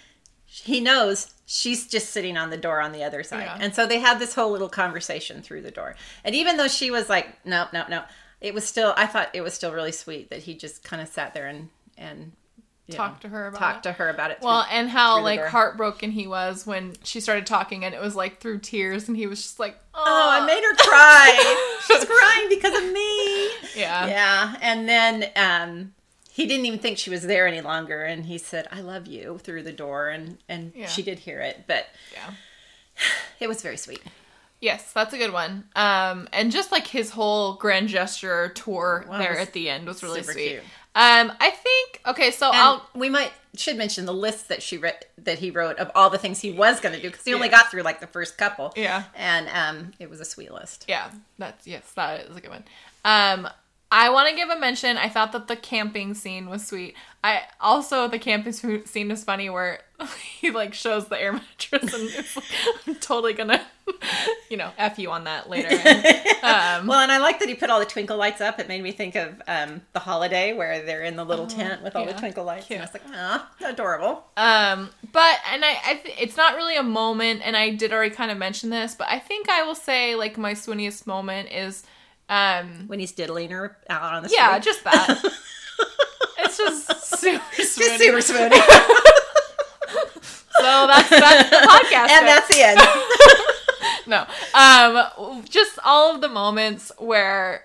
he 0.63 0.81
knows 0.81 1.33
she's 1.47 1.87
just 1.87 2.11
sitting 2.11 2.37
on 2.37 2.51
the 2.51 2.57
door 2.57 2.81
on 2.81 2.93
the 2.93 3.03
other 3.05 3.23
side. 3.23 3.43
Yeah. 3.45 3.59
And 3.61 3.75
so 3.75 3.87
they 3.87 3.99
had 3.99 4.19
this 4.19 4.35
whole 4.35 4.51
little 4.51 4.69
conversation 4.69 5.43
through 5.43 5.63
the 5.63 5.71
door. 5.71 5.97
And 6.25 6.35
even 6.35 6.57
though 6.57 6.69
she 6.69 6.91
was 6.91 7.09
like, 7.09 7.45
"No, 7.45 7.67
no, 7.73 7.85
no," 7.89 8.03
it 8.41 8.55
was 8.55 8.65
still. 8.65 8.95
I 8.97 9.07
thought 9.07 9.31
it 9.35 9.41
was 9.43 9.55
still 9.55 9.73
really 9.73 9.93
sweet 9.93 10.31
that 10.31 10.41
he 10.45 10.55
just 10.55 10.83
kind 10.85 11.03
of 11.03 11.09
sat 11.09 11.35
there 11.35 11.47
and 11.47 11.69
and 11.99 12.33
Talk 12.91 13.21
to 13.21 13.29
her 13.31 13.47
about 13.47 13.59
talk 13.59 13.77
it. 13.79 13.83
to 13.85 13.93
her 13.93 14.11
about 14.11 14.31
it. 14.31 14.41
through- 14.41 14.47
Well, 14.49 14.67
and 14.71 14.91
how 14.91 15.19
like 15.23 15.41
door. 15.41 15.49
heartbroken 15.49 16.11
he 16.11 16.27
was 16.27 16.67
when 16.67 16.95
she 17.03 17.19
started 17.19 17.47
talking, 17.47 17.83
and 17.83 17.95
it 17.95 18.01
was 18.01 18.15
like 18.15 18.41
through 18.41 18.59
tears, 18.59 19.09
and 19.09 19.17
he 19.17 19.27
was 19.27 19.41
just 19.43 19.59
like, 19.59 19.79
"Oh, 19.95 20.03
oh, 20.07 20.43
I 20.43 20.45
made 20.47 20.63
her 20.63 20.75
cry. 20.75 21.79
she's 21.87 22.05
crying 22.05 22.49
because 22.51 22.77
of 22.77 22.93
me. 22.93 23.45
yeah, 23.75 24.07
Yeah, 24.07 24.57
and 24.61 24.87
then 24.87 25.31
um, 25.35 25.95
he 26.35 26.47
didn't 26.47 26.67
even 26.67 26.81
think 26.81 26.99
she 26.99 27.11
was 27.11 27.23
there 27.23 27.47
any 27.47 27.61
longer, 27.61 28.03
and 28.03 28.27
he 28.27 28.39
said, 28.39 28.67
"I 28.73 28.81
love 28.81 29.07
you" 29.07 29.39
through 29.39 29.63
the 29.63 29.73
door, 29.73 30.09
and 30.09 30.39
and 30.49 30.73
Yeah. 30.75 30.89
she 30.89 31.03
did 31.03 31.21
hear 31.21 31.41
it, 31.41 31.65
but 31.69 31.87
yeah." 32.13 32.33
it 33.41 33.49
was 33.49 33.63
very 33.63 33.77
sweet. 33.77 34.03
Yes, 34.61 34.93
that's 34.93 35.13
a 35.13 35.19
good 35.19 35.33
one. 35.33 35.69
Um, 35.77 36.29
and 36.33 36.51
just 36.51 36.73
like 36.73 36.87
his 36.87 37.11
whole 37.11 37.55
grand 37.55 37.89
gesture 37.89 38.49
tour 38.49 39.05
Wow, 39.09 39.19
there 39.19 39.39
at 39.39 39.53
the 39.53 39.69
end 39.69 39.87
was 39.87 40.03
really 40.03 40.23
sweet. 40.23 40.49
cute. 40.49 40.63
Um, 40.97 41.33
I 41.41 41.51
think 41.51 42.01
okay, 42.07 42.31
so 42.31 42.49
And 42.49 42.57
I'll 42.57 42.89
we 42.95 43.11
might 43.11 43.33
should 43.57 43.77
mention 43.77 44.05
the 44.07 44.15
list 44.15 44.49
that 44.49 44.63
she 44.63 44.79
read 44.79 45.05
that 45.19 45.39
he 45.39 45.51
wrote 45.51 45.77
of 45.79 45.91
all 45.95 46.09
the 46.11 46.19
things 46.19 46.41
he 46.41 46.51
was 46.53 46.81
going 46.81 46.95
to 46.95 47.01
do 47.01 47.09
because 47.11 47.25
he 47.25 47.35
only 47.35 47.49
Yeah. 47.49 47.53
got 47.63 47.71
through 47.71 47.83
like 47.83 48.01
the 48.01 48.07
first 48.09 48.39
couple. 48.39 48.73
Yeah. 48.77 49.05
and 49.15 49.49
um, 49.49 49.93
it 49.99 50.09
was 50.11 50.21
a 50.21 50.25
sweet 50.25 50.53
list. 50.53 50.85
Yeah, 50.89 51.11
that's 51.39 51.67
yes, 51.67 51.83
that 51.97 52.21
is 52.27 52.37
a 52.37 52.41
good 52.41 52.51
one. 52.51 52.65
Um, 53.05 53.49
I 53.97 54.11
want 54.11 54.29
to 54.29 54.35
give 54.35 54.49
a 54.49 54.59
mention. 54.59 54.97
I 54.97 55.09
thought 55.09 55.31
that 55.33 55.47
the 55.47 55.55
camping 55.55 56.15
scene 56.15 56.51
was 56.51 56.67
sweet. 56.67 56.97
I 57.23 57.43
also 57.61 58.09
the 58.09 58.19
camping 58.19 58.53
scene 58.53 59.11
is 59.13 59.23
funny 59.23 59.49
where 59.49 59.83
he 60.41 60.51
like 60.51 60.75
shows 60.75 61.07
the 61.07 61.19
air 61.19 61.33
mattress 61.33 61.95
and 61.95 62.13
like, 62.13 62.45
I'm 62.89 62.97
totally 62.97 63.35
gonna, 63.35 63.65
you 64.51 64.57
know, 64.57 64.73
f 64.79 64.99
you 64.99 65.13
on 65.13 65.23
that 65.25 65.49
later. 65.49 65.69
And, 65.71 66.07
um, 66.43 66.89
Well, 66.89 66.99
and 66.99 67.13
I 67.13 67.19
like 67.19 67.39
that 67.39 67.49
he 67.49 67.55
put 67.55 67.71
all 67.71 67.79
the 67.79 67.87
twinkle 67.87 68.17
lights 68.17 68.41
up. 68.41 68.59
It 68.59 68.67
made 68.67 68.83
me 68.83 68.91
think 68.91 69.15
of 69.15 69.41
um, 69.47 69.81
the 69.93 70.01
holiday 70.01 70.55
where 70.55 70.85
they're 70.85 71.05
in 71.05 71.15
the 71.15 71.25
little 71.25 71.47
tent 71.47 71.81
with 71.81 71.95
all 71.95 72.05
yeah. 72.05 72.15
the 72.15 72.19
twinkle 72.19 72.43
lights. 72.43 72.67
Cute. 72.67 72.81
And 72.81 72.89
I 72.89 72.93
was 72.93 73.01
like, 73.01 73.17
ah, 73.17 73.49
adorable. 73.65 74.25
Um, 74.37 74.91
but 75.13 75.39
and 75.53 75.65
I, 75.65 75.77
I 75.87 75.95
th- 76.03 76.17
it's 76.21 76.37
not 76.37 76.57
really 76.57 76.77
a 76.77 76.83
moment, 76.83 77.43
and 77.45 77.57
I 77.57 77.71
did 77.71 77.93
already 77.93 78.13
kind 78.13 78.33
of 78.33 78.39
mention 78.39 78.71
this, 78.71 78.97
but 78.97 79.07
I 79.09 79.21
think 79.21 79.49
I 79.49 79.63
will 79.63 79.77
say 79.77 80.17
like 80.17 80.37
my 80.37 80.55
swinniest 80.55 81.07
moment 81.07 81.53
is, 81.53 81.85
um, 82.29 82.87
When 82.87 82.99
he's 82.99 83.13
diddling 83.13 83.51
her 83.51 83.77
out 83.89 84.15
on 84.15 84.23
the 84.23 84.31
yeah, 84.31 84.47
street. 84.47 84.53
Yeah, 84.53 84.59
just 84.61 84.85
that. 84.85 85.25
it's 86.39 86.57
just 86.59 87.19
super 87.19 87.43
Just 87.57 87.79
swinny. 87.79 87.99
super 87.99 88.19
swoony. 88.19 88.61
So 90.57 90.87
that's 90.87 91.11
that's 91.11 91.51
the 91.51 91.57
podcast. 91.57 92.11
and 92.11 92.27
that's 92.27 92.49
the 92.49 92.63
end. 92.63 92.81
no, 94.07 94.27
um, 94.55 95.45
just 95.49 95.79
all 95.85 96.15
of 96.15 96.21
the 96.21 96.29
moments 96.29 96.93
where 96.99 97.65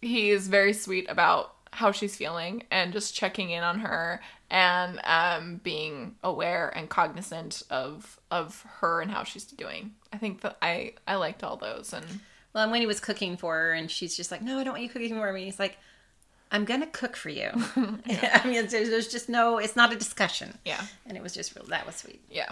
he 0.00 0.30
is 0.30 0.48
very 0.48 0.72
sweet 0.72 1.06
about 1.10 1.54
how 1.72 1.92
she's 1.92 2.16
feeling 2.16 2.62
and 2.70 2.92
just 2.92 3.14
checking 3.14 3.50
in 3.50 3.62
on 3.62 3.80
her 3.80 4.20
and 4.50 5.00
um, 5.04 5.60
being 5.62 6.14
aware 6.24 6.68
and 6.76 6.88
cognizant 6.88 7.62
of 7.68 8.18
of 8.30 8.64
her 8.80 9.00
and 9.00 9.10
how 9.10 9.24
she's 9.24 9.44
doing. 9.44 9.92
I 10.12 10.16
think 10.18 10.40
that 10.42 10.56
I 10.62 10.94
I 11.06 11.16
liked 11.16 11.42
all 11.44 11.56
those 11.56 11.92
and 11.92 12.06
Well, 12.52 12.64
and 12.64 12.72
when 12.72 12.80
he 12.80 12.86
was 12.86 13.00
cooking 13.00 13.36
for 13.36 13.54
her, 13.54 13.72
and 13.72 13.90
she's 13.90 14.16
just 14.16 14.30
like, 14.30 14.42
"No, 14.42 14.58
I 14.58 14.64
don't 14.64 14.72
want 14.74 14.82
you 14.82 14.88
cooking 14.88 15.14
for 15.14 15.32
me." 15.32 15.44
He's 15.44 15.58
like, 15.58 15.78
"I'm 16.50 16.64
gonna 16.64 16.86
cook 16.86 17.16
for 17.16 17.28
you." 17.30 17.50
I 17.76 18.42
mean, 18.44 18.66
there's, 18.66 18.90
there's 18.90 19.08
just 19.08 19.28
no. 19.28 19.58
It's 19.58 19.76
not 19.76 19.92
a 19.92 19.96
discussion. 19.96 20.58
yeah. 20.64 20.82
And 21.06 21.16
it 21.16 21.22
was 21.22 21.32
just 21.32 21.54
real. 21.54 21.64
That 21.66 21.86
was 21.86 21.96
sweet. 21.96 22.20
Yeah. 22.30 22.50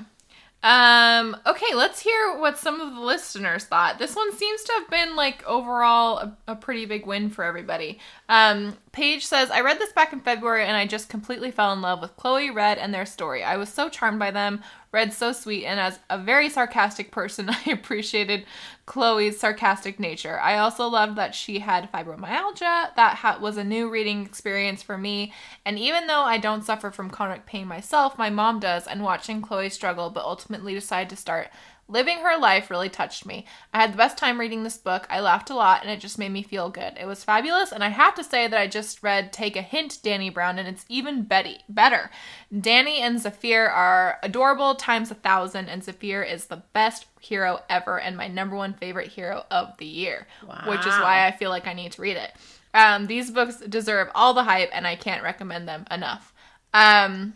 Um, 0.60 1.36
okay, 1.46 1.72
let's 1.74 2.00
hear 2.00 2.36
what 2.36 2.58
some 2.58 2.80
of 2.80 2.92
the 2.92 3.00
listeners 3.00 3.64
thought. 3.64 4.00
This 4.00 4.16
one 4.16 4.32
seems 4.36 4.64
to 4.64 4.72
have 4.72 4.90
been 4.90 5.14
like 5.14 5.46
overall 5.46 6.18
a, 6.18 6.36
a 6.48 6.56
pretty 6.56 6.84
big 6.84 7.06
win 7.06 7.30
for 7.30 7.44
everybody. 7.44 8.00
Um, 8.28 8.76
Paige 8.90 9.24
says, 9.24 9.52
I 9.52 9.60
read 9.60 9.78
this 9.78 9.92
back 9.92 10.12
in 10.12 10.18
February 10.20 10.64
and 10.64 10.76
I 10.76 10.84
just 10.84 11.08
completely 11.08 11.52
fell 11.52 11.72
in 11.72 11.80
love 11.80 12.00
with 12.00 12.16
Chloe, 12.16 12.50
Red, 12.50 12.76
and 12.78 12.92
their 12.92 13.06
story. 13.06 13.44
I 13.44 13.56
was 13.56 13.68
so 13.68 13.88
charmed 13.88 14.18
by 14.18 14.32
them. 14.32 14.64
Red's 14.90 15.16
so 15.16 15.32
sweet, 15.32 15.64
and 15.64 15.78
as 15.78 16.00
a 16.10 16.18
very 16.18 16.48
sarcastic 16.48 17.12
person, 17.12 17.50
I 17.66 17.70
appreciated 17.70 18.44
Chloe's 18.88 19.38
sarcastic 19.38 20.00
nature. 20.00 20.40
I 20.40 20.56
also 20.56 20.88
loved 20.88 21.16
that 21.16 21.34
she 21.34 21.58
had 21.58 21.92
fibromyalgia. 21.92 22.94
That 22.96 23.16
ha- 23.16 23.38
was 23.38 23.58
a 23.58 23.62
new 23.62 23.90
reading 23.90 24.24
experience 24.24 24.82
for 24.82 24.96
me. 24.96 25.34
And 25.66 25.78
even 25.78 26.06
though 26.06 26.22
I 26.22 26.38
don't 26.38 26.64
suffer 26.64 26.90
from 26.90 27.10
chronic 27.10 27.44
pain 27.44 27.68
myself, 27.68 28.16
my 28.16 28.30
mom 28.30 28.60
does, 28.60 28.86
and 28.86 29.02
watching 29.02 29.42
Chloe 29.42 29.68
struggle 29.68 30.08
but 30.08 30.24
ultimately 30.24 30.72
decide 30.72 31.10
to 31.10 31.16
start 31.16 31.48
living 31.88 32.18
her 32.18 32.38
life 32.38 32.70
really 32.70 32.88
touched 32.88 33.24
me. 33.24 33.46
I 33.72 33.80
had 33.80 33.92
the 33.92 33.96
best 33.96 34.18
time 34.18 34.38
reading 34.38 34.62
this 34.62 34.76
book. 34.76 35.06
I 35.08 35.20
laughed 35.20 35.50
a 35.50 35.54
lot, 35.54 35.82
and 35.82 35.90
it 35.90 36.00
just 36.00 36.18
made 36.18 36.30
me 36.30 36.42
feel 36.42 36.68
good. 36.68 36.94
It 37.00 37.06
was 37.06 37.24
fabulous, 37.24 37.72
and 37.72 37.82
I 37.82 37.88
have 37.88 38.14
to 38.16 38.24
say 38.24 38.46
that 38.46 38.60
I 38.60 38.66
just 38.66 39.02
read 39.02 39.32
Take 39.32 39.56
a 39.56 39.62
Hint, 39.62 39.98
Dani 40.02 40.32
Brown, 40.32 40.58
and 40.58 40.68
it's 40.68 40.84
even 40.88 41.22
Betty 41.22 41.60
better. 41.68 42.10
Dani 42.54 43.00
and 43.00 43.20
Zafir 43.20 43.66
are 43.66 44.18
adorable 44.22 44.74
times 44.74 45.10
a 45.10 45.14
thousand, 45.14 45.68
and 45.68 45.82
Zafir 45.82 46.22
is 46.22 46.46
the 46.46 46.62
best 46.72 47.06
hero 47.20 47.60
ever 47.68 47.98
and 47.98 48.16
my 48.16 48.28
number 48.28 48.54
one 48.54 48.74
favorite 48.74 49.08
hero 49.08 49.44
of 49.50 49.76
the 49.78 49.86
year, 49.86 50.26
which 50.66 50.80
is 50.80 50.86
why 50.86 51.26
I 51.26 51.32
feel 51.32 51.50
like 51.50 51.66
I 51.66 51.72
need 51.72 51.92
to 51.92 52.02
read 52.02 52.16
it. 52.16 52.32
Um, 52.74 53.06
these 53.06 53.30
books 53.30 53.56
deserve 53.60 54.08
all 54.14 54.34
the 54.34 54.44
hype, 54.44 54.70
and 54.72 54.86
I 54.86 54.94
can't 54.94 55.22
recommend 55.22 55.66
them 55.66 55.86
enough. 55.90 56.32
Um, 56.74 57.34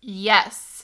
yes, 0.00 0.83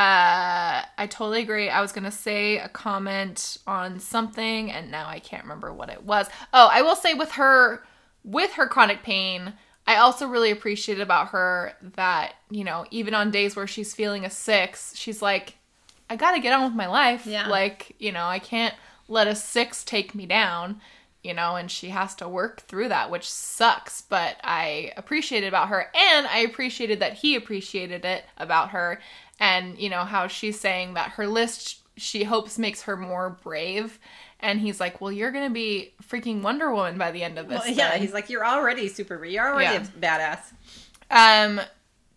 uh, 0.00 0.82
I 0.96 1.06
totally 1.10 1.42
agree. 1.42 1.68
I 1.68 1.82
was 1.82 1.92
gonna 1.92 2.10
say 2.10 2.56
a 2.56 2.70
comment 2.70 3.58
on 3.66 4.00
something, 4.00 4.72
and 4.72 4.90
now 4.90 5.06
I 5.06 5.18
can't 5.18 5.42
remember 5.42 5.74
what 5.74 5.90
it 5.90 6.04
was. 6.04 6.26
Oh, 6.54 6.70
I 6.72 6.80
will 6.80 6.96
say 6.96 7.12
with 7.12 7.32
her, 7.32 7.82
with 8.24 8.52
her 8.52 8.66
chronic 8.66 9.02
pain, 9.02 9.52
I 9.86 9.96
also 9.96 10.26
really 10.26 10.50
appreciate 10.50 11.00
about 11.00 11.28
her 11.28 11.74
that 11.82 12.32
you 12.50 12.64
know 12.64 12.86
even 12.90 13.12
on 13.12 13.30
days 13.30 13.54
where 13.54 13.66
she's 13.66 13.92
feeling 13.92 14.24
a 14.24 14.30
six, 14.30 14.96
she's 14.96 15.20
like, 15.20 15.58
I 16.08 16.16
gotta 16.16 16.40
get 16.40 16.54
on 16.54 16.64
with 16.64 16.74
my 16.74 16.86
life. 16.86 17.26
Yeah. 17.26 17.46
Like 17.48 17.94
you 17.98 18.10
know, 18.10 18.24
I 18.24 18.38
can't 18.38 18.74
let 19.06 19.28
a 19.28 19.34
six 19.34 19.84
take 19.84 20.14
me 20.14 20.24
down. 20.24 20.80
You 21.22 21.34
know, 21.34 21.56
and 21.56 21.70
she 21.70 21.90
has 21.90 22.14
to 22.14 22.26
work 22.26 22.62
through 22.62 22.88
that, 22.88 23.10
which 23.10 23.30
sucks. 23.30 24.00
But 24.00 24.38
I 24.42 24.92
appreciated 24.96 25.48
about 25.48 25.68
her, 25.68 25.90
and 25.94 26.26
I 26.26 26.38
appreciated 26.38 27.00
that 27.00 27.18
he 27.18 27.36
appreciated 27.36 28.06
it 28.06 28.24
about 28.38 28.70
her, 28.70 28.98
and 29.40 29.76
you 29.78 29.88
know 29.90 30.04
how 30.04 30.28
she's 30.28 30.60
saying 30.60 30.94
that 30.94 31.12
her 31.12 31.26
list 31.26 31.78
she 31.96 32.24
hopes 32.24 32.58
makes 32.58 32.82
her 32.82 32.96
more 32.96 33.38
brave, 33.42 33.98
and 34.38 34.60
he's 34.60 34.78
like, 34.78 35.00
"Well, 35.00 35.10
you're 35.10 35.32
gonna 35.32 35.50
be 35.50 35.92
freaking 36.02 36.42
Wonder 36.42 36.72
Woman 36.72 36.96
by 36.98 37.10
the 37.10 37.22
end 37.22 37.38
of 37.38 37.48
this." 37.48 37.60
Well, 37.64 37.74
yeah, 37.74 37.96
he's 37.96 38.12
like, 38.12 38.30
"You're 38.30 38.46
already 38.46 38.88
super. 38.88 39.24
You're 39.24 39.48
already 39.52 39.74
Yeah. 39.74 39.82
a 39.82 40.36
badass." 40.38 40.52
Um, 41.10 41.60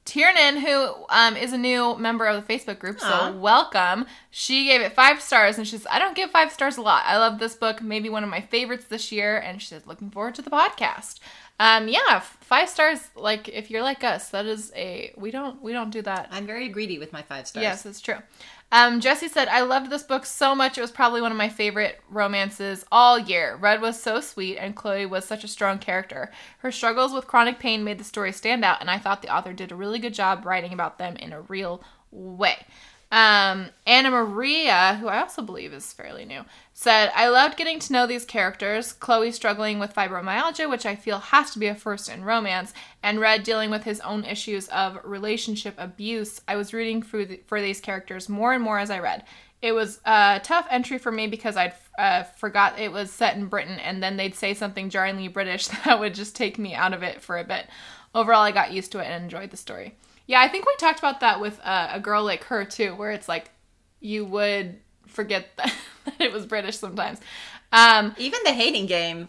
Tiernan, 0.05 0.57
who 0.57 0.93
um, 1.09 1.37
is 1.37 1.53
a 1.53 1.57
new 1.57 1.95
member 1.97 2.25
of 2.25 2.45
the 2.45 2.53
Facebook 2.53 2.77
group, 2.79 2.99
so 2.99 3.31
welcome. 3.37 4.05
She 4.31 4.65
gave 4.65 4.81
it 4.81 4.93
five 4.93 5.21
stars, 5.21 5.57
and 5.57 5.65
she 5.65 5.77
says, 5.77 5.87
"I 5.89 5.97
don't 5.97 6.13
give 6.15 6.29
five 6.29 6.51
stars 6.51 6.75
a 6.77 6.81
lot. 6.81 7.03
I 7.05 7.17
love 7.17 7.39
this 7.39 7.55
book, 7.55 7.81
maybe 7.81 8.09
one 8.09 8.23
of 8.23 8.29
my 8.29 8.41
favorites 8.41 8.85
this 8.85 9.13
year." 9.13 9.37
And 9.37 9.61
she 9.61 9.67
says, 9.69 9.87
"Looking 9.87 10.11
forward 10.11 10.35
to 10.35 10.41
the 10.41 10.49
podcast." 10.49 11.19
Um, 11.63 11.87
yeah, 11.87 12.19
five 12.19 12.67
stars. 12.67 12.99
Like 13.15 13.47
if 13.47 13.71
you're 13.71 13.81
like 13.81 14.03
us, 14.03 14.27
that 14.29 14.45
is 14.45 14.73
a 14.75 15.13
we 15.15 15.31
don't 15.31 15.61
we 15.61 15.71
don't 15.71 15.91
do 15.91 16.01
that 16.01 16.27
I'm 16.29 16.45
very 16.45 16.67
greedy 16.67 16.99
with 16.99 17.13
my 17.13 17.21
five 17.21 17.47
stars. 17.47 17.63
Yes, 17.63 17.85
it's 17.85 18.01
true. 18.01 18.17
Um, 18.73 18.99
Jesse 18.99 19.29
said, 19.29 19.47
I 19.47 19.61
loved 19.61 19.89
this 19.89 20.03
book 20.03 20.25
so 20.25 20.55
much. 20.55 20.77
It 20.77 20.81
was 20.81 20.91
probably 20.91 21.21
one 21.21 21.31
of 21.31 21.37
my 21.37 21.47
favorite 21.47 22.01
romances 22.09 22.83
all 22.91 23.17
year. 23.17 23.55
Red 23.55 23.81
was 23.81 24.01
so 24.01 24.19
sweet, 24.19 24.57
and 24.57 24.75
Chloe 24.75 25.05
was 25.05 25.23
such 25.25 25.43
a 25.43 25.47
strong 25.47 25.77
character. 25.77 26.31
Her 26.57 26.71
struggles 26.71 27.13
with 27.13 27.27
chronic 27.27 27.59
pain 27.59 27.83
made 27.83 27.99
the 27.99 28.03
story 28.03 28.33
stand 28.33 28.65
out, 28.65 28.81
and 28.81 28.89
I 28.89 28.97
thought 28.97 29.21
the 29.21 29.33
author 29.33 29.53
did 29.53 29.71
a 29.71 29.75
really 29.75 29.99
good 29.99 30.15
job 30.15 30.45
writing 30.45 30.73
about 30.73 30.97
them 30.97 31.15
in 31.17 31.31
a 31.31 31.41
real 31.41 31.81
way. 32.11 32.65
Um, 33.13 33.67
Anna 33.85 34.09
Maria, 34.09 34.97
who 34.99 35.07
I 35.07 35.19
also 35.19 35.43
believe 35.43 35.71
is 35.71 35.93
fairly 35.93 36.25
new, 36.25 36.45
said, 36.73 37.11
I 37.13 37.27
loved 37.27 37.57
getting 37.57 37.77
to 37.77 37.93
know 37.93 38.07
these 38.07 38.25
characters. 38.25 38.91
Chloe 38.91 39.31
struggling 39.31 39.77
with 39.77 39.93
fibromyalgia, 39.93 40.67
which 40.67 40.87
I 40.87 40.95
feel 40.95 41.19
has 41.19 41.51
to 41.51 41.59
be 41.59 41.67
a 41.67 41.75
first 41.75 42.09
in 42.09 42.25
romance, 42.25 42.73
and 43.03 43.19
Red 43.19 43.43
dealing 43.43 43.69
with 43.69 43.83
his 43.83 43.99
own 43.99 44.25
issues 44.25 44.67
of 44.69 44.97
relationship 45.03 45.75
abuse. 45.77 46.41
I 46.47 46.55
was 46.55 46.73
rooting 46.73 47.03
for, 47.03 47.23
for 47.45 47.61
these 47.61 47.79
characters 47.79 48.29
more 48.29 48.51
and 48.51 48.63
more 48.63 48.79
as 48.79 48.89
I 48.89 48.97
read. 48.97 49.25
It 49.61 49.73
was 49.73 49.99
a 50.05 50.41
tough 50.43 50.65
entry 50.71 50.97
for 50.97 51.11
me 51.11 51.27
because 51.27 51.55
I'd 51.55 51.75
uh, 51.99 52.23
forgot 52.23 52.79
it 52.79 52.91
was 52.91 53.11
set 53.11 53.37
in 53.37 53.45
Britain, 53.45 53.77
and 53.77 54.01
then 54.01 54.17
they'd 54.17 54.33
say 54.33 54.55
something 54.55 54.89
jarringly 54.89 55.27
British 55.27 55.67
that 55.85 55.99
would 55.99 56.15
just 56.15 56.35
take 56.35 56.57
me 56.57 56.73
out 56.73 56.93
of 56.93 57.03
it 57.03 57.21
for 57.21 57.37
a 57.37 57.43
bit. 57.43 57.67
Overall, 58.15 58.41
I 58.41 58.51
got 58.51 58.73
used 58.73 58.91
to 58.93 58.99
it 59.01 59.05
and 59.05 59.23
enjoyed 59.23 59.51
the 59.51 59.57
story. 59.57 59.93
Yeah, 60.25 60.41
I 60.41 60.47
think 60.47 60.65
we 60.65 60.75
talked 60.77 60.99
about 60.99 61.19
that 61.19 61.39
with 61.41 61.59
uh, 61.63 61.89
a 61.91 61.99
girl 61.99 62.23
like 62.23 62.45
her 62.45 62.63
too, 62.65 62.95
where 62.95 63.11
it's 63.11 63.27
like 63.27 63.51
you 63.99 64.25
would 64.25 64.79
forget 65.07 65.47
that 65.57 65.73
it 66.19 66.31
was 66.31 66.45
British 66.45 66.77
sometimes. 66.77 67.19
Um, 67.71 68.15
Even 68.17 68.39
the 68.43 68.53
hating 68.53 68.85
game. 68.85 69.27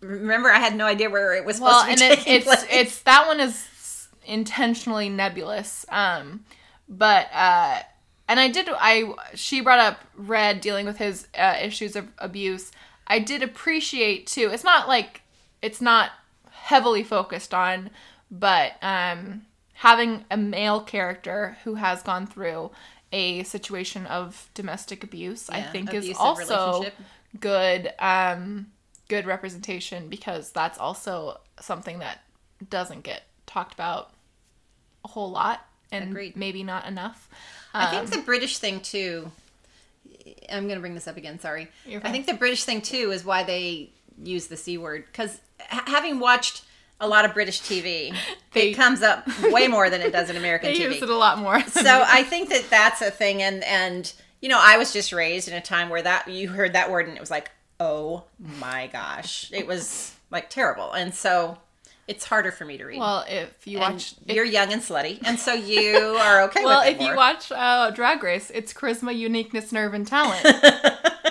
Remember, 0.00 0.50
I 0.50 0.58
had 0.58 0.74
no 0.74 0.86
idea 0.86 1.10
where 1.10 1.34
it 1.34 1.44
was 1.44 1.56
supposed 1.56 1.72
well, 1.72 1.84
to 1.84 1.90
and 1.90 2.00
it, 2.00 2.26
it's 2.26 2.46
place. 2.46 2.66
it's 2.70 3.02
that 3.02 3.26
one 3.26 3.40
is 3.40 4.08
intentionally 4.24 5.08
nebulous. 5.08 5.84
Um, 5.88 6.44
but 6.88 7.28
uh, 7.32 7.80
and 8.28 8.40
I 8.40 8.48
did 8.48 8.68
I 8.70 9.12
she 9.34 9.60
brought 9.60 9.78
up 9.78 10.00
Red 10.16 10.60
dealing 10.60 10.86
with 10.86 10.98
his 10.98 11.28
uh, 11.36 11.56
issues 11.60 11.96
of 11.96 12.08
abuse. 12.18 12.72
I 13.06 13.18
did 13.18 13.42
appreciate 13.42 14.26
too. 14.26 14.50
It's 14.52 14.64
not 14.64 14.88
like 14.88 15.22
it's 15.60 15.80
not 15.80 16.10
heavily 16.50 17.02
focused 17.02 17.52
on, 17.52 17.90
but 18.30 18.72
um, 18.82 19.42
having 19.82 20.24
a 20.30 20.36
male 20.36 20.80
character 20.80 21.56
who 21.64 21.74
has 21.74 22.04
gone 22.04 22.24
through 22.24 22.70
a 23.12 23.42
situation 23.42 24.06
of 24.06 24.48
domestic 24.54 25.02
abuse, 25.02 25.50
I 25.50 25.60
think 25.62 25.92
is 25.92 26.16
also 26.16 26.86
good 27.40 27.92
um 27.98 28.68
good 29.08 29.26
representation 29.26 30.08
because 30.08 30.52
that's 30.52 30.78
also 30.78 31.40
something 31.60 31.98
that 31.98 32.20
doesn't 32.70 33.02
get 33.02 33.22
talked 33.46 33.74
about 33.74 34.12
a 35.04 35.08
whole 35.08 35.30
lot 35.32 35.66
and 35.90 36.10
Agreed. 36.10 36.36
maybe 36.36 36.62
not 36.62 36.86
enough. 36.86 37.28
I 37.74 37.96
Um, 37.96 38.06
think 38.06 38.20
the 38.20 38.24
British 38.24 38.58
thing 38.58 38.80
too. 38.80 39.32
I'm 40.48 40.64
going 40.68 40.76
to 40.76 40.80
bring 40.80 40.94
this 40.94 41.08
up 41.08 41.16
again. 41.16 41.40
Sorry. 41.40 41.66
I 42.04 42.12
think 42.12 42.26
the 42.26 42.34
British 42.34 42.62
thing 42.62 42.82
too 42.82 43.10
is 43.10 43.24
why 43.24 43.42
they 43.42 43.90
use 44.22 44.46
the 44.46 44.56
c 44.56 44.78
word 44.78 45.06
because 45.06 45.40
having 45.58 46.20
watched 46.20 46.62
a 47.02 47.06
lot 47.08 47.24
of 47.26 47.34
British 47.34 47.60
TV, 47.60 48.14
They- 48.52 48.70
it 48.70 48.74
comes 48.74 49.02
up 49.02 49.26
way 49.50 49.68
more 49.68 49.90
than 49.90 50.00
it 50.00 50.12
does 50.12 50.30
in 50.30 50.36
American 50.44 50.72
They 50.72 50.78
TV. 50.78 50.94
use 50.94 51.02
it 51.02 51.10
a 51.10 51.16
lot 51.16 51.36
more. 51.38 51.60
so 51.68 52.04
I 52.06 52.22
think 52.22 52.48
that 52.48 52.70
that's 52.70 53.02
a 53.02 53.10
thing, 53.10 53.42
and 53.42 53.62
and 53.64 54.10
you 54.40 54.48
know, 54.48 54.58
I 54.60 54.78
was 54.78 54.92
just 54.92 55.12
raised 55.12 55.46
in 55.48 55.54
a 55.54 55.60
time 55.60 55.88
where 55.90 56.02
that 56.02 56.28
you 56.28 56.48
heard 56.48 56.72
that 56.72 56.90
word 56.90 57.06
and 57.06 57.16
it 57.16 57.20
was 57.20 57.30
like, 57.30 57.50
oh 57.78 58.24
my 58.58 58.88
gosh, 58.92 59.50
it 59.52 59.66
was 59.66 60.14
like 60.30 60.48
terrible, 60.48 60.92
and 60.92 61.14
so 61.14 61.58
it's 62.08 62.24
harder 62.24 62.50
for 62.50 62.64
me 62.64 62.76
to 62.76 62.84
read. 62.84 62.98
well, 62.98 63.24
if 63.28 63.64
you 63.66 63.78
And 63.78 63.94
watch, 63.94 64.14
you're 64.26 64.44
young 64.44 64.72
and 64.72 64.82
slutty, 64.82 65.20
and 65.24 65.38
so 65.38 65.52
you 65.54 65.96
are 66.20 66.42
okay. 66.42 66.64
well, 66.64 66.80
with 66.84 66.88
it 66.88 67.00
if 67.00 67.08
you 67.08 67.14
watch 67.14 67.52
uh, 67.52 67.90
Drag 67.92 68.22
Race, 68.22 68.50
it's 68.54 68.72
charisma, 68.72 69.16
uniqueness, 69.16 69.70
nerve, 69.72 69.94
and 69.94 70.06
talent. 70.06 70.44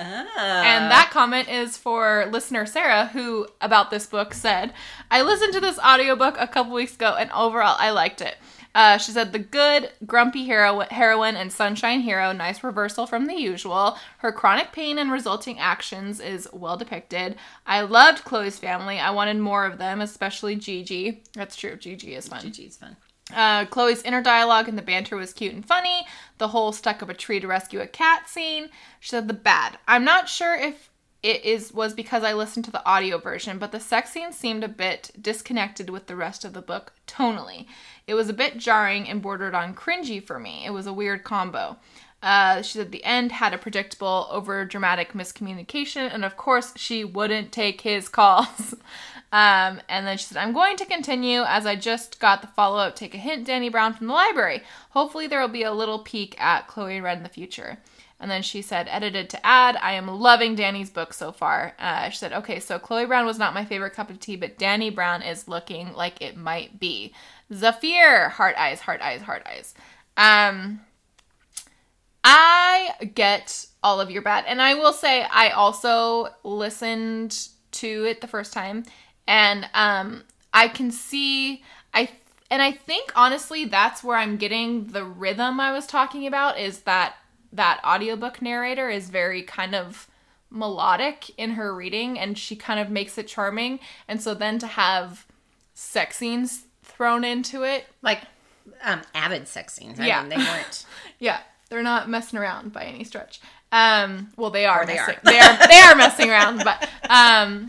Ah. 0.00 0.62
And 0.64 0.90
that 0.90 1.10
comment 1.10 1.48
is 1.48 1.76
for 1.76 2.26
listener 2.30 2.66
Sarah, 2.66 3.06
who 3.08 3.46
about 3.60 3.90
this 3.90 4.06
book 4.06 4.32
said, 4.34 4.72
I 5.10 5.22
listened 5.22 5.52
to 5.54 5.60
this 5.60 5.78
audiobook 5.78 6.36
a 6.38 6.48
couple 6.48 6.72
weeks 6.72 6.94
ago 6.94 7.16
and 7.18 7.30
overall 7.32 7.76
I 7.78 7.90
liked 7.90 8.20
it. 8.20 8.36
Uh, 8.74 8.98
she 8.98 9.10
said, 9.12 9.32
The 9.32 9.38
good, 9.38 9.90
grumpy 10.06 10.44
hero- 10.44 10.86
heroine 10.90 11.36
and 11.36 11.52
sunshine 11.52 12.00
hero, 12.00 12.32
nice 12.32 12.62
reversal 12.62 13.06
from 13.06 13.26
the 13.26 13.34
usual. 13.34 13.98
Her 14.18 14.30
chronic 14.32 14.72
pain 14.72 14.98
and 14.98 15.10
resulting 15.10 15.58
actions 15.58 16.20
is 16.20 16.48
well 16.52 16.76
depicted. 16.76 17.36
I 17.66 17.80
loved 17.80 18.24
Chloe's 18.24 18.58
family. 18.58 18.98
I 19.00 19.10
wanted 19.10 19.38
more 19.38 19.66
of 19.66 19.78
them, 19.78 20.00
especially 20.00 20.54
Gigi. 20.54 21.22
That's 21.32 21.56
true. 21.56 21.76
Gigi 21.76 22.14
is 22.14 22.28
fun. 22.28 22.42
GG's 22.44 22.76
fun. 22.76 22.96
Uh, 23.34 23.66
Chloe's 23.66 24.02
inner 24.02 24.22
dialogue 24.22 24.68
and 24.68 24.76
the 24.76 24.82
banter 24.82 25.16
was 25.16 25.32
cute 25.32 25.54
and 25.54 25.64
funny. 25.64 26.06
The 26.38 26.48
whole 26.48 26.72
stuck 26.72 27.02
up 27.02 27.08
a 27.08 27.14
tree 27.14 27.40
to 27.40 27.46
rescue 27.46 27.80
a 27.80 27.86
cat 27.86 28.28
scene. 28.28 28.68
She 28.98 29.10
said 29.10 29.28
the 29.28 29.34
bad. 29.34 29.78
I'm 29.86 30.04
not 30.04 30.28
sure 30.28 30.54
if 30.54 30.90
it 31.22 31.44
is 31.44 31.72
was 31.72 31.92
because 31.92 32.24
I 32.24 32.32
listened 32.32 32.64
to 32.64 32.70
the 32.70 32.84
audio 32.86 33.18
version, 33.18 33.58
but 33.58 33.72
the 33.72 33.80
sex 33.80 34.10
scene 34.10 34.32
seemed 34.32 34.64
a 34.64 34.68
bit 34.68 35.10
disconnected 35.20 35.90
with 35.90 36.06
the 36.06 36.16
rest 36.16 36.44
of 36.44 36.54
the 36.54 36.62
book 36.62 36.94
tonally. 37.06 37.66
It 38.06 38.14
was 38.14 38.28
a 38.28 38.34
bit 38.34 38.56
jarring 38.56 39.08
and 39.08 39.20
bordered 39.20 39.54
on 39.54 39.74
cringy 39.74 40.24
for 40.24 40.38
me. 40.38 40.64
It 40.64 40.70
was 40.70 40.86
a 40.86 40.92
weird 40.92 41.24
combo. 41.24 41.76
Uh, 42.22 42.60
she 42.62 42.78
said 42.78 42.92
the 42.92 43.04
end 43.04 43.32
had 43.32 43.54
a 43.54 43.58
predictable, 43.58 44.28
over 44.30 44.64
dramatic 44.64 45.12
miscommunication, 45.12 46.12
and 46.12 46.24
of 46.24 46.36
course, 46.36 46.72
she 46.76 47.04
wouldn't 47.04 47.52
take 47.52 47.80
his 47.82 48.08
calls. 48.08 48.74
um, 49.32 49.80
and 49.88 50.06
then 50.06 50.18
she 50.18 50.24
said, 50.24 50.38
I'm 50.38 50.52
going 50.52 50.76
to 50.76 50.84
continue 50.84 51.42
as 51.42 51.64
I 51.64 51.76
just 51.76 52.18
got 52.18 52.40
the 52.40 52.48
follow 52.48 52.78
up 52.78 52.96
Take 52.96 53.14
a 53.14 53.18
Hint, 53.18 53.46
Dani 53.46 53.70
Brown 53.70 53.94
from 53.94 54.08
the 54.08 54.12
library. 54.12 54.62
Hopefully, 54.90 55.28
there 55.28 55.40
will 55.40 55.48
be 55.48 55.62
a 55.62 55.72
little 55.72 56.00
peek 56.00 56.40
at 56.40 56.66
Chloe 56.66 57.00
Red 57.00 57.18
in 57.18 57.22
the 57.22 57.28
future. 57.28 57.78
And 58.18 58.30
then 58.30 58.42
she 58.42 58.60
said, 58.60 58.86
edited 58.90 59.30
to 59.30 59.46
add, 59.46 59.76
I 59.80 59.92
am 59.92 60.06
loving 60.06 60.54
Dani's 60.54 60.90
book 60.90 61.14
so 61.14 61.32
far. 61.32 61.74
Uh, 61.78 62.10
she 62.10 62.18
said, 62.18 62.34
okay, 62.34 62.60
so 62.60 62.78
Chloe 62.78 63.06
Brown 63.06 63.24
was 63.24 63.38
not 63.38 63.54
my 63.54 63.64
favorite 63.64 63.94
cup 63.94 64.10
of 64.10 64.20
tea, 64.20 64.36
but 64.36 64.58
Dani 64.58 64.94
Brown 64.94 65.22
is 65.22 65.48
looking 65.48 65.94
like 65.94 66.20
it 66.20 66.36
might 66.36 66.78
be. 66.78 67.14
Zafir, 67.52 68.28
heart 68.28 68.56
eyes, 68.58 68.80
heart 68.80 69.00
eyes, 69.00 69.22
heart 69.22 69.46
eyes. 69.46 69.74
Um, 70.18 70.80
I 72.22 72.90
get 73.14 73.66
all 73.82 74.00
of 74.00 74.10
your 74.10 74.22
bad. 74.22 74.44
And 74.46 74.60
I 74.60 74.74
will 74.74 74.92
say 74.92 75.22
I 75.22 75.50
also 75.50 76.28
listened 76.44 77.48
to 77.72 78.04
it 78.04 78.20
the 78.20 78.26
first 78.26 78.52
time 78.52 78.84
and 79.30 79.68
um 79.72 80.24
I 80.52 80.68
can 80.68 80.90
see 80.90 81.62
I 81.94 82.10
and 82.50 82.60
I 82.60 82.72
think 82.72 83.12
honestly 83.16 83.64
that's 83.64 84.02
where 84.04 84.16
I'm 84.18 84.36
getting 84.36 84.88
the 84.88 85.04
rhythm 85.04 85.60
I 85.60 85.72
was 85.72 85.86
talking 85.86 86.26
about 86.26 86.58
is 86.58 86.80
that 86.80 87.14
that 87.52 87.80
audiobook 87.84 88.42
narrator 88.42 88.90
is 88.90 89.08
very 89.08 89.42
kind 89.42 89.74
of 89.74 90.08
melodic 90.50 91.30
in 91.38 91.52
her 91.52 91.74
reading 91.74 92.18
and 92.18 92.36
she 92.36 92.56
kind 92.56 92.80
of 92.80 92.90
makes 92.90 93.16
it 93.18 93.28
charming 93.28 93.78
and 94.08 94.20
so 94.20 94.34
then 94.34 94.58
to 94.58 94.66
have 94.66 95.26
sex 95.74 96.16
scenes 96.16 96.64
thrown 96.82 97.24
into 97.24 97.62
it 97.62 97.86
Like 98.02 98.22
um, 98.82 99.00
avid 99.14 99.46
sex 99.48 99.74
scenes. 99.74 99.98
I 100.00 100.06
Yeah. 100.06 100.20
mean, 100.20 100.30
they 100.30 100.36
weren't. 100.36 100.84
yeah, 101.18 101.40
they're 101.68 101.82
not 101.82 102.08
messing 102.08 102.38
around 102.38 102.72
by 102.72 102.84
any 102.84 103.04
stretch. 103.04 103.40
Um, 103.72 104.32
well, 104.36 104.50
they 104.50 104.64
are. 104.66 104.82
Or 104.82 104.86
they 104.86 104.94
messing, 104.96 105.16
are. 105.16 105.20
they 105.24 105.38
are. 105.38 105.68
They 105.68 105.80
are 105.80 105.94
messing 106.04 106.30
around, 106.30 106.62
but 106.64 106.88
um, 107.08 107.68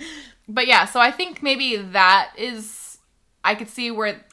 but 0.54 0.68
yeah. 0.68 0.86
So 0.86 0.99
I 0.99 1.12
think 1.12 1.41
maybe 1.41 1.78
that 1.78 2.34
is. 2.38 2.97
I 3.43 3.56
could 3.56 3.70
see 3.70 3.89
where 3.89 4.24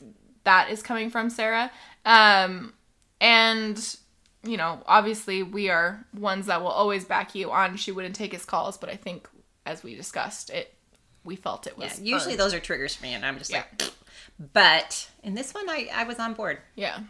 that 0.45 0.71
is 0.71 0.83
coming 0.83 1.09
from, 1.11 1.31
Sarah. 1.31 1.71
Um, 2.05 2.75
and 3.21 3.97
you 4.43 4.57
know, 4.57 4.83
obviously, 4.87 5.43
we 5.43 5.69
are 5.71 6.05
ones 6.14 6.47
that 6.47 6.61
will 6.61 6.69
always 6.69 7.05
back 7.05 7.35
you 7.35 7.51
on. 7.51 7.77
She 7.77 7.91
wouldn't 7.93 8.14
take 8.14 8.33
his 8.33 8.45
calls, 8.45 8.77
but 8.79 8.89
I 8.91 8.97
think, 8.97 9.29
as 9.66 9.83
we 9.83 9.95
discussed, 9.95 10.51
it 10.51 10.75
we 11.25 11.37
felt 11.37 11.66
it 11.66 11.77
was. 11.77 11.99
Yeah, 12.01 12.14
usually 12.14 12.33
earned. 12.35 12.41
those 12.41 12.55
are 12.55 12.61
triggers 12.61 12.95
for 12.95 13.03
me, 13.05 13.14
and 13.14 13.25
I'm 13.25 13.39
just 13.39 13.51
Yeah. 13.51 13.64
like. 13.79 13.91
But 14.53 15.11
in 15.25 15.35
this 15.35 15.53
one, 15.53 15.69
I, 15.69 15.89
I 15.93 16.05
was 16.05 16.21
on 16.21 16.35
board. 16.35 16.59
Yeah. 16.77 17.01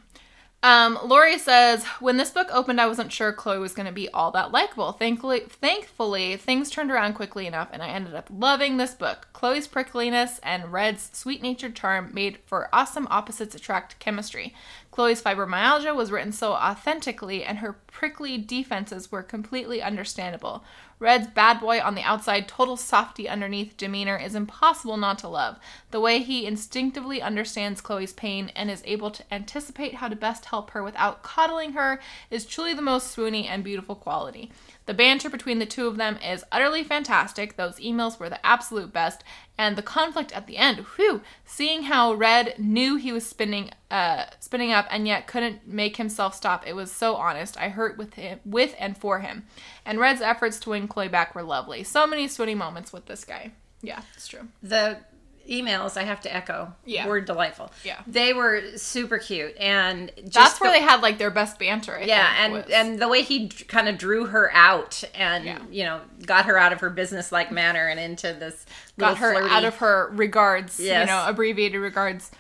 Um, 0.61 0.99
Lori 1.05 1.39
says, 1.39 1.85
when 2.01 2.17
this 2.17 2.33
book 2.33 2.49
opened, 2.51 2.81
I 2.81 2.89
wasn't 2.89 3.13
sure 3.13 3.33
Chloe 3.33 3.61
was 3.61 3.75
going 3.75 3.87
to 3.87 3.93
be 3.93 4.09
all 4.09 4.33
that 4.33 4.51
likable. 4.51 4.91
Thankfully, 4.91 5.41
thankfully, 5.49 6.37
things 6.37 6.69
turned 6.69 6.91
around 6.91 7.15
quickly 7.15 7.47
enough, 7.47 7.69
and 7.73 7.81
I 7.81 7.89
ended 7.89 8.17
up 8.17 8.29
loving 8.29 8.77
this 8.77 8.93
book. 8.93 9.29
Chloe's 9.33 9.69
prickliness 9.69 10.41
and 10.43 10.73
Red's 10.73 11.11
sweet-natured 11.13 11.77
charm 11.77 12.11
made 12.13 12.39
for 12.45 12.69
awesome 12.73 13.07
opposites 13.09 13.55
attract 13.55 14.01
chemistry. 14.01 14.53
Chloe's 14.99 15.23
fibromyalgia 15.23 15.95
was 15.95 16.11
written 16.11 16.33
so 16.33 16.55
authentically, 16.55 17.45
and 17.45 17.59
her 17.59 17.75
prickly 17.87 18.37
defenses 18.37 19.13
were 19.13 19.23
completely 19.23 19.81
understandable. 19.81 20.65
Red's 20.99 21.29
bad 21.29 21.61
boy 21.61 21.81
on 21.81 21.95
the 21.95 22.03
outside, 22.03 22.49
total 22.49 22.77
softy 22.77 23.29
underneath 23.29 23.77
demeanor 23.77 24.17
is 24.17 24.35
impossible 24.35 24.97
not 24.97 25.21
to 25.21 25.29
love. 25.29 25.61
The 25.93 26.01
way 26.01 26.19
he 26.19 26.47
instinctively 26.47 27.23
understands 27.23 27.81
Chloe's 27.81 28.13
pain 28.13 28.51
and 28.57 28.73
is 28.73 28.83
able 28.85 29.13
to 29.13 29.23
anticipate 29.33 29.95
how 29.95 30.09
to 30.09 30.17
best 30.17 30.47
help 30.47 30.71
her 30.71 30.83
without 30.83 31.23
coddling 31.23 31.75
her 31.75 32.01
is 32.29 32.45
truly 32.45 32.75
the 32.75 32.83
most 32.83 33.17
swoony 33.17 33.47
and 33.49 33.63
beautiful 33.63 33.95
quality. 33.95 34.51
The 34.89 34.95
banter 34.95 35.29
between 35.29 35.59
the 35.59 35.67
two 35.67 35.87
of 35.87 35.99
them 35.99 36.17
is 36.27 36.47
utterly 36.51 36.83
fantastic. 36.83 37.57
Those 37.57 37.79
emails 37.79 38.19
were 38.19 38.31
the 38.31 38.45
absolute 38.45 38.91
best. 38.91 39.23
And 39.59 39.77
the 39.77 39.83
conflict 39.83 40.33
at 40.33 40.47
the 40.47 40.57
end, 40.57 40.79
whew, 40.97 41.21
seeing 41.45 41.83
how 41.83 42.15
Red 42.15 42.59
knew 42.59 42.97
he 42.97 43.13
was 43.13 43.27
spinning 43.27 43.71
uh 43.91 44.25
spinning 44.41 44.73
up 44.73 44.87
and 44.91 45.07
yet 45.07 45.27
couldn't 45.27 45.69
make 45.69 45.99
himself 45.99 46.35
stop. 46.35 46.67
It 46.67 46.73
was 46.73 46.91
so 46.91 47.17
honest. 47.17 47.59
I 47.59 47.69
hurt 47.69 47.99
with 47.99 48.15
him 48.15 48.41
with 48.47 48.75
and 48.79 48.97
for 48.97 49.19
him. 49.21 49.45
And 49.85 50.01
Red's 50.01 50.23
efforts 50.23 50.59
to 50.61 50.71
win 50.71 50.89
Chloe 50.89 51.09
back 51.09 51.35
were 51.35 51.43
lovely. 51.43 51.85
So 51.85 52.07
many 52.07 52.27
swinny 52.27 52.57
moments 52.57 52.91
with 52.91 53.05
this 53.05 53.27
guy. 53.27 53.53
Yeah, 53.83 54.01
it's 54.15 54.27
true. 54.27 54.49
The 54.63 55.01
emails, 55.49 55.97
I 55.97 56.03
have 56.05 56.21
to 56.23 56.35
echo, 56.35 56.75
Yeah. 56.85 57.07
were 57.07 57.21
delightful. 57.21 57.73
Yeah. 57.85 58.01
They 58.07 58.33
were 58.35 58.63
super 58.77 59.19
cute. 59.19 59.57
And 59.59 60.13
just 60.25 60.33
That's 60.35 60.61
where 60.61 60.71
the- 60.73 60.79
they 60.81 60.85
had 60.85 61.01
like 61.03 61.19
their 61.19 61.31
best 61.31 61.59
banter. 61.59 61.97
I 61.97 62.03
yeah 62.05 62.27
think, 62.29 62.39
and 62.41 62.53
was- 62.53 62.65
and 62.73 62.99
the 62.99 63.09
way 63.09 63.23
he 63.23 63.49
kind 63.49 63.89
of 63.89 63.97
drew 63.99 64.27
her 64.27 64.51
out 64.55 65.03
and 65.15 65.45
Yeah. 65.45 65.59
you 65.71 65.85
know 65.85 66.01
got 66.27 66.45
her 66.47 66.59
out 66.59 66.73
of 66.73 66.81
her 66.81 66.91
business 66.91 67.33
like 67.33 67.51
manner 67.51 67.87
and 67.89 67.99
into 67.99 68.33
this 68.35 68.67
got 68.99 69.19
her 69.19 69.33
flirty- 69.33 69.49
out 69.55 69.65
of 69.65 69.77
her 69.77 70.11
regards, 70.13 70.79
you 70.79 70.93
know, 70.93 71.25
abbreviated 71.27 71.81
regards. 71.81 72.31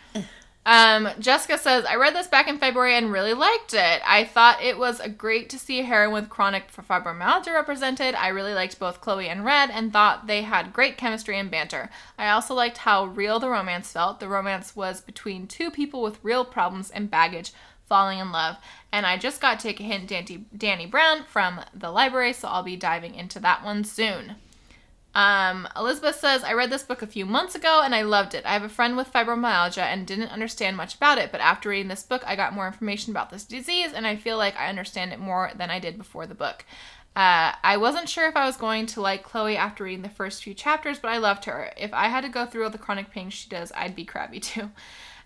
Um, 0.70 1.08
Jessica 1.18 1.56
says, 1.56 1.86
I 1.86 1.96
read 1.96 2.14
this 2.14 2.26
back 2.26 2.46
in 2.46 2.58
February 2.58 2.94
and 2.94 3.10
really 3.10 3.32
liked 3.32 3.72
it. 3.72 4.02
I 4.06 4.24
thought 4.24 4.62
it 4.62 4.76
was 4.76 5.00
a 5.00 5.08
great 5.08 5.48
to 5.48 5.58
see 5.58 5.80
a 5.80 5.82
heroine 5.82 6.12
with 6.12 6.28
chronic 6.28 6.70
fibromyalgia 6.70 7.54
represented. 7.54 8.14
I 8.14 8.28
really 8.28 8.52
liked 8.52 8.78
both 8.78 9.00
Chloe 9.00 9.30
and 9.30 9.46
Red 9.46 9.70
and 9.70 9.90
thought 9.90 10.26
they 10.26 10.42
had 10.42 10.74
great 10.74 10.98
chemistry 10.98 11.38
and 11.38 11.50
banter. 11.50 11.88
I 12.18 12.28
also 12.28 12.52
liked 12.52 12.76
how 12.76 13.06
real 13.06 13.40
the 13.40 13.48
romance 13.48 13.92
felt. 13.92 14.20
The 14.20 14.28
romance 14.28 14.76
was 14.76 15.00
between 15.00 15.46
two 15.46 15.70
people 15.70 16.02
with 16.02 16.22
real 16.22 16.44
problems 16.44 16.90
and 16.90 17.10
baggage 17.10 17.52
falling 17.86 18.18
in 18.18 18.30
love. 18.30 18.56
And 18.92 19.06
I 19.06 19.16
just 19.16 19.40
got 19.40 19.60
to 19.60 19.68
Take 19.68 19.80
a 19.80 19.84
Hint 19.84 20.10
Dani, 20.10 20.44
Dani 20.54 20.90
Brown 20.90 21.24
from 21.24 21.62
the 21.72 21.90
library, 21.90 22.34
so 22.34 22.46
I'll 22.46 22.62
be 22.62 22.76
diving 22.76 23.14
into 23.14 23.40
that 23.40 23.64
one 23.64 23.84
soon. 23.84 24.34
Um, 25.14 25.66
Elizabeth 25.76 26.16
says, 26.16 26.44
I 26.44 26.52
read 26.52 26.70
this 26.70 26.82
book 26.82 27.02
a 27.02 27.06
few 27.06 27.26
months 27.26 27.54
ago 27.54 27.80
and 27.82 27.94
I 27.94 28.02
loved 28.02 28.34
it. 28.34 28.44
I 28.46 28.52
have 28.52 28.62
a 28.62 28.68
friend 28.68 28.96
with 28.96 29.12
fibromyalgia 29.12 29.82
and 29.82 30.06
didn't 30.06 30.30
understand 30.30 30.76
much 30.76 30.94
about 30.94 31.18
it, 31.18 31.32
but 31.32 31.40
after 31.40 31.70
reading 31.70 31.88
this 31.88 32.04
book, 32.04 32.22
I 32.26 32.36
got 32.36 32.54
more 32.54 32.66
information 32.66 33.10
about 33.12 33.30
this 33.30 33.44
disease 33.44 33.92
and 33.92 34.06
I 34.06 34.16
feel 34.16 34.36
like 34.36 34.56
I 34.56 34.68
understand 34.68 35.12
it 35.12 35.18
more 35.18 35.50
than 35.56 35.70
I 35.70 35.78
did 35.80 35.98
before 35.98 36.26
the 36.26 36.34
book. 36.34 36.64
Uh, 37.16 37.52
I 37.64 37.78
wasn't 37.78 38.08
sure 38.08 38.28
if 38.28 38.36
I 38.36 38.46
was 38.46 38.56
going 38.56 38.86
to 38.86 39.00
like 39.00 39.24
Chloe 39.24 39.56
after 39.56 39.82
reading 39.82 40.02
the 40.02 40.08
first 40.08 40.44
few 40.44 40.54
chapters, 40.54 41.00
but 41.00 41.08
I 41.08 41.18
loved 41.18 41.46
her. 41.46 41.72
If 41.76 41.92
I 41.92 42.08
had 42.08 42.20
to 42.20 42.28
go 42.28 42.46
through 42.46 42.64
all 42.64 42.70
the 42.70 42.78
chronic 42.78 43.10
pain 43.10 43.30
she 43.30 43.48
does, 43.48 43.72
I'd 43.74 43.96
be 43.96 44.04
crabby 44.04 44.38
too. 44.38 44.70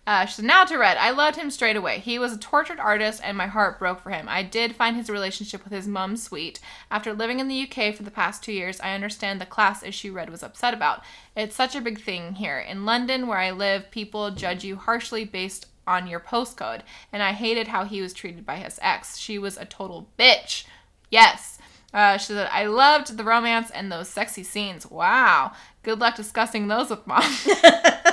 Uh, 0.04 0.26
she 0.26 0.34
said, 0.34 0.44
now 0.44 0.64
to 0.64 0.76
Red. 0.76 0.96
I 0.96 1.10
loved 1.10 1.36
him 1.36 1.48
straight 1.48 1.76
away. 1.76 2.00
He 2.00 2.18
was 2.18 2.32
a 2.32 2.38
tortured 2.38 2.80
artist, 2.80 3.20
and 3.22 3.36
my 3.36 3.46
heart 3.46 3.78
broke 3.78 4.00
for 4.00 4.10
him. 4.10 4.28
I 4.28 4.42
did 4.42 4.74
find 4.74 4.96
his 4.96 5.08
relationship 5.08 5.62
with 5.62 5.72
his 5.72 5.86
mum 5.86 6.16
sweet. 6.16 6.58
After 6.90 7.12
living 7.12 7.38
in 7.38 7.46
the 7.46 7.62
UK 7.62 7.94
for 7.94 8.02
the 8.02 8.10
past 8.10 8.42
two 8.42 8.52
years, 8.52 8.80
I 8.80 8.94
understand 8.94 9.40
the 9.40 9.46
class 9.46 9.84
issue 9.84 10.12
Red 10.12 10.28
was 10.28 10.42
upset 10.42 10.74
about. 10.74 11.02
It's 11.36 11.54
such 11.54 11.76
a 11.76 11.80
big 11.80 12.00
thing 12.00 12.34
here. 12.34 12.58
In 12.58 12.84
London, 12.84 13.28
where 13.28 13.38
I 13.38 13.52
live, 13.52 13.92
people 13.92 14.32
judge 14.32 14.64
you 14.64 14.74
harshly 14.74 15.24
based 15.24 15.66
on 15.86 16.08
your 16.08 16.20
postcode, 16.20 16.80
and 17.12 17.22
I 17.22 17.32
hated 17.32 17.68
how 17.68 17.84
he 17.84 18.02
was 18.02 18.12
treated 18.12 18.44
by 18.44 18.56
his 18.56 18.80
ex. 18.82 19.18
She 19.18 19.38
was 19.38 19.56
a 19.56 19.64
total 19.64 20.08
bitch. 20.18 20.64
Yes. 21.10 21.58
Uh, 21.94 22.16
she 22.16 22.32
said, 22.32 22.48
I 22.50 22.66
loved 22.66 23.16
the 23.16 23.24
romance 23.24 23.70
and 23.70 23.92
those 23.92 24.08
sexy 24.08 24.42
scenes. 24.42 24.90
Wow. 24.90 25.52
Good 25.84 26.00
luck 26.00 26.16
discussing 26.16 26.66
those 26.66 26.90
with 26.90 27.06
mom. 27.06 27.22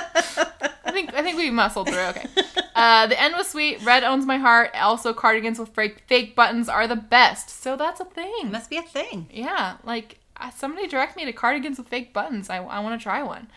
I 1.00 1.02
think 1.02 1.14
I 1.14 1.22
think 1.22 1.38
we 1.38 1.50
muscled 1.50 1.88
through. 1.88 1.98
Okay. 1.98 2.26
Uh, 2.74 3.06
the 3.06 3.20
end 3.20 3.34
was 3.36 3.48
sweet. 3.48 3.84
Red 3.84 4.04
owns 4.04 4.24
my 4.24 4.38
heart. 4.38 4.70
Also, 4.74 5.12
cardigans 5.12 5.58
with 5.58 5.70
fake 5.70 6.02
fake 6.06 6.34
buttons 6.34 6.68
are 6.68 6.86
the 6.86 6.96
best. 6.96 7.50
So 7.50 7.76
that's 7.76 8.00
a 8.00 8.04
thing. 8.04 8.50
Must 8.50 8.70
be 8.70 8.76
a 8.76 8.82
thing. 8.82 9.28
Yeah, 9.30 9.76
like 9.84 10.18
uh, 10.36 10.50
somebody 10.50 10.86
direct 10.86 11.16
me 11.16 11.24
to 11.24 11.32
cardigans 11.32 11.78
with 11.78 11.88
fake 11.88 12.12
buttons. 12.12 12.48
I, 12.48 12.58
I 12.58 12.80
want 12.80 12.98
to 12.98 13.02
try 13.02 13.22
one. 13.22 13.48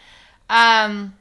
Um, 0.49 1.15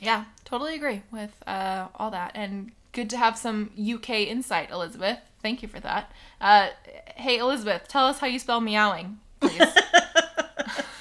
yeah, 0.00 0.24
totally 0.44 0.74
agree 0.74 1.02
with 1.12 1.30
uh, 1.46 1.88
all 1.96 2.10
that. 2.10 2.32
And 2.34 2.72
good 2.92 3.10
to 3.10 3.16
have 3.16 3.36
some 3.36 3.70
UK 3.78 4.10
insight, 4.10 4.70
Elizabeth. 4.70 5.18
Thank 5.42 5.62
you 5.62 5.68
for 5.68 5.80
that. 5.80 6.12
Uh, 6.40 6.68
hey, 7.16 7.38
Elizabeth, 7.38 7.86
tell 7.88 8.06
us 8.06 8.18
how 8.18 8.26
you 8.26 8.38
spell 8.38 8.60
meowing, 8.60 9.20
please. 9.40 9.62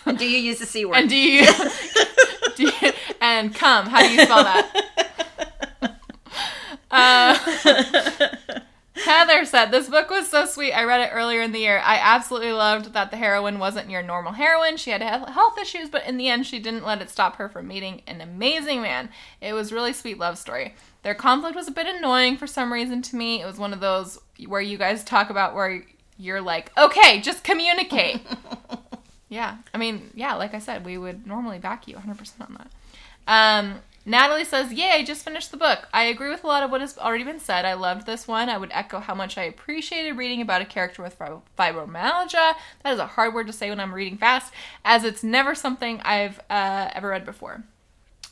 Do 0.17 0.27
you 0.27 0.37
use 0.39 0.59
the 0.59 0.65
c 0.65 0.85
word? 0.85 0.95
and 0.95 1.09
do 1.09 1.15
you 1.15 1.45
and 3.37 3.53
come? 3.53 3.87
How 3.87 4.01
do 4.01 4.09
you 4.09 4.23
spell 4.23 4.43
that? 4.43 4.85
Uh, 6.91 7.37
Heather 9.05 9.45
said, 9.45 9.67
This 9.67 9.89
book 9.89 10.09
was 10.09 10.27
so 10.27 10.45
sweet. 10.45 10.73
I 10.73 10.83
read 10.83 11.01
it 11.01 11.11
earlier 11.13 11.41
in 11.41 11.51
the 11.51 11.59
year. 11.59 11.79
I 11.83 11.97
absolutely 12.01 12.51
loved 12.51 12.93
that 12.93 13.11
the 13.11 13.17
heroine 13.17 13.59
wasn't 13.59 13.89
your 13.89 14.01
normal 14.01 14.33
heroine. 14.33 14.77
She 14.77 14.91
had 14.91 15.01
health 15.01 15.57
issues, 15.59 15.89
but 15.89 16.05
in 16.05 16.17
the 16.17 16.29
end, 16.29 16.47
she 16.47 16.59
didn't 16.59 16.85
let 16.85 17.01
it 17.01 17.09
stop 17.09 17.35
her 17.37 17.47
from 17.47 17.67
meeting 17.67 18.01
an 18.07 18.21
amazing 18.21 18.81
man. 18.81 19.09
It 19.39 19.53
was 19.53 19.71
really 19.71 19.93
sweet 19.93 20.17
love 20.17 20.37
story. 20.37 20.75
Their 21.03 21.15
conflict 21.15 21.55
was 21.55 21.67
a 21.67 21.71
bit 21.71 21.87
annoying 21.87 22.37
for 22.37 22.47
some 22.47 22.73
reason 22.73 23.01
to 23.03 23.15
me. 23.15 23.41
It 23.41 23.45
was 23.45 23.57
one 23.57 23.73
of 23.73 23.79
those 23.79 24.19
where 24.47 24.61
you 24.61 24.77
guys 24.77 25.03
talk 25.03 25.29
about 25.29 25.55
where 25.55 25.83
you're 26.17 26.41
like, 26.41 26.71
okay, 26.77 27.21
just 27.21 27.43
communicate. 27.43 28.21
yeah. 29.29 29.57
I 29.73 29.77
mean, 29.77 30.11
yeah, 30.13 30.35
like 30.35 30.53
I 30.53 30.59
said, 30.59 30.85
we 30.85 30.97
would 30.97 31.25
normally 31.25 31.59
back 31.59 31.87
you 31.87 31.95
100% 31.95 32.41
on 32.41 32.55
that. 32.57 32.69
Um, 33.27 33.81
Natalie 34.05 34.45
says, 34.45 34.73
Yay, 34.73 34.91
I 34.91 35.03
just 35.03 35.23
finished 35.23 35.51
the 35.51 35.57
book. 35.57 35.87
I 35.93 36.03
agree 36.03 36.29
with 36.29 36.43
a 36.43 36.47
lot 36.47 36.63
of 36.63 36.71
what 36.71 36.81
has 36.81 36.97
already 36.97 37.23
been 37.23 37.39
said. 37.39 37.63
I 37.63 37.73
loved 37.73 38.05
this 38.05 38.27
one. 38.27 38.49
I 38.49 38.57
would 38.57 38.71
echo 38.71 38.99
how 38.99 39.13
much 39.13 39.37
I 39.37 39.43
appreciated 39.43 40.17
reading 40.17 40.41
about 40.41 40.61
a 40.61 40.65
character 40.65 41.03
with 41.03 41.19
fibromyalgia. 41.19 42.55
That 42.83 42.93
is 42.93 42.99
a 42.99 43.05
hard 43.05 43.33
word 43.33 43.47
to 43.47 43.53
say 43.53 43.69
when 43.69 43.79
I'm 43.79 43.93
reading 43.93 44.17
fast, 44.17 44.51
as 44.83 45.03
it's 45.03 45.23
never 45.23 45.53
something 45.53 46.01
I've 46.01 46.39
uh, 46.49 46.89
ever 46.93 47.09
read 47.09 47.25
before. 47.25 47.63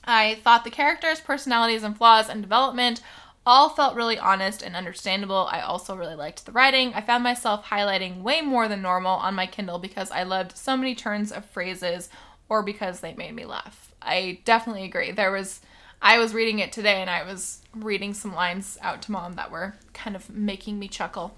I 0.03 0.35
thought 0.35 0.63
the 0.63 0.71
characters, 0.71 1.19
personalities, 1.19 1.83
and 1.83 1.95
flaws 1.95 2.29
and 2.29 2.41
development 2.41 3.01
all 3.45 3.69
felt 3.69 3.95
really 3.95 4.17
honest 4.17 4.61
and 4.61 4.75
understandable. 4.75 5.47
I 5.51 5.61
also 5.61 5.95
really 5.95 6.15
liked 6.15 6.45
the 6.45 6.51
writing. 6.51 6.93
I 6.93 7.01
found 7.01 7.23
myself 7.23 7.65
highlighting 7.67 8.21
way 8.21 8.41
more 8.41 8.67
than 8.67 8.81
normal 8.81 9.13
on 9.13 9.35
my 9.35 9.45
Kindle 9.45 9.79
because 9.79 10.11
I 10.11 10.23
loved 10.23 10.57
so 10.57 10.75
many 10.75 10.95
turns 10.95 11.31
of 11.31 11.45
phrases 11.45 12.09
or 12.49 12.63
because 12.63 12.99
they 13.01 13.13
made 13.13 13.35
me 13.35 13.45
laugh. 13.45 13.86
I 14.01 14.39
definitely 14.45 14.83
agree. 14.83 15.11
There 15.11 15.31
was 15.31 15.61
I 16.01 16.19
was 16.19 16.33
reading 16.33 16.59
it 16.59 16.71
today 16.71 17.01
and 17.01 17.09
I 17.09 17.23
was 17.23 17.61
reading 17.75 18.13
some 18.13 18.33
lines 18.33 18.77
out 18.81 19.01
to 19.03 19.11
mom 19.11 19.33
that 19.33 19.51
were 19.51 19.75
kind 19.93 20.15
of 20.15 20.29
making 20.29 20.77
me 20.77 20.87
chuckle. 20.87 21.35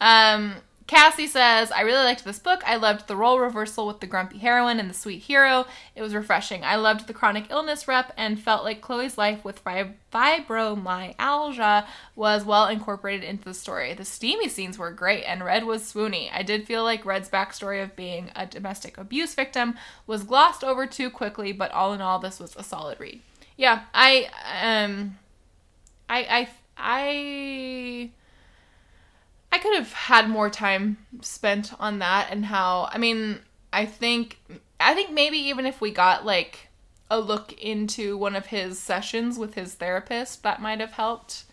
Um, 0.00 0.56
Cassie 0.86 1.26
says, 1.26 1.72
I 1.72 1.80
really 1.80 2.04
liked 2.04 2.24
this 2.24 2.38
book. 2.38 2.62
I 2.64 2.76
loved 2.76 3.08
the 3.08 3.16
role 3.16 3.40
reversal 3.40 3.88
with 3.88 3.98
the 3.98 4.06
grumpy 4.06 4.38
heroine 4.38 4.78
and 4.78 4.88
the 4.88 4.94
sweet 4.94 5.22
hero. 5.22 5.66
It 5.96 6.02
was 6.02 6.14
refreshing. 6.14 6.64
I 6.64 6.76
loved 6.76 7.08
the 7.08 7.14
chronic 7.14 7.50
illness 7.50 7.88
rep 7.88 8.12
and 8.16 8.38
felt 8.38 8.62
like 8.62 8.80
Chloe's 8.80 9.18
life 9.18 9.44
with 9.44 9.64
fibromyalgia 9.64 11.86
was 12.14 12.44
well 12.44 12.68
incorporated 12.68 13.28
into 13.28 13.42
the 13.44 13.54
story. 13.54 13.94
The 13.94 14.04
steamy 14.04 14.48
scenes 14.48 14.78
were 14.78 14.92
great 14.92 15.24
and 15.24 15.44
Red 15.44 15.64
was 15.64 15.82
swoony. 15.82 16.30
I 16.32 16.44
did 16.44 16.68
feel 16.68 16.84
like 16.84 17.04
Red's 17.04 17.28
backstory 17.28 17.82
of 17.82 17.96
being 17.96 18.30
a 18.36 18.46
domestic 18.46 18.96
abuse 18.96 19.34
victim 19.34 19.74
was 20.06 20.22
glossed 20.22 20.62
over 20.62 20.86
too 20.86 21.10
quickly, 21.10 21.50
but 21.50 21.72
all 21.72 21.94
in 21.94 22.00
all, 22.00 22.20
this 22.20 22.38
was 22.38 22.54
a 22.54 22.62
solid 22.62 23.00
read. 23.00 23.20
Yeah, 23.56 23.86
I, 23.92 24.28
um, 24.62 25.18
I, 26.08 26.18
I, 26.18 26.48
I 26.76 28.10
I 29.52 29.58
could 29.58 29.76
have 29.76 29.92
had 29.92 30.28
more 30.28 30.50
time 30.50 30.98
spent 31.20 31.72
on 31.80 31.98
that 32.00 32.28
and 32.30 32.44
how 32.44 32.88
I 32.92 32.98
mean, 32.98 33.40
I 33.72 33.86
think 33.86 34.38
I 34.80 34.94
think 34.94 35.10
maybe 35.10 35.38
even 35.38 35.66
if 35.66 35.80
we 35.80 35.90
got 35.90 36.26
like 36.26 36.68
a 37.10 37.20
look 37.20 37.52
into 37.52 38.16
one 38.16 38.34
of 38.36 38.46
his 38.46 38.78
sessions 38.78 39.38
with 39.38 39.54
his 39.54 39.74
therapist, 39.74 40.42
that 40.42 40.60
might 40.60 40.80
have 40.80 40.92
helped. 40.92 41.44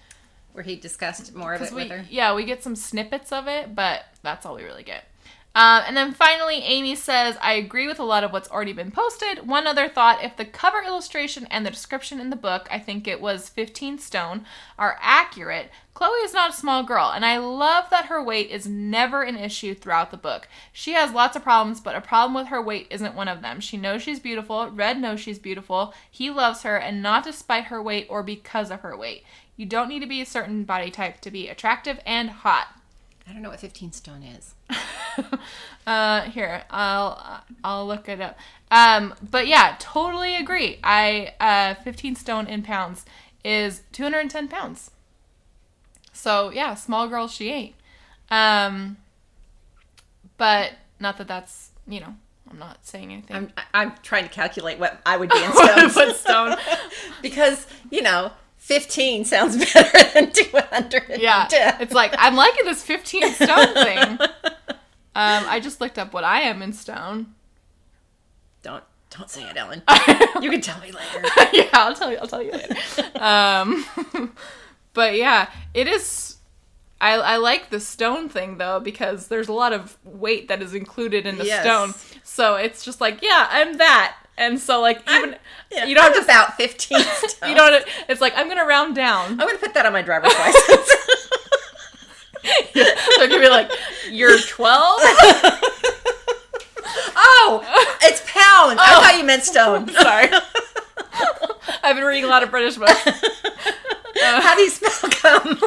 Where 0.54 0.64
he 0.64 0.76
discussed 0.76 1.34
more 1.34 1.54
of 1.54 1.62
it 1.62 1.72
we, 1.72 1.84
with 1.84 1.92
her. 1.92 2.06
Yeah, 2.10 2.36
we 2.36 2.44
get 2.44 2.64
some 2.64 2.76
snippets 2.76 3.32
of 3.32 3.48
it, 3.48 3.74
but 3.74 4.06
that's 4.22 4.46
all 4.46 4.56
we 4.56 4.64
really 4.64 4.84
get. 4.84 5.06
Um, 5.56 5.84
and 5.86 5.96
then 5.96 6.14
finally, 6.14 6.64
Amy 6.64 6.96
says, 6.96 7.38
I 7.40 7.54
agree 7.54 7.88
with 7.88 8.00
a 8.00 8.04
lot 8.04 8.24
of 8.24 8.32
what's 8.32 8.50
already 8.50 8.74
been 8.74 8.90
posted. 8.90 9.48
One 9.48 9.68
other 9.68 9.88
thought 9.88 10.24
if 10.24 10.36
the 10.36 10.46
cover 10.46 10.82
illustration 10.82 11.46
and 11.52 11.64
the 11.64 11.70
description 11.70 12.20
in 12.20 12.32
the 12.32 12.36
book, 12.36 12.68
I 12.72 12.80
think 12.80 13.08
it 13.08 13.22
was 13.22 13.50
15 13.50 14.00
stone, 14.00 14.46
are 14.80 14.98
accurate, 15.00 15.70
Chloe 15.94 16.20
is 16.24 16.34
not 16.34 16.50
a 16.50 16.54
small 16.54 16.82
girl, 16.82 17.12
and 17.14 17.24
I 17.24 17.38
love 17.38 17.92
that 17.92 18.08
her 18.08 18.22
weight 18.22 18.50
is 18.50 18.66
never 18.66 19.22
an 19.22 19.36
issue 19.36 19.76
throughout 19.76 20.10
the 20.10 20.18
book. 20.18 20.48
She 20.72 20.94
has 20.94 21.14
lots 21.14 21.36
of 21.36 21.44
problems, 21.44 21.80
but 21.80 21.96
a 21.96 22.02
problem 22.02 22.34
with 22.34 22.48
her 22.48 22.60
weight 22.60 22.88
isn't 22.90 23.14
one 23.14 23.28
of 23.28 23.44
them. 23.44 23.60
She 23.60 23.78
knows 23.78 24.02
she's 24.02 24.20
beautiful, 24.20 24.72
Red 24.72 25.00
knows 25.00 25.20
she's 25.20 25.38
beautiful, 25.38 25.94
he 26.10 26.32
loves 26.32 26.64
her, 26.64 26.78
and 26.78 27.04
not 27.04 27.24
despite 27.24 27.66
her 27.66 27.82
weight 27.82 28.08
or 28.10 28.24
because 28.24 28.72
of 28.72 28.80
her 28.80 28.98
weight. 28.98 29.24
You 29.56 29.68
don't 29.68 29.88
need 29.88 30.00
to 30.00 30.08
be 30.08 30.20
a 30.20 30.26
certain 30.26 30.64
body 30.64 30.90
type 30.90 31.22
to 31.22 31.30
be 31.30 31.48
attractive 31.48 32.00
and 32.08 32.32
hot. 32.32 32.70
I 33.28 33.32
don't 33.32 33.42
know 33.42 33.50
what 33.50 33.60
15 33.60 33.92
stone 33.94 34.24
is. 34.24 34.54
uh, 35.88 36.22
here, 36.22 36.64
I'll 36.70 37.44
I'll 37.64 37.88
look 37.88 38.10
it 38.10 38.20
up. 38.20 38.38
Um, 38.70 39.14
but 39.30 39.48
yeah, 39.48 39.76
totally 39.80 40.36
agree. 40.36 40.80
I 40.84 41.34
uh, 41.40 41.76
15 41.84 42.16
stone 42.16 42.48
in 42.48 42.64
pounds 42.64 43.06
is 43.44 43.84
210 43.94 44.48
pounds. 44.48 44.92
So 46.12 46.50
yeah, 46.52 46.76
small 46.76 47.08
girl 47.08 47.28
she 47.28 47.50
ain't. 47.50 47.76
Um, 48.30 48.98
but 50.38 50.74
not 51.00 51.18
that 51.18 51.28
that's 51.28 51.72
you 51.88 52.00
know 52.00 52.16
I'm 52.50 52.60
not 52.60 52.86
saying 52.86 53.12
anything. 53.12 53.36
I'm 53.36 53.54
I'm 53.74 53.94
trying 54.04 54.24
to 54.24 54.30
calculate 54.30 54.80
what 54.80 55.02
I 55.06 55.18
would 55.18 55.30
be 55.30 55.44
in 55.44 55.52
stones. 55.54 56.18
Stone? 56.18 56.58
because 57.22 57.68
you 57.90 58.02
know 58.02 58.32
15 58.64 59.26
sounds 59.26 59.58
better 59.74 60.10
than 60.14 60.32
200. 60.32 61.20
Yeah. 61.20 61.48
It's 61.82 61.94
like, 61.94 62.16
I'm 62.18 62.36
liking 62.38 62.64
this 62.64 62.82
15 62.82 63.34
stone 63.34 63.74
thing. 63.74 64.18
Um, 65.16 65.44
I 65.48 65.60
just 65.62 65.82
looked 65.82 66.00
up 66.00 66.14
what 66.14 66.24
I 66.24 66.40
am 66.44 66.62
in 66.62 66.72
stone. 66.72 67.34
Don't 68.62 68.84
don't 69.16 69.30
say 69.30 69.44
it, 69.44 69.58
Ellen. 69.58 69.84
you 70.42 70.50
can 70.50 70.62
tell 70.62 70.80
me 70.80 70.92
later. 70.94 71.28
yeah, 71.52 71.68
I'll 71.74 71.94
tell 71.94 72.10
you. 72.10 72.18
I'll 72.18 72.26
tell 72.28 72.42
you 72.42 72.52
later. 72.54 72.76
um, 73.20 73.86
but 74.94 75.16
yeah, 75.18 75.50
it 75.74 75.88
is. 75.90 76.38
I, 77.02 77.16
I 77.16 77.36
like 77.38 77.70
the 77.70 77.82
stone 77.82 78.30
thing 78.30 78.58
though 78.60 78.80
because 78.80 79.28
there's 79.28 79.50
a 79.50 79.54
lot 79.54 79.74
of 79.74 79.98
weight 80.06 80.48
that 80.48 80.62
is 80.62 80.74
included 80.74 81.26
in 81.28 81.38
the 81.38 81.46
Yes. 81.46 81.64
stone. 81.64 81.94
So 82.24 82.56
it's 82.56 82.86
just 82.86 83.02
like, 83.02 83.22
yeah, 83.22 83.48
I'm 83.52 83.74
that. 83.78 84.16
And 84.38 84.60
so 84.60 84.82
like 84.82 85.02
even 85.10 85.36
Yeah, 85.72 85.86
you 85.86 85.96
don't 85.96 86.24
about 86.24 86.56
15 86.56 87.00
stones. 87.00 87.36
you 87.48 87.56
don't. 87.56 87.86
It's 88.10 88.22
like 88.22 88.34
I'm 88.36 88.48
gonna 88.48 88.66
round 88.66 88.96
down. 88.96 89.32
I'm 89.32 89.38
going 89.38 89.56
to 89.56 89.60
put 89.60 89.74
that 89.74 89.86
on 89.86 89.94
my 89.94 90.02
driver's 90.02 90.34
license. 90.34 90.92
so 92.74 93.22
it 93.22 93.30
could 93.30 93.40
be 93.42 93.48
like 93.48 93.72
you're 94.12 94.38
12. 94.38 95.00
oh, 97.16 97.64
it's 98.02 98.20
pounds. 98.22 98.80
I 98.82 98.96
oh. 98.96 99.02
thought 99.02 99.16
you 99.18 99.24
meant 99.24 99.44
stone. 99.44 99.88
Sorry. 99.90 100.28
I've 101.84 101.96
been 101.96 102.04
reading 102.04 102.26
a 102.26 102.28
lot 102.28 102.44
of 102.44 102.52
British 102.52 102.76
books. 102.76 102.92
How 104.22 104.56
do 104.56 104.62
you 104.62 104.70
spell 104.70 105.10
cum? 105.10 105.58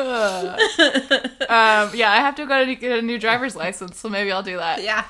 Um, 0.00 1.90
yeah, 1.94 2.10
I 2.12 2.16
have 2.20 2.34
to 2.36 2.46
go 2.46 2.64
to 2.64 2.74
get 2.74 2.98
a 2.98 3.02
new 3.02 3.18
driver's 3.18 3.56
license, 3.56 3.98
so 3.98 4.08
maybe 4.08 4.30
I'll 4.32 4.42
do 4.42 4.56
that. 4.56 4.82
yeah. 4.82 5.04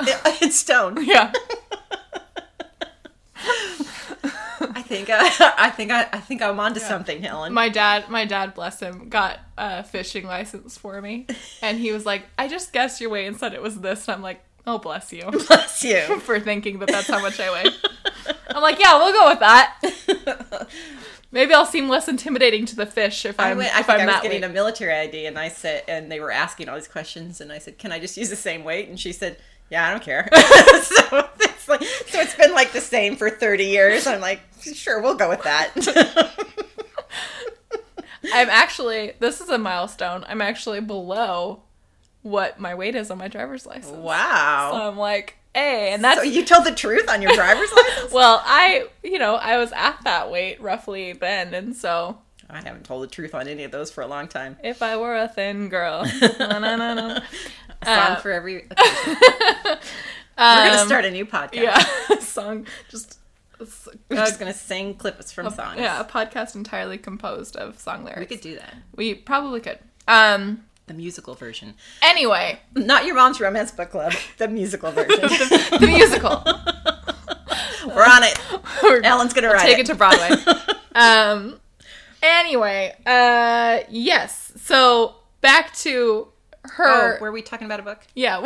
It's 0.00 0.56
stone. 0.56 1.04
Yeah. 1.06 1.32
I 4.76 4.82
think 4.82 5.08
I, 5.10 5.52
I 5.58 5.70
think 5.70 5.90
I, 5.90 6.08
I 6.12 6.20
think 6.20 6.40
I'm 6.42 6.58
onto 6.60 6.80
something, 6.80 7.22
Helen. 7.22 7.52
My 7.52 7.68
dad, 7.68 8.08
my 8.08 8.24
dad, 8.24 8.54
bless 8.54 8.80
him, 8.80 9.08
got 9.08 9.38
a 9.58 9.82
fishing 9.84 10.24
license 10.26 10.78
for 10.78 11.00
me, 11.00 11.26
and 11.62 11.78
he 11.78 11.92
was 11.92 12.06
like, 12.06 12.22
"I 12.38 12.48
just 12.48 12.72
guessed 12.72 13.00
your 13.00 13.10
weight 13.10 13.26
and 13.26 13.36
said 13.36 13.52
it 13.54 13.62
was 13.62 13.80
this," 13.80 14.06
and 14.08 14.14
I'm 14.16 14.22
like, 14.22 14.42
"Oh, 14.66 14.78
bless 14.78 15.12
you 15.12 15.22
Bless 15.46 15.84
you. 15.84 16.00
for 16.20 16.38
thinking 16.40 16.78
that 16.78 16.88
that's 16.88 17.08
how 17.08 17.20
much 17.20 17.38
I 17.40 17.50
weigh." 17.50 17.70
I'm 18.50 18.62
like, 18.62 18.78
"Yeah, 18.78 18.96
we'll 18.98 19.12
go 19.12 19.28
with 19.28 19.40
that." 19.40 20.68
Maybe 21.34 21.52
I'll 21.52 21.66
seem 21.66 21.88
less 21.88 22.06
intimidating 22.06 22.64
to 22.66 22.76
the 22.76 22.86
fish 22.86 23.26
if 23.26 23.40
I 23.40 23.50
I'm 23.50 23.56
went. 23.56 23.74
I 23.74 23.80
if 23.80 23.90
I'm 23.90 24.02
I 24.02 24.06
was 24.06 24.14
getting 24.22 24.42
weight. 24.42 24.48
a 24.48 24.52
military 24.52 24.94
ID, 24.94 25.26
and 25.26 25.36
I 25.36 25.48
said, 25.48 25.82
and 25.88 26.10
they 26.10 26.20
were 26.20 26.30
asking 26.30 26.68
all 26.68 26.76
these 26.76 26.86
questions, 26.86 27.40
and 27.40 27.50
I 27.50 27.58
said, 27.58 27.76
"Can 27.76 27.90
I 27.90 27.98
just 27.98 28.16
use 28.16 28.30
the 28.30 28.36
same 28.36 28.62
weight?" 28.62 28.88
And 28.88 29.00
she 29.00 29.12
said, 29.12 29.38
"Yeah, 29.68 29.84
I 29.84 29.90
don't 29.90 30.02
care." 30.02 30.28
so 30.32 31.28
it's 31.40 31.68
like, 31.68 31.82
so 31.82 32.20
it's 32.20 32.36
been 32.36 32.52
like 32.52 32.70
the 32.70 32.80
same 32.80 33.16
for 33.16 33.30
30 33.30 33.64
years. 33.64 34.06
I'm 34.06 34.20
like, 34.20 34.42
sure, 34.60 35.02
we'll 35.02 35.16
go 35.16 35.28
with 35.28 35.42
that. 35.42 35.72
I'm 38.32 38.48
actually 38.48 39.14
this 39.18 39.40
is 39.40 39.48
a 39.48 39.58
milestone. 39.58 40.24
I'm 40.28 40.40
actually 40.40 40.82
below 40.82 41.62
what 42.22 42.60
my 42.60 42.76
weight 42.76 42.94
is 42.94 43.10
on 43.10 43.18
my 43.18 43.26
driver's 43.26 43.66
license. 43.66 43.96
Wow. 43.96 44.70
So. 44.72 44.88
I'm 44.88 44.96
like, 44.96 45.36
hey, 45.54 45.92
and 45.92 46.02
that's 46.04 46.18
So 46.20 46.24
you 46.24 46.44
told 46.44 46.64
the 46.64 46.72
truth 46.74 47.08
on 47.08 47.22
your 47.22 47.32
driver's 47.34 47.72
license? 47.76 48.12
well, 48.12 48.42
I 48.44 48.86
you 49.02 49.18
know 49.18 49.34
I 49.36 49.56
was 49.58 49.72
at 49.72 49.98
that 50.04 50.30
weight 50.30 50.60
roughly 50.60 51.12
then, 51.12 51.54
and 51.54 51.74
so 51.76 52.18
I 52.50 52.58
haven't 52.62 52.84
told 52.84 53.02
the 53.02 53.06
truth 53.08 53.34
on 53.34 53.48
any 53.48 53.64
of 53.64 53.70
those 53.70 53.90
for 53.90 54.02
a 54.02 54.06
long 54.06 54.28
time. 54.28 54.56
if 54.62 54.82
I 54.82 54.96
were 54.96 55.16
a 55.16 55.28
thin 55.28 55.68
girl, 55.68 56.04
na, 56.38 56.58
na, 56.58 56.76
na, 56.76 56.94
na. 56.94 57.20
A 57.82 57.86
song 57.86 57.96
Uh, 58.12 58.16
for 58.16 58.30
every 58.30 58.66
occasion. 58.70 59.16
We're 59.16 59.78
gonna 60.36 60.80
Um, 60.80 60.86
start 60.86 61.04
a 61.04 61.10
new 61.10 61.26
podcast. 61.26 61.54
yeah 61.54 62.18
song 62.20 62.66
just. 62.88 63.18
We're 64.10 64.18
uh, 64.18 64.26
just 64.26 64.38
gonna 64.40 64.52
sing 64.52 64.94
clips 64.96 65.30
from 65.32 65.48
songs. 65.50 65.78
yeah, 65.78 66.00
a 66.00 66.04
podcast 66.04 66.54
entirely 66.56 66.98
composed 66.98 67.56
of 67.56 67.78
song 67.78 68.02
lyrics. 68.04 68.20
we 68.20 68.26
could 68.26 68.40
do 68.40 68.56
that. 68.56 68.74
We 68.96 69.14
probably 69.14 69.60
could. 69.60 69.78
Um. 70.08 70.64
The 70.86 70.94
musical 70.94 71.34
version, 71.34 71.74
Anyway, 72.02 72.60
not 72.74 73.06
your 73.06 73.14
mom's 73.14 73.40
romance 73.40 73.70
book 73.72 73.90
club. 73.90 74.12
The 74.36 74.48
musical 74.48 74.90
version. 74.92 75.18
the 75.20 75.86
musical. 75.86 76.42
We're 77.94 78.04
on 78.04 78.22
it. 78.22 78.38
We're- 78.82 79.00
Ellen's 79.04 79.32
gonna 79.32 79.48
write 79.48 79.62
take 79.62 79.78
it. 79.78 79.82
it 79.82 79.86
to 79.86 79.94
Broadway. 79.94 80.30
um. 80.94 81.58
Anyway, 82.22 82.94
uh, 83.06 83.80
yes. 83.88 84.52
So 84.56 85.16
back 85.40 85.74
to 85.76 86.28
Oh, 86.66 86.68
her. 86.76 87.18
were 87.20 87.32
we 87.32 87.42
talking 87.42 87.66
about 87.66 87.80
a 87.80 87.82
book? 87.82 88.00
yeah. 88.14 88.40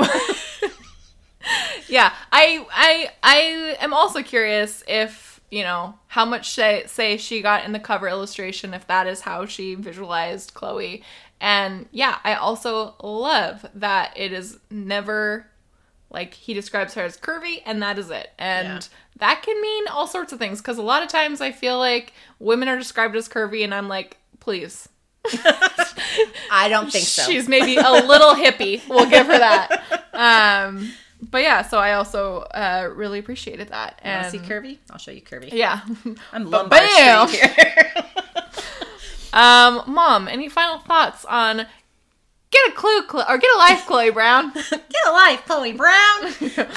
yeah. 1.89 2.13
I 2.33 2.67
I 2.73 3.11
I 3.23 3.77
am 3.81 3.93
also 3.95 4.23
curious 4.23 4.83
if 4.89 5.41
you 5.51 5.63
know 5.63 5.95
how 6.09 6.25
much 6.25 6.51
say 6.51 6.83
say 6.87 7.17
she 7.17 7.41
got 7.43 7.65
in 7.65 7.73
the 7.73 7.79
cover 7.79 8.09
illustration 8.09 8.75
if 8.75 8.87
that 8.89 9.07
is 9.07 9.21
how 9.23 9.47
she 9.47 9.75
visualized 9.75 10.55
Chloe. 10.55 11.03
And 11.41 11.87
yeah, 11.93 12.19
I 12.25 12.35
also 12.35 12.95
love 13.03 13.65
that 13.75 14.13
it 14.17 14.33
is 14.33 14.59
never 14.71 15.47
like 16.11 16.33
he 16.35 16.55
describes 16.55 16.95
her 16.95 17.03
as 17.03 17.17
curvy 17.19 17.63
and 17.67 17.83
that 17.83 17.99
is 17.99 18.11
it. 18.11 18.31
And 18.39 18.67
Yeah. 18.69 18.81
that 19.19 19.43
can 19.43 19.61
mean 19.61 19.87
all 19.89 20.07
sorts 20.07 20.33
of 20.33 20.39
things 20.39 20.61
because 20.61 20.79
a 20.79 20.83
lot 20.83 21.03
of 21.03 21.09
times 21.09 21.41
I 21.41 21.53
feel 21.53 21.79
like 21.79 22.13
women 22.39 22.67
are 22.69 22.79
described 22.79 23.15
as 23.15 23.29
curvy 23.29 23.63
and 23.63 23.75
I'm 23.75 23.89
like, 23.89 24.17
please. 24.41 24.89
I 26.51 26.69
don't 26.69 26.91
think 26.91 27.05
so. 27.05 27.23
She's 27.25 27.49
maybe 27.49 27.77
a 27.77 27.91
little 27.91 28.35
hippie. 28.35 28.87
We'll 28.89 29.09
give 29.11 29.27
her 29.27 29.39
that. 29.39 30.05
Um, 30.19 30.93
but 31.23 31.43
yeah, 31.43 31.63
so 31.63 31.79
I 31.79 31.93
also 31.93 32.39
uh, 32.53 32.91
really 32.93 33.21
appreciated 33.21 33.69
that. 33.69 34.01
You 34.05 34.11
wanna 34.11 34.31
see 34.31 34.39
curvy? 34.39 34.79
I'll 34.91 34.99
show 34.99 35.13
you 35.13 35.21
curvy. 35.23 35.53
yeah. 35.53 35.81
I'm 36.33 36.51
But 36.51 36.71
Lombard 36.71 36.71
bam! 36.71 37.29
Street 37.29 37.51
here. 37.53 37.93
Um, 39.33 39.83
Mom, 39.87 40.29
any 40.29 40.49
final 40.49 40.79
thoughts 40.79 41.25
on 41.25 41.67
get 42.51 42.69
a 42.69 42.73
clue, 42.73 43.03
Chlo- 43.03 43.29
or 43.29 43.39
get 43.39 43.51
a 43.55 43.59
life, 43.59 43.87
Chloe 43.87 44.11
Brown? 44.11 44.53
Get 44.71 45.07
a 45.07 45.13
life, 45.13 45.45
Chloe 45.47 45.73
Brown. 45.73 46.25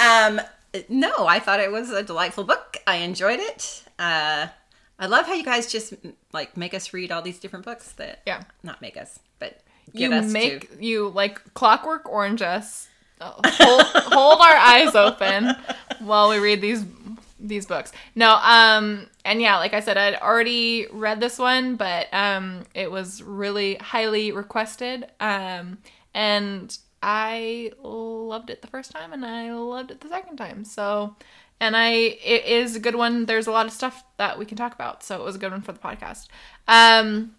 um, 0.00 0.40
no, 0.88 1.26
I 1.26 1.38
thought 1.38 1.60
it 1.60 1.70
was 1.72 1.90
a 1.90 2.02
delightful 2.02 2.44
book. 2.44 2.76
I 2.86 2.96
enjoyed 2.96 3.40
it. 3.40 3.82
Uh, 3.98 4.48
I 4.98 5.06
love 5.06 5.26
how 5.26 5.34
you 5.34 5.44
guys 5.44 5.70
just 5.70 5.94
like 6.32 6.56
make 6.56 6.74
us 6.74 6.92
read 6.92 7.10
all 7.10 7.22
these 7.22 7.38
different 7.38 7.64
books 7.64 7.92
that 7.92 8.20
Yeah. 8.26 8.42
not 8.62 8.80
make 8.82 8.96
us, 8.96 9.18
but 9.38 9.60
get 9.94 10.10
you 10.10 10.16
us 10.16 10.30
make 10.32 10.76
to. 10.78 10.84
you 10.84 11.08
like 11.08 11.54
clockwork 11.54 12.08
orange 12.08 12.42
us. 12.42 12.88
uh, 13.20 13.32
Hold, 13.44 13.82
hold 14.12 14.40
our 14.40 14.56
eyes 14.56 14.94
open 14.94 15.54
while 16.00 16.28
we 16.30 16.38
read 16.38 16.60
these 16.60 16.84
these 17.42 17.66
books. 17.66 17.92
No, 18.14 18.36
um, 18.42 19.06
and 19.24 19.40
yeah, 19.40 19.56
like 19.58 19.74
I 19.74 19.80
said, 19.80 19.96
I'd 19.96 20.14
already 20.16 20.86
read 20.92 21.20
this 21.20 21.38
one, 21.38 21.76
but 21.76 22.06
um, 22.12 22.62
it 22.74 22.90
was 22.90 23.22
really 23.22 23.74
highly 23.76 24.32
requested, 24.32 25.06
um, 25.20 25.78
and 26.14 26.76
I 27.02 27.72
loved 27.82 28.50
it 28.50 28.62
the 28.62 28.68
first 28.68 28.92
time, 28.92 29.12
and 29.12 29.24
I 29.24 29.52
loved 29.52 29.90
it 29.90 30.00
the 30.00 30.08
second 30.08 30.36
time. 30.36 30.64
So, 30.64 31.16
and 31.60 31.76
I 31.76 31.90
it 31.90 32.44
is 32.44 32.76
a 32.76 32.80
good 32.80 32.94
one. 32.94 33.26
There's 33.26 33.46
a 33.46 33.52
lot 33.52 33.66
of 33.66 33.72
stuff 33.72 34.04
that 34.18 34.38
we 34.38 34.44
can 34.44 34.56
talk 34.56 34.74
about, 34.74 35.02
so 35.02 35.20
it 35.20 35.24
was 35.24 35.36
a 35.36 35.38
good 35.38 35.52
one 35.52 35.62
for 35.62 35.72
the 35.72 35.80
podcast. 35.80 36.28
Um, 36.68 37.34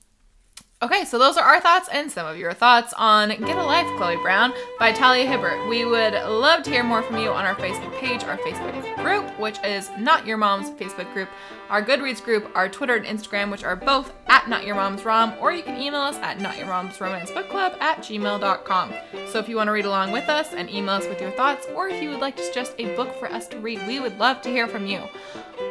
Okay, 0.83 1.05
so 1.05 1.17
those 1.17 1.37
are 1.37 1.45
our 1.45 1.61
thoughts 1.61 1.87
and 1.93 2.11
some 2.11 2.27
of 2.27 2.37
your 2.37 2.51
thoughts 2.51 2.93
on 2.97 3.29
Get 3.29 3.55
a 3.55 3.63
Life, 3.63 3.87
Chloe 3.95 4.17
Brown 4.17 4.51
by 4.77 4.91
Talia 4.91 5.25
Hibbert. 5.25 5.69
We 5.69 5.85
would 5.85 6.11
love 6.11 6.61
to 6.63 6.69
hear 6.69 6.83
more 6.83 7.01
from 7.01 7.19
you 7.19 7.29
on 7.29 7.45
our 7.45 7.55
Facebook 7.55 7.97
page, 7.99 8.25
our 8.25 8.37
Facebook 8.39 9.01
group, 9.01 9.39
which 9.39 9.57
is 9.63 9.89
Not 9.97 10.27
Your 10.27 10.35
Mom's 10.35 10.71
Facebook 10.71 11.13
group, 11.13 11.29
our 11.69 11.81
Goodreads 11.81 12.21
group, 12.21 12.51
our 12.53 12.67
Twitter 12.67 12.95
and 12.95 13.05
Instagram, 13.05 13.49
which 13.49 13.63
are 13.63 13.77
both 13.77 14.11
at 14.27 14.49
Not 14.49 14.65
Your 14.65 14.75
Mom's 14.75 15.05
Rom, 15.05 15.33
or 15.39 15.53
you 15.53 15.63
can 15.63 15.81
email 15.81 16.01
us 16.01 16.17
at 16.17 16.41
Not 16.41 16.57
Your 16.57 16.67
Mom's 16.67 16.99
Romance 16.99 17.31
Book 17.31 17.47
Club 17.47 17.77
at 17.79 17.99
gmail.com. 17.99 18.93
So 19.27 19.39
if 19.39 19.47
you 19.47 19.55
want 19.55 19.69
to 19.69 19.71
read 19.71 19.85
along 19.85 20.11
with 20.11 20.27
us 20.27 20.51
and 20.51 20.69
email 20.69 20.95
us 20.95 21.07
with 21.07 21.21
your 21.21 21.31
thoughts, 21.31 21.65
or 21.73 21.87
if 21.87 22.03
you 22.03 22.09
would 22.09 22.19
like 22.19 22.35
to 22.35 22.43
suggest 22.43 22.75
a 22.77 22.93
book 22.97 23.15
for 23.15 23.31
us 23.31 23.47
to 23.47 23.59
read, 23.59 23.79
we 23.87 24.01
would 24.01 24.19
love 24.19 24.41
to 24.41 24.49
hear 24.49 24.67
from 24.67 24.85
you. 24.85 25.01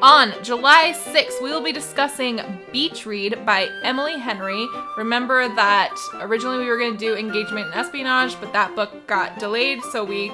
On 0.01 0.33
July 0.43 0.93
6th, 0.97 1.43
we 1.43 1.51
will 1.51 1.63
be 1.63 1.73
discussing 1.73 2.41
Beach 2.73 3.07
Read 3.07 3.45
by 3.45 3.69
Emily 3.83 4.19
Henry. 4.19 4.67
Remember 4.97 5.49
that 5.55 5.95
originally 6.21 6.59
we 6.59 6.67
were 6.67 6.79
going 6.79 6.93
to 6.93 6.99
do 6.99 7.17
Engagement 7.17 7.67
and 7.67 7.75
Espionage, 7.75 8.41
but 8.41 8.53
that 8.53 8.75
book 8.75 9.07
got 9.07 9.39
delayed, 9.39 9.83
so 9.91 10.05
we 10.05 10.33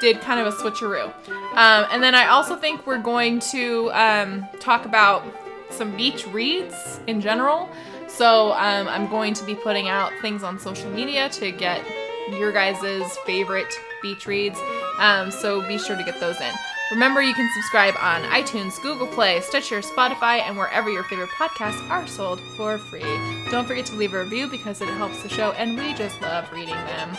did 0.00 0.20
kind 0.20 0.40
of 0.40 0.46
a 0.46 0.56
switcheroo. 0.56 1.12
Um, 1.56 1.86
and 1.90 2.02
then 2.02 2.14
I 2.14 2.28
also 2.28 2.56
think 2.56 2.86
we're 2.86 3.02
going 3.02 3.40
to 3.50 3.90
um, 3.92 4.46
talk 4.60 4.84
about 4.84 5.24
some 5.70 5.96
beach 5.96 6.26
reads 6.28 7.00
in 7.06 7.20
general. 7.20 7.68
So 8.06 8.52
um, 8.52 8.88
I'm 8.88 9.08
going 9.08 9.34
to 9.34 9.44
be 9.44 9.54
putting 9.54 9.88
out 9.88 10.12
things 10.22 10.42
on 10.42 10.58
social 10.58 10.90
media 10.90 11.28
to 11.30 11.52
get 11.52 11.84
your 12.30 12.52
guys' 12.52 13.16
favorite 13.26 13.72
beach 14.02 14.26
reads. 14.26 14.58
Um, 14.98 15.30
so 15.30 15.66
be 15.66 15.78
sure 15.78 15.96
to 15.96 16.04
get 16.04 16.20
those 16.20 16.40
in. 16.40 16.52
Remember, 16.90 17.20
you 17.20 17.34
can 17.34 17.50
subscribe 17.52 17.94
on 18.00 18.22
iTunes, 18.22 18.80
Google 18.82 19.06
Play, 19.06 19.40
Stitcher, 19.40 19.80
Spotify, 19.80 20.40
and 20.40 20.56
wherever 20.56 20.88
your 20.88 21.04
favorite 21.04 21.28
podcasts 21.30 21.86
are 21.90 22.06
sold 22.06 22.40
for 22.56 22.78
free. 22.78 23.02
Don't 23.50 23.66
forget 23.66 23.84
to 23.86 23.94
leave 23.96 24.14
a 24.14 24.22
review 24.22 24.46
because 24.48 24.80
it 24.80 24.88
helps 24.88 25.22
the 25.22 25.28
show, 25.28 25.52
and 25.52 25.76
we 25.76 25.92
just 25.92 26.20
love 26.22 26.50
reading 26.50 26.74
them. 26.74 27.10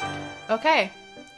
Okay, 0.50 0.92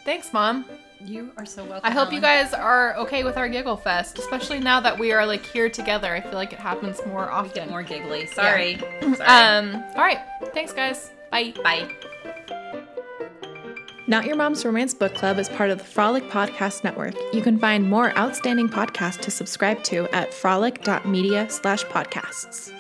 thanks, 0.06 0.32
Mom. 0.32 0.66
You 1.04 1.32
are 1.36 1.46
so 1.46 1.64
welcome. 1.64 1.82
I 1.84 1.92
hope 1.92 2.14
you 2.14 2.22
guys 2.22 2.54
are 2.54 2.96
okay 2.98 3.24
with 3.24 3.36
our 3.36 3.50
giggle 3.50 3.76
fest, 3.76 4.20
especially 4.20 4.60
now 4.60 4.80
that 4.80 4.98
we 4.98 5.12
are 5.12 5.26
like 5.26 5.46
here 5.46 5.70
together. 5.70 6.14
I 6.14 6.22
feel 6.22 6.34
like 6.34 6.54
it 6.54 6.60
happens 6.60 7.02
more 7.08 7.30
often. 7.30 7.54
get 7.54 7.70
more 7.70 7.84
giggly. 7.84 8.28
Sorry. 8.28 8.76
Sorry. 9.02 9.20
Um, 9.22 9.84
all 9.96 10.04
right, 10.04 10.20
thanks, 10.54 10.74
guys. 10.74 11.12
Bye. 11.32 11.54
Bye. 11.64 11.90
Not 14.12 14.26
Your 14.26 14.36
Mom's 14.36 14.66
Romance 14.66 14.94
Book 14.94 15.14
Club 15.16 15.40
is 15.40 15.48
part 15.48 15.70
of 15.70 15.78
the 15.78 15.86
Frolic 15.86 16.26
Podcast 16.26 16.84
Network. 16.84 17.16
You 17.32 17.42
can 17.42 17.58
find 17.58 17.90
more 17.90 18.12
outstanding 18.18 18.68
podcasts 18.68 19.22
to 19.22 19.32
subscribe 19.32 19.82
to 19.84 20.06
at 20.14 20.34
frolic.media 20.34 21.50
slash 21.50 21.86
podcasts. 21.86 22.74